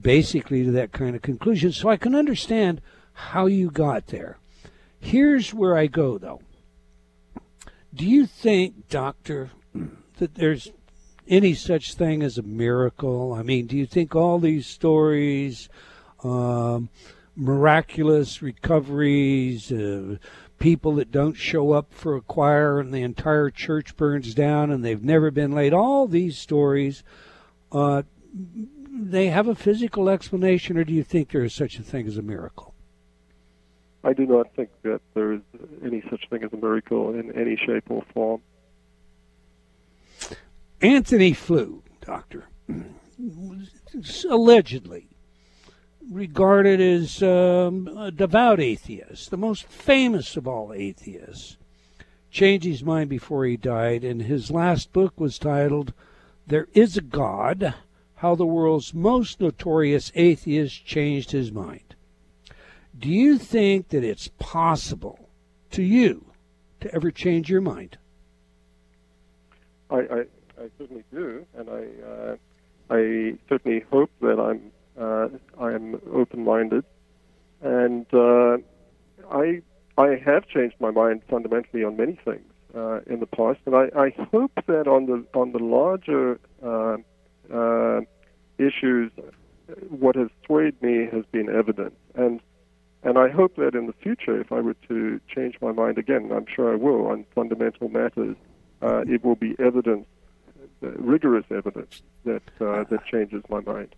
basically 0.00 0.62
to 0.62 0.70
that 0.70 0.92
kind 0.92 1.16
of 1.16 1.22
conclusion. 1.22 1.72
So 1.72 1.88
I 1.88 1.96
can 1.96 2.14
understand 2.14 2.80
how 3.14 3.46
you 3.46 3.72
got 3.72 4.06
there. 4.06 4.38
Here's 5.00 5.52
where 5.52 5.76
I 5.76 5.88
go, 5.88 6.16
though. 6.16 6.42
Do 7.94 8.06
you 8.06 8.24
think, 8.26 8.88
Doctor, 8.88 9.50
that 10.16 10.34
there's 10.34 10.72
any 11.28 11.52
such 11.52 11.94
thing 11.94 12.22
as 12.22 12.38
a 12.38 12.42
miracle? 12.42 13.34
I 13.34 13.42
mean, 13.42 13.66
do 13.66 13.76
you 13.76 13.84
think 13.84 14.16
all 14.16 14.38
these 14.38 14.66
stories, 14.66 15.68
um, 16.24 16.88
miraculous 17.36 18.40
recoveries, 18.40 19.70
uh, 19.70 20.16
people 20.58 20.94
that 20.94 21.10
don't 21.10 21.34
show 21.34 21.72
up 21.72 21.92
for 21.92 22.16
a 22.16 22.22
choir 22.22 22.80
and 22.80 22.94
the 22.94 23.02
entire 23.02 23.50
church 23.50 23.94
burns 23.96 24.32
down 24.32 24.70
and 24.70 24.82
they've 24.82 25.04
never 25.04 25.30
been 25.30 25.52
laid, 25.52 25.74
all 25.74 26.06
these 26.06 26.38
stories, 26.38 27.02
uh, 27.72 28.02
they 28.90 29.26
have 29.26 29.48
a 29.48 29.54
physical 29.54 30.08
explanation, 30.08 30.78
or 30.78 30.84
do 30.84 30.94
you 30.94 31.02
think 31.02 31.30
there 31.30 31.44
is 31.44 31.54
such 31.54 31.78
a 31.78 31.82
thing 31.82 32.06
as 32.06 32.16
a 32.16 32.22
miracle? 32.22 32.71
I 34.04 34.12
do 34.12 34.26
not 34.26 34.54
think 34.54 34.70
that 34.82 35.00
there 35.14 35.32
is 35.32 35.40
any 35.84 36.02
such 36.10 36.28
thing 36.28 36.42
as 36.42 36.52
a 36.52 36.56
miracle 36.56 37.14
in 37.14 37.32
any 37.38 37.56
shape 37.56 37.84
or 37.88 38.02
form. 38.12 38.42
Antony 40.80 41.32
Flew, 41.32 41.82
Doctor, 42.00 42.48
allegedly 44.28 45.08
regarded 46.10 46.80
as 46.80 47.22
um, 47.22 47.88
a 47.96 48.10
devout 48.10 48.58
atheist, 48.58 49.30
the 49.30 49.36
most 49.36 49.64
famous 49.64 50.36
of 50.36 50.48
all 50.48 50.72
atheists, 50.72 51.56
changed 52.30 52.64
his 52.64 52.82
mind 52.82 53.08
before 53.08 53.44
he 53.44 53.56
died, 53.56 54.02
and 54.02 54.22
his 54.22 54.50
last 54.50 54.92
book 54.92 55.20
was 55.20 55.38
titled 55.38 55.92
There 56.46 56.66
is 56.74 56.96
a 56.96 57.02
God 57.02 57.74
How 58.16 58.34
the 58.34 58.46
World's 58.46 58.92
Most 58.92 59.40
Notorious 59.40 60.10
Atheist 60.14 60.84
Changed 60.84 61.30
His 61.30 61.52
Mind. 61.52 61.91
Do 62.98 63.08
you 63.08 63.38
think 63.38 63.88
that 63.88 64.04
it's 64.04 64.28
possible 64.38 65.28
to 65.70 65.82
you 65.82 66.26
to 66.80 66.94
ever 66.94 67.10
change 67.10 67.48
your 67.48 67.60
mind? 67.60 67.98
I, 69.90 69.96
I 69.96 70.24
I 70.58 70.70
certainly 70.78 71.04
do, 71.12 71.46
and 71.56 71.68
I 71.68 71.86
uh, 72.06 72.36
I 72.90 73.34
certainly 73.48 73.84
hope 73.90 74.10
that 74.20 74.38
I'm 74.38 74.70
uh, 74.98 75.28
I'm 75.58 76.00
open-minded, 76.12 76.84
and 77.62 78.06
uh, 78.12 78.58
I 79.30 79.62
I 79.98 80.20
have 80.24 80.46
changed 80.48 80.76
my 80.78 80.90
mind 80.90 81.22
fundamentally 81.28 81.84
on 81.84 81.96
many 81.96 82.18
things 82.24 82.44
uh, 82.74 83.00
in 83.06 83.20
the 83.20 83.26
past, 83.26 83.60
and 83.66 83.74
I, 83.74 83.88
I 83.96 84.10
hope 84.30 84.52
that 84.66 84.86
on 84.86 85.06
the 85.06 85.24
on 85.34 85.52
the 85.52 85.58
larger 85.58 86.38
uh, 86.62 86.96
uh, 87.52 88.00
issues, 88.58 89.10
what 89.88 90.16
has 90.16 90.28
swayed 90.46 90.80
me 90.82 91.08
has 91.10 91.24
been 91.32 91.48
evidence, 91.48 91.96
and 92.14 92.40
and 93.02 93.18
I 93.18 93.28
hope 93.28 93.56
that 93.56 93.74
in 93.74 93.86
the 93.86 93.92
future, 93.94 94.40
if 94.40 94.52
I 94.52 94.60
were 94.60 94.76
to 94.88 95.20
change 95.28 95.56
my 95.60 95.72
mind 95.72 95.98
again, 95.98 96.30
I'm 96.32 96.46
sure 96.46 96.72
I 96.72 96.76
will 96.76 97.06
on 97.06 97.24
fundamental 97.34 97.88
matters, 97.88 98.36
uh, 98.80 99.02
it 99.06 99.24
will 99.24 99.36
be 99.36 99.56
evidence 99.58 100.06
rigorous 100.82 101.44
evidence 101.50 102.02
that 102.24 102.42
uh, 102.60 102.84
that 102.90 103.04
changes 103.06 103.42
my 103.48 103.60
mind. 103.60 103.94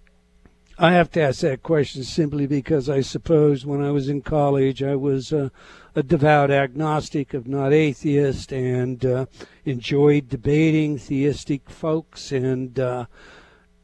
I 0.77 0.93
have 0.93 1.11
to 1.13 1.23
ask 1.23 1.41
that 1.43 1.63
question 1.63 2.03
simply 2.03 2.47
because 2.47 2.91
I 2.91 3.01
suppose 3.01 3.65
when 3.65 3.81
I 3.81 3.93
was 3.93 4.09
in 4.09 4.23
college, 4.23 4.83
I 4.83 4.97
was 4.97 5.33
uh, 5.33 5.51
a 5.95 6.03
devout 6.03 6.51
agnostic, 6.51 7.33
if 7.33 7.47
not 7.47 7.73
atheist, 7.73 8.53
and 8.53 9.05
uh, 9.05 9.27
enjoyed 9.65 10.29
debating 10.29 10.99
theistic 10.99 11.71
folks. 11.71 12.33
And 12.33 12.77
uh, 12.81 13.07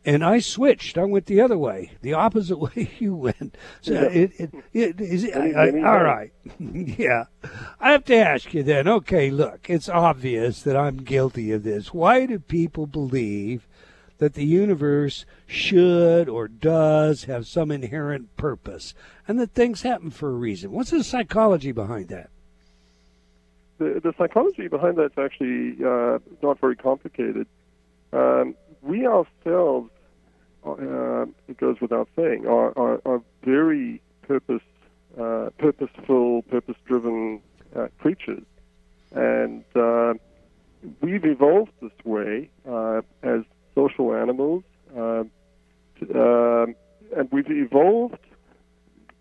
and 0.05 0.25
I 0.25 0.39
switched. 0.39 0.97
I 0.97 1.05
went 1.05 1.27
the 1.27 1.41
other 1.41 1.59
way, 1.59 1.93
the 2.03 2.15
opposite 2.15 2.59
way 2.77 2.91
you 2.99 3.15
went. 3.15 3.57
So 3.81 3.93
yeah. 3.93 4.09
it, 4.09 4.33
it, 4.39 4.55
it, 4.73 5.01
is 5.01 5.25
it, 5.25 5.37
I, 5.37 5.67
I, 5.67 5.97
all 5.97 6.05
right, 6.05 6.33
yeah. 6.59 7.25
I 7.81 7.93
have 7.93 8.05
to 8.07 8.17
ask 8.17 8.53
you 8.55 8.63
then. 8.63 8.89
Okay, 8.89 9.31
look, 9.31 9.69
it's 9.69 9.89
obvious 9.89 10.63
that 10.63 10.77
I'm 10.77 10.99
guilty 10.99 11.53
of 11.53 11.63
this. 11.63 11.93
Why 11.93 12.27
do 12.27 12.39
people 12.39 12.87
believe 12.87 13.67
that 14.19 14.35
the 14.35 14.45
universe 14.45 15.25
should 15.47 16.29
or 16.29 16.47
does 16.47 17.25
have 17.25 17.47
some 17.47 17.71
inherent 17.71 18.37
purpose, 18.37 18.95
and 19.27 19.39
that 19.41 19.53
things 19.53 19.83
happen 19.83 20.11
for 20.11 20.29
a 20.29 20.35
reason? 20.35 20.73
What's 20.73 20.91
the 20.91 21.05
psychology 21.05 21.73
behind 21.73 22.09
that? 22.09 22.31
The, 23.79 23.99
the 24.03 24.13
psychology 24.19 24.69
behind 24.69 24.99
that's 24.99 25.17
actually 25.17 25.83
uh, 25.83 26.19
not 26.43 26.61
very 26.61 26.77
complicated. 26.77 27.47
Um, 28.13 28.55
we 28.83 29.07
ourselves, 29.07 29.91
uh, 30.67 31.27
it 31.49 31.57
goes 31.59 31.81
without 31.81 32.09
saying, 32.17 32.47
are, 32.47 32.77
are, 32.79 33.01
are 33.05 33.23
very 33.45 34.01
purpose, 34.23 34.63
uh, 35.19 35.51
purposeful, 35.59 36.43
purpose-driven 36.43 37.41
uh, 37.77 37.89
creatures, 37.99 38.45
and 39.13 39.65
uh, 39.75 40.15
we've 41.01 41.25
evolved 41.25 41.73
this 41.83 41.93
way 42.05 42.49
uh, 42.69 43.01
as 43.23 43.41
social 43.75 44.15
animals, 44.15 44.63
uh, 44.97 45.25
um, 46.15 46.75
and 47.17 47.29
we've 47.33 47.51
evolved. 47.51 48.19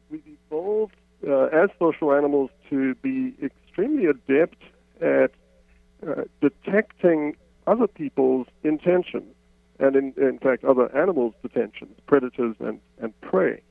We've 0.10 0.24
evolved 0.50 0.96
as 1.24 1.70
social 1.78 2.14
animals 2.14 2.50
to 2.70 2.96
be 2.96 3.34
extremely 3.44 4.06
adept 4.06 4.62
at 5.02 5.32
detecting 6.42 7.36
other 7.68 7.88
people's 7.88 8.48
intentions 8.64 9.36
and 9.80 9.96
in, 9.96 10.14
in 10.18 10.40
fact 10.40 10.64
other 10.64 10.96
animals' 10.96 11.34
detentions, 11.42 11.98
predators 12.06 12.56
and, 12.60 12.80
and 13.00 13.20
prey. 13.22 13.62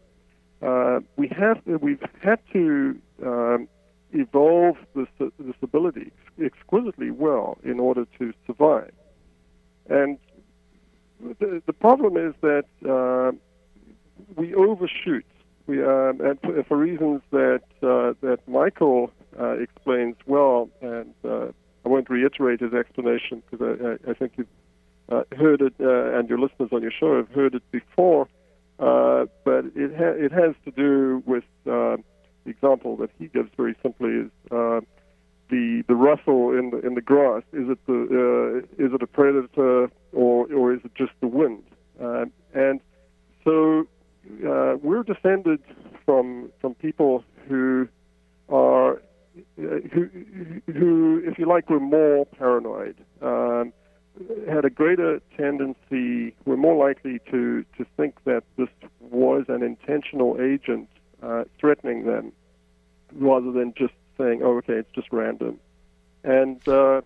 Uh, 0.61 1.01
we 1.17 1.29
have 1.29 1.61
we've 1.81 2.03
had 2.21 2.41
to 2.53 2.99
um, 3.25 3.69
evolve 4.13 4.77
this 4.95 5.07
this 5.19 5.55
ability 5.63 6.13
exquisitely 6.45 7.11
well 7.11 7.59
in 7.63 7.79
order 7.79 8.07
to 8.19 8.33
survive. 8.47 8.93
And 9.89 10.19
the, 11.21 11.63
the 11.67 11.73
problem 11.73 12.17
is 12.17 12.35
that 12.41 12.65
uh, 12.89 13.37
we 14.37 14.55
overshoot. 14.55 15.25
We 15.67 15.83
um, 15.83 16.21
and 16.21 16.67
for, 16.67 16.77
reasons 16.77 17.21
that 17.31 17.63
uh, 17.83 18.15
that 18.23 18.39
Michael 18.47 19.11
uh, 19.39 19.59
explains 19.59 20.17
well, 20.27 20.71
and 20.81 21.15
uh, 21.25 21.49
I 21.85 21.89
won't 21.89 22.09
reiterate 22.09 22.61
his 22.61 22.73
explanation 22.73 23.43
because 23.51 23.79
I, 24.07 24.11
I, 24.11 24.15
think 24.15 24.33
you've 24.37 24.47
uh, 25.09 25.23
heard 25.37 25.61
it, 25.61 25.75
uh, 25.81 26.19
and 26.19 26.29
your 26.29 26.39
listeners 26.39 26.71
on 26.73 26.83
your 26.83 26.91
show 26.91 27.17
have 27.17 27.31
heard 27.31 27.55
it 27.55 27.63
before, 27.71 28.29
uh, 28.79 29.27
but 29.45 29.65
it, 29.75 29.95
ha- 29.97 30.17
it 30.17 30.33
has 30.33 30.55
to 30.65 30.71
do 30.71 31.23
with 31.27 31.45
uh, 31.67 31.97
the 32.45 32.51
example 32.51 32.97
that 32.97 33.11
he 33.19 33.29
gives 33.29 33.51
very 33.57 33.75
simply 33.83 34.11
is 34.11 34.31
uh, 34.51 34.81
the 35.51 35.83
the 35.89 35.95
rustle 35.95 36.53
in 36.53 36.71
the 36.71 36.87
in 36.87 36.95
the 36.95 37.01
grass. 37.01 37.43
Is 37.53 37.69
it 37.69 37.79
the 37.87 38.65
uh, 38.75 38.85
is 38.85 38.93
it 38.93 39.03
a 39.03 39.07
predator 39.07 39.91
or 40.13 40.53
or 40.53 40.73
is 40.73 40.81
it 40.85 40.95
just 40.95 41.13
the 41.21 41.29
wind? 41.29 41.65
and 42.55 42.81
so 43.45 43.87
we're 44.83 45.03
descended 45.03 45.61
from 46.05 46.51
from 46.61 46.75
people 46.75 47.25
who 47.49 47.89
are 48.49 49.01
who, 49.57 50.09
who, 50.73 51.23
if 51.25 51.39
you 51.39 51.47
like, 51.47 51.69
were 51.71 51.81
more 51.81 52.27
paranoid. 52.27 52.97
Um, 53.23 53.73
had 54.49 54.65
a 54.65 54.71
greater 54.71 55.21
tendency, 55.37 56.35
were 56.45 56.57
more 56.57 56.77
likely 56.77 57.21
to, 57.31 57.65
to 57.77 57.87
think 57.97 58.23
that 58.25 58.45
this 58.57 58.69
was 59.01 59.45
an 59.49 59.63
intentional 59.63 60.37
agent 60.41 60.89
uh, 61.23 61.45
threatening 61.59 62.07
them 62.07 62.33
rather 63.15 63.51
than 63.53 63.75
just 63.77 63.95
saying, 64.17 64.41
oh, 64.43 64.59
okay, 64.59 64.75
it's 64.75 64.91
just 64.95 65.09
random. 65.13 65.59
And 66.25 66.67
uh, 66.69 67.03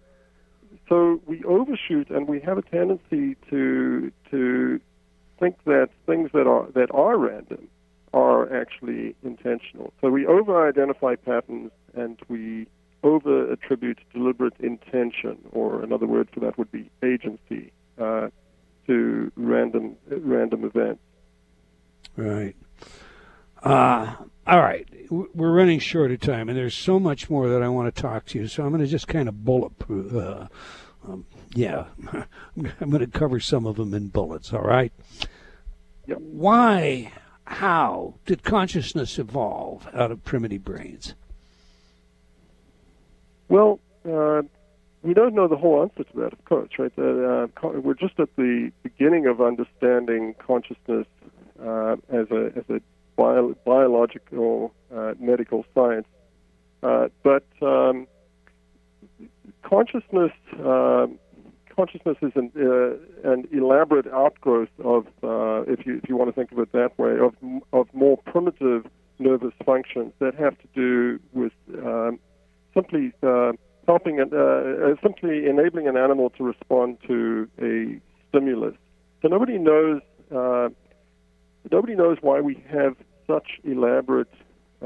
so 0.89 1.21
we 1.27 1.45
overshoot 1.45 2.11
and 2.11 2.29
we 2.29 2.41
have 2.41 2.59
a 2.59 2.63
tendency 2.63 3.37
to, 3.51 4.11
to 4.31 4.81
think 5.39 5.57
that 5.65 5.91
things 6.07 6.31
that 6.33 6.47
are, 6.47 6.67
that 6.75 6.91
are 6.93 7.17
random 7.17 7.69
are 8.13 8.55
actually 8.55 9.15
intentional. 9.23 9.93
So 10.01 10.11
we 10.11 10.27
over 10.27 10.69
identify 10.69 11.17
patterns 11.17 11.71
and 11.95 12.19
we 12.29 12.67
over 13.03 13.51
attribute 13.53 13.99
deliberate 14.13 14.55
intention, 14.61 15.39
or 15.53 15.83
another 15.83 16.07
word 16.07 16.29
for 16.33 16.41
that 16.41 16.59
would 16.59 16.71
be 16.71 16.91
agency, 17.03 17.73
uh, 17.99 18.29
to 18.87 19.33
random 19.37 19.97
random 20.09 20.65
events. 20.65 21.01
Right. 22.17 22.57
Uh, 23.63 24.15
all 24.47 24.61
right. 24.61 24.89
We're 25.11 25.53
running 25.53 25.79
short 25.79 26.11
of 26.11 26.21
time, 26.21 26.49
and 26.49 26.59
there's 26.59 26.75
so 26.75 26.99
much 26.99 27.31
more 27.31 27.49
that 27.49 27.63
I 27.63 27.69
want 27.69 27.95
to 27.95 28.03
talk 28.03 28.27
to 28.27 28.39
you. 28.39 28.49
So 28.49 28.65
I'm 28.65 28.71
going 28.71 28.81
to 28.81 28.89
just 28.89 29.09
kind 29.09 29.29
of 29.29 29.45
bulletproof. 29.45 30.15
Uh, 30.15 30.49
um, 31.07 31.27
yeah, 31.55 31.87
I'm 32.57 32.91
going 32.91 33.01
to 33.01 33.07
cover 33.07 33.41
some 33.41 33.67
of 33.67 33.77
them 33.77 33.95
in 33.95 34.09
bullets. 34.09 34.53
All 34.53 34.63
right. 34.63 34.93
Yep. 36.07 36.19
Why, 36.21 37.13
how 37.45 38.15
did 38.27 38.43
consciousness 38.43 39.19
evolve 39.19 39.89
out 39.95 40.11
of 40.11 40.25
primitive 40.25 40.65
brains? 40.65 41.15
Well, 43.53 43.81
uh, 44.11 44.41
we 45.03 45.13
don't 45.13 45.35
know 45.35 45.47
the 45.47 45.59
whole 45.59 45.83
answer 45.83 46.05
to 46.11 46.21
that, 46.21 46.33
of 46.33 46.43
course, 46.47 46.71
right? 46.79 46.91
Uh, 46.97 47.49
we're 47.81 47.93
just 47.93 48.19
at 48.19 48.35
the 48.37 48.73
beginning 48.83 49.27
of 49.27 49.43
understanding 49.43 50.35
consciousness 50.39 51.07
uh, 51.63 51.97
as 52.09 52.31
a 52.31 52.51
as 52.57 52.65
a 52.71 52.81
bio- 53.15 53.55
biological 53.67 54.73
uh, 54.91 55.13
medical 55.21 55.67
science. 55.75 56.07
Uh, 56.83 57.09
but 57.23 57.45
um, 57.61 58.07
consciousness 59.63 60.33
um, 60.59 61.19
consciousness 61.77 62.17
is 62.23 62.33
an, 62.35 62.51
uh, 62.57 63.31
an 63.31 63.47
elaborate 63.53 64.07
outgrowth 64.07 64.71
of, 64.83 65.07
if 65.69 65.85
you 65.85 65.99
if 66.03 66.09
you 66.09 66.17
want 66.17 66.31
to 66.31 66.35
think 66.35 66.53
of 66.53 66.59
it 66.59 66.73
that 66.73 66.99
way, 66.99 67.19
of 67.19 67.35
of 67.75 67.87
more 67.93 68.17
primitive 68.17 68.87
nervous 69.19 69.53
functions 69.67 70.15
that 70.21 70.35
have 70.37 70.57
to 70.57 70.69
do 70.75 71.21
with 71.35 71.53
um, 71.85 72.19
simply 72.75 73.13
uh, 73.23 73.53
helping, 73.87 74.21
uh, 74.21 74.25
uh, 74.25 74.95
simply 75.03 75.47
enabling 75.47 75.89
an 75.89 75.97
animal 75.97 76.31
to 76.31 76.45
respond 76.45 76.99
to 77.07 77.49
a 77.61 78.01
stimulus. 78.29 78.75
So 79.21 79.29
nobody 79.29 79.59
knows 79.59 80.01
uh, 80.35 80.69
nobody 81.71 81.95
knows 81.95 82.19
why 82.21 82.41
we 82.41 82.63
have 82.71 82.97
such 83.27 83.61
elaborate 83.65 84.33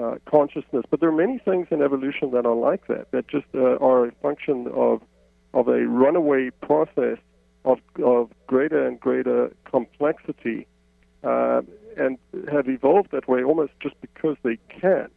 uh, 0.01 0.17
consciousness, 0.27 0.85
but 0.91 1.01
there 1.01 1.09
are 1.09 1.13
many 1.13 1.39
things 1.39 1.69
in 1.71 1.81
evolution 1.81 2.33
that 2.33 2.45
are 2.45 2.55
like 2.55 2.87
that, 2.89 3.11
that 3.13 3.29
just 3.29 3.47
uh, 3.55 3.77
are 3.77 4.07
a 4.07 4.13
function 4.23 4.69
of 4.75 5.01
of 5.55 5.69
a 5.69 5.87
runaway 5.87 6.51
process 6.63 7.19
of 7.65 7.79
of 8.05 8.31
greater 8.47 8.87
and 8.87 9.01
greater 9.01 9.53
complexity, 9.65 10.67
and 11.23 12.19
have 12.53 12.69
evolved 12.69 13.11
that 13.13 13.27
way 13.27 13.43
almost 13.43 13.73
just 13.81 13.95
because 14.01 14.37
they 14.43 14.59
can. 14.69 15.09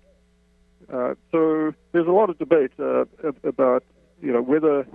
Uh, 0.91 1.13
so 1.31 1.73
there's 1.91 2.07
a 2.07 2.11
lot 2.11 2.29
of 2.29 2.37
debate 2.39 2.71
uh, 2.79 3.05
about 3.43 3.83
you 4.21 4.33
know 4.33 4.41
whether 4.41 4.87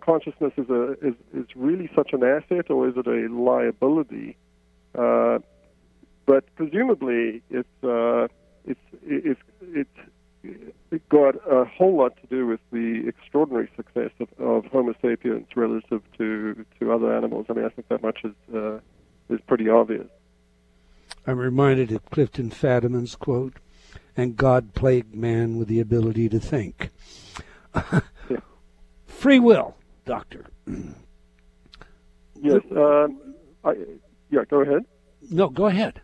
consciousness 0.00 0.52
is 0.56 0.68
a 0.70 0.92
is, 1.06 1.14
is 1.34 1.46
really 1.56 1.90
such 1.94 2.12
an 2.12 2.22
asset 2.22 2.70
or 2.70 2.88
is 2.88 2.94
it 2.96 3.06
a 3.06 3.32
liability. 3.32 4.36
Uh, 4.94 5.38
but 6.26 6.44
presumably 6.54 7.42
it's 7.50 7.84
uh, 7.84 8.28
it's 8.64 8.80
it's 9.02 9.40
it's 9.62 9.90
it 10.90 11.08
got 11.08 11.34
a 11.50 11.64
whole 11.64 11.96
lot 11.96 12.16
to 12.20 12.26
do 12.28 12.46
with 12.46 12.60
the 12.72 13.04
extraordinary 13.06 13.70
success 13.76 14.10
of, 14.20 14.28
of 14.38 14.64
Homo 14.66 14.94
sapiens 15.00 15.46
relative 15.56 16.02
to 16.18 16.64
to 16.78 16.92
other 16.92 17.16
animals. 17.16 17.46
I 17.48 17.54
mean, 17.54 17.64
I 17.64 17.68
think 17.68 17.88
that 17.88 18.02
much 18.02 18.20
is 18.24 18.54
uh, 18.54 18.78
is 19.28 19.40
pretty 19.46 19.68
obvious. 19.68 20.06
I'm 21.26 21.38
reminded 21.38 21.92
of 21.92 22.04
Clifton 22.10 22.50
Fadiman's 22.50 23.14
quote 23.14 23.54
and 24.16 24.36
God 24.36 24.74
plagued 24.74 25.14
man 25.14 25.58
with 25.58 25.68
the 25.68 25.80
ability 25.80 26.28
to 26.28 26.40
think. 26.40 26.90
Free 29.06 29.38
will, 29.38 29.76
Doctor. 30.04 30.46
yes. 32.40 32.60
Uh, 32.74 33.08
I, 33.64 33.74
yeah, 34.30 34.44
go 34.48 34.60
ahead. 34.60 34.84
No, 35.30 35.48
go 35.48 35.66
ahead. 35.66 36.00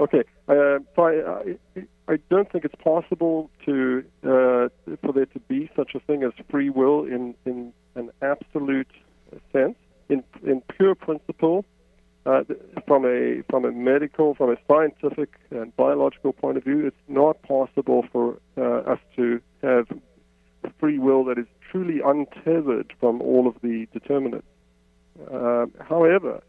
Okay. 0.00 0.24
Uh, 0.48 0.78
so 0.96 1.02
I, 1.02 1.56
I, 1.76 1.84
I, 2.08 2.18
don't 2.30 2.50
think 2.50 2.64
it's 2.64 2.74
possible 2.82 3.50
to 3.64 4.04
uh, 4.24 4.68
for 5.02 5.12
there 5.14 5.26
to 5.26 5.38
be 5.40 5.70
such 5.76 5.94
a 5.94 6.00
thing 6.00 6.24
as 6.24 6.32
free 6.50 6.70
will 6.70 7.04
in, 7.04 7.34
in 7.44 7.72
an 7.94 8.10
absolute 8.22 8.90
sense. 9.52 9.76
In, 10.08 10.24
in 10.44 10.62
pure 10.76 10.94
principle, 10.94 11.64
uh, 12.24 12.42
from 12.86 13.04
a 13.04 13.42
from 13.50 13.64
a 13.64 13.72
medical, 13.72 14.34
from 14.34 14.50
a 14.50 14.56
scientific 14.68 15.30
and 15.50 15.74
biological 15.76 16.32
point 16.32 16.56
of 16.56 16.64
view, 16.64 16.86
it's 16.86 16.96
not 17.08 17.42
possible 17.42 18.04
for 18.12 18.38
uh, 18.56 18.92
us 18.92 18.98
to 19.16 19.40
have 19.62 19.86
free 20.78 20.98
will 20.98 21.24
that 21.24 21.38
is 21.38 21.46
truly 21.70 22.00
untethered 22.04 22.92
from 23.00 23.20
all 23.22 23.48
of 23.48 23.56
the 23.62 23.86
determinants. 23.92 24.46
Uh, 25.32 25.66
however, 25.80 26.42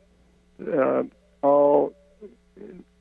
uh, 0.61 1.03
our 1.43 1.89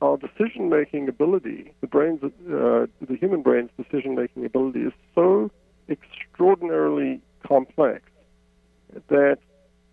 our 0.01 0.17
decision-making 0.17 1.09
ability, 1.09 1.73
the 1.81 1.87
brain's, 1.87 2.23
uh, 2.25 2.87
the 3.07 3.17
human 3.21 3.43
brain's 3.43 3.71
decision-making 3.77 4.45
ability, 4.45 4.81
is 4.81 4.93
so 5.15 5.51
extraordinarily 5.89 7.21
complex 7.47 8.03
that 9.09 9.39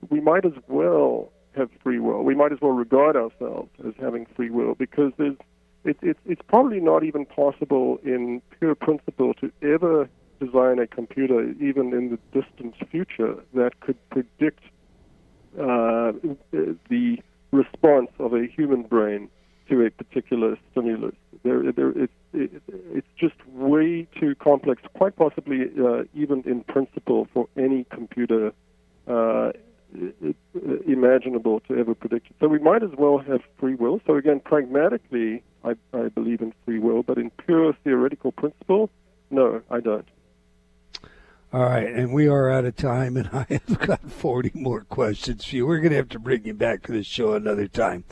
we 0.09 0.19
might 0.21 0.45
as 0.45 0.53
well 0.67 1.31
have 1.55 1.69
free 1.83 1.99
will. 1.99 2.23
We 2.23 2.35
might 2.35 2.51
as 2.51 2.59
well 2.61 2.71
regard 2.71 3.15
ourselves 3.15 3.69
as 3.85 3.93
having 3.99 4.25
free 4.35 4.49
will 4.49 4.75
because 4.75 5.11
there's, 5.17 5.37
it, 5.83 5.97
it, 6.01 6.17
it's 6.25 6.41
probably 6.47 6.79
not 6.79 7.03
even 7.03 7.25
possible 7.25 7.99
in 8.03 8.41
pure 8.57 8.75
principle 8.75 9.33
to 9.35 9.51
ever 9.61 10.09
design 10.39 10.79
a 10.79 10.87
computer, 10.87 11.51
even 11.59 11.93
in 11.93 12.09
the 12.11 12.41
distant 12.41 12.75
future, 12.89 13.35
that 13.53 13.79
could 13.81 13.97
predict 14.09 14.63
uh, 15.59 16.13
the 16.89 17.17
response 17.51 18.09
of 18.19 18.33
a 18.33 18.45
human 18.47 18.83
brain 18.83 19.29
to 19.69 19.85
a 19.85 19.89
particular 19.91 20.57
stimulus. 20.71 21.15
There, 21.43 21.71
there, 21.71 21.89
it, 21.89 22.09
it, 22.33 22.61
it's 22.67 23.07
just 23.17 23.35
way 23.47 24.07
too 24.19 24.35
complex, 24.35 24.81
quite 24.95 25.15
possibly 25.15 25.69
uh, 25.79 26.03
even 26.13 26.43
in 26.45 26.63
principle 26.63 27.27
for 27.33 27.47
any 27.57 27.85
computer 27.85 28.51
uh, 29.07 29.51
imaginable 30.87 31.61
to 31.61 31.77
ever 31.77 31.95
predict. 31.95 32.27
So 32.39 32.47
we 32.47 32.59
might 32.59 32.83
as 32.83 32.91
well 32.97 33.17
have 33.19 33.41
free 33.59 33.75
will. 33.75 34.01
So 34.05 34.15
again, 34.15 34.39
pragmatically, 34.39 35.43
I, 35.63 35.75
I 35.93 36.09
believe 36.09 36.41
in 36.41 36.53
free 36.65 36.79
will, 36.79 37.03
but 37.03 37.17
in 37.17 37.31
pure 37.31 37.73
theoretical 37.83 38.31
principle, 38.31 38.89
no, 39.29 39.61
I 39.69 39.79
don't. 39.79 40.07
All 41.51 41.63
right, 41.63 41.87
and 41.87 42.13
we 42.13 42.27
are 42.27 42.51
out 42.51 42.65
of 42.65 42.75
time, 42.75 43.17
and 43.17 43.27
I 43.33 43.45
have 43.49 43.79
got 43.79 44.11
40 44.11 44.51
more 44.53 44.81
questions 44.81 45.45
for 45.45 45.55
you. 45.55 45.65
We're 45.65 45.79
going 45.79 45.91
to 45.91 45.97
have 45.97 46.09
to 46.09 46.19
bring 46.19 46.45
you 46.45 46.53
back 46.53 46.83
to 46.83 46.91
the 46.91 47.03
show 47.03 47.33
another 47.33 47.67
time. 47.67 48.03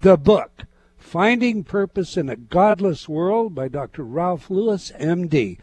The 0.00 0.18
book, 0.18 0.64
Finding 0.98 1.64
Purpose 1.64 2.18
in 2.18 2.28
a 2.28 2.36
Godless 2.36 3.08
World 3.08 3.54
by 3.54 3.68
Dr. 3.68 4.04
Ralph 4.04 4.50
Lewis, 4.50 4.92
MD. 4.98 5.58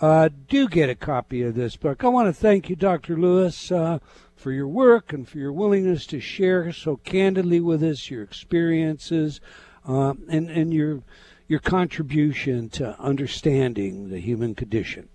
Uh, 0.00 0.30
do 0.48 0.66
get 0.66 0.88
a 0.88 0.94
copy 0.94 1.42
of 1.42 1.54
this 1.54 1.76
book. 1.76 2.02
I 2.02 2.08
want 2.08 2.28
to 2.28 2.32
thank 2.32 2.70
you, 2.70 2.76
Dr. 2.76 3.18
Lewis. 3.18 3.70
Uh, 3.70 3.98
for 4.40 4.52
your 4.52 4.68
work 4.68 5.12
and 5.12 5.28
for 5.28 5.36
your 5.36 5.52
willingness 5.52 6.06
to 6.06 6.18
share 6.18 6.72
so 6.72 6.96
candidly 6.96 7.60
with 7.60 7.82
us 7.82 8.10
your 8.10 8.22
experiences 8.22 9.38
uh, 9.86 10.14
and, 10.28 10.48
and 10.48 10.72
your, 10.72 11.02
your 11.46 11.58
contribution 11.58 12.70
to 12.70 12.98
understanding 12.98 14.08
the 14.08 14.18
human 14.18 14.54
condition. 14.54 15.10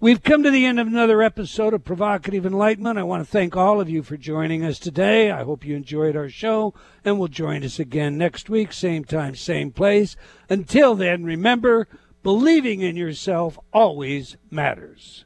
We've 0.00 0.22
come 0.22 0.42
to 0.42 0.50
the 0.50 0.66
end 0.66 0.80
of 0.80 0.88
another 0.88 1.22
episode 1.22 1.74
of 1.74 1.84
Provocative 1.84 2.44
Enlightenment. 2.44 2.98
I 2.98 3.04
want 3.04 3.24
to 3.24 3.30
thank 3.30 3.56
all 3.56 3.80
of 3.80 3.88
you 3.88 4.02
for 4.02 4.16
joining 4.16 4.64
us 4.64 4.80
today. 4.80 5.30
I 5.30 5.44
hope 5.44 5.64
you 5.64 5.76
enjoyed 5.76 6.16
our 6.16 6.28
show 6.28 6.74
and 7.04 7.20
will 7.20 7.28
join 7.28 7.62
us 7.62 7.78
again 7.78 8.18
next 8.18 8.50
week, 8.50 8.72
same 8.72 9.04
time, 9.04 9.36
same 9.36 9.70
place. 9.70 10.16
Until 10.50 10.96
then, 10.96 11.22
remember, 11.22 11.86
believing 12.24 12.80
in 12.80 12.96
yourself 12.96 13.58
always 13.72 14.36
matters. 14.50 15.25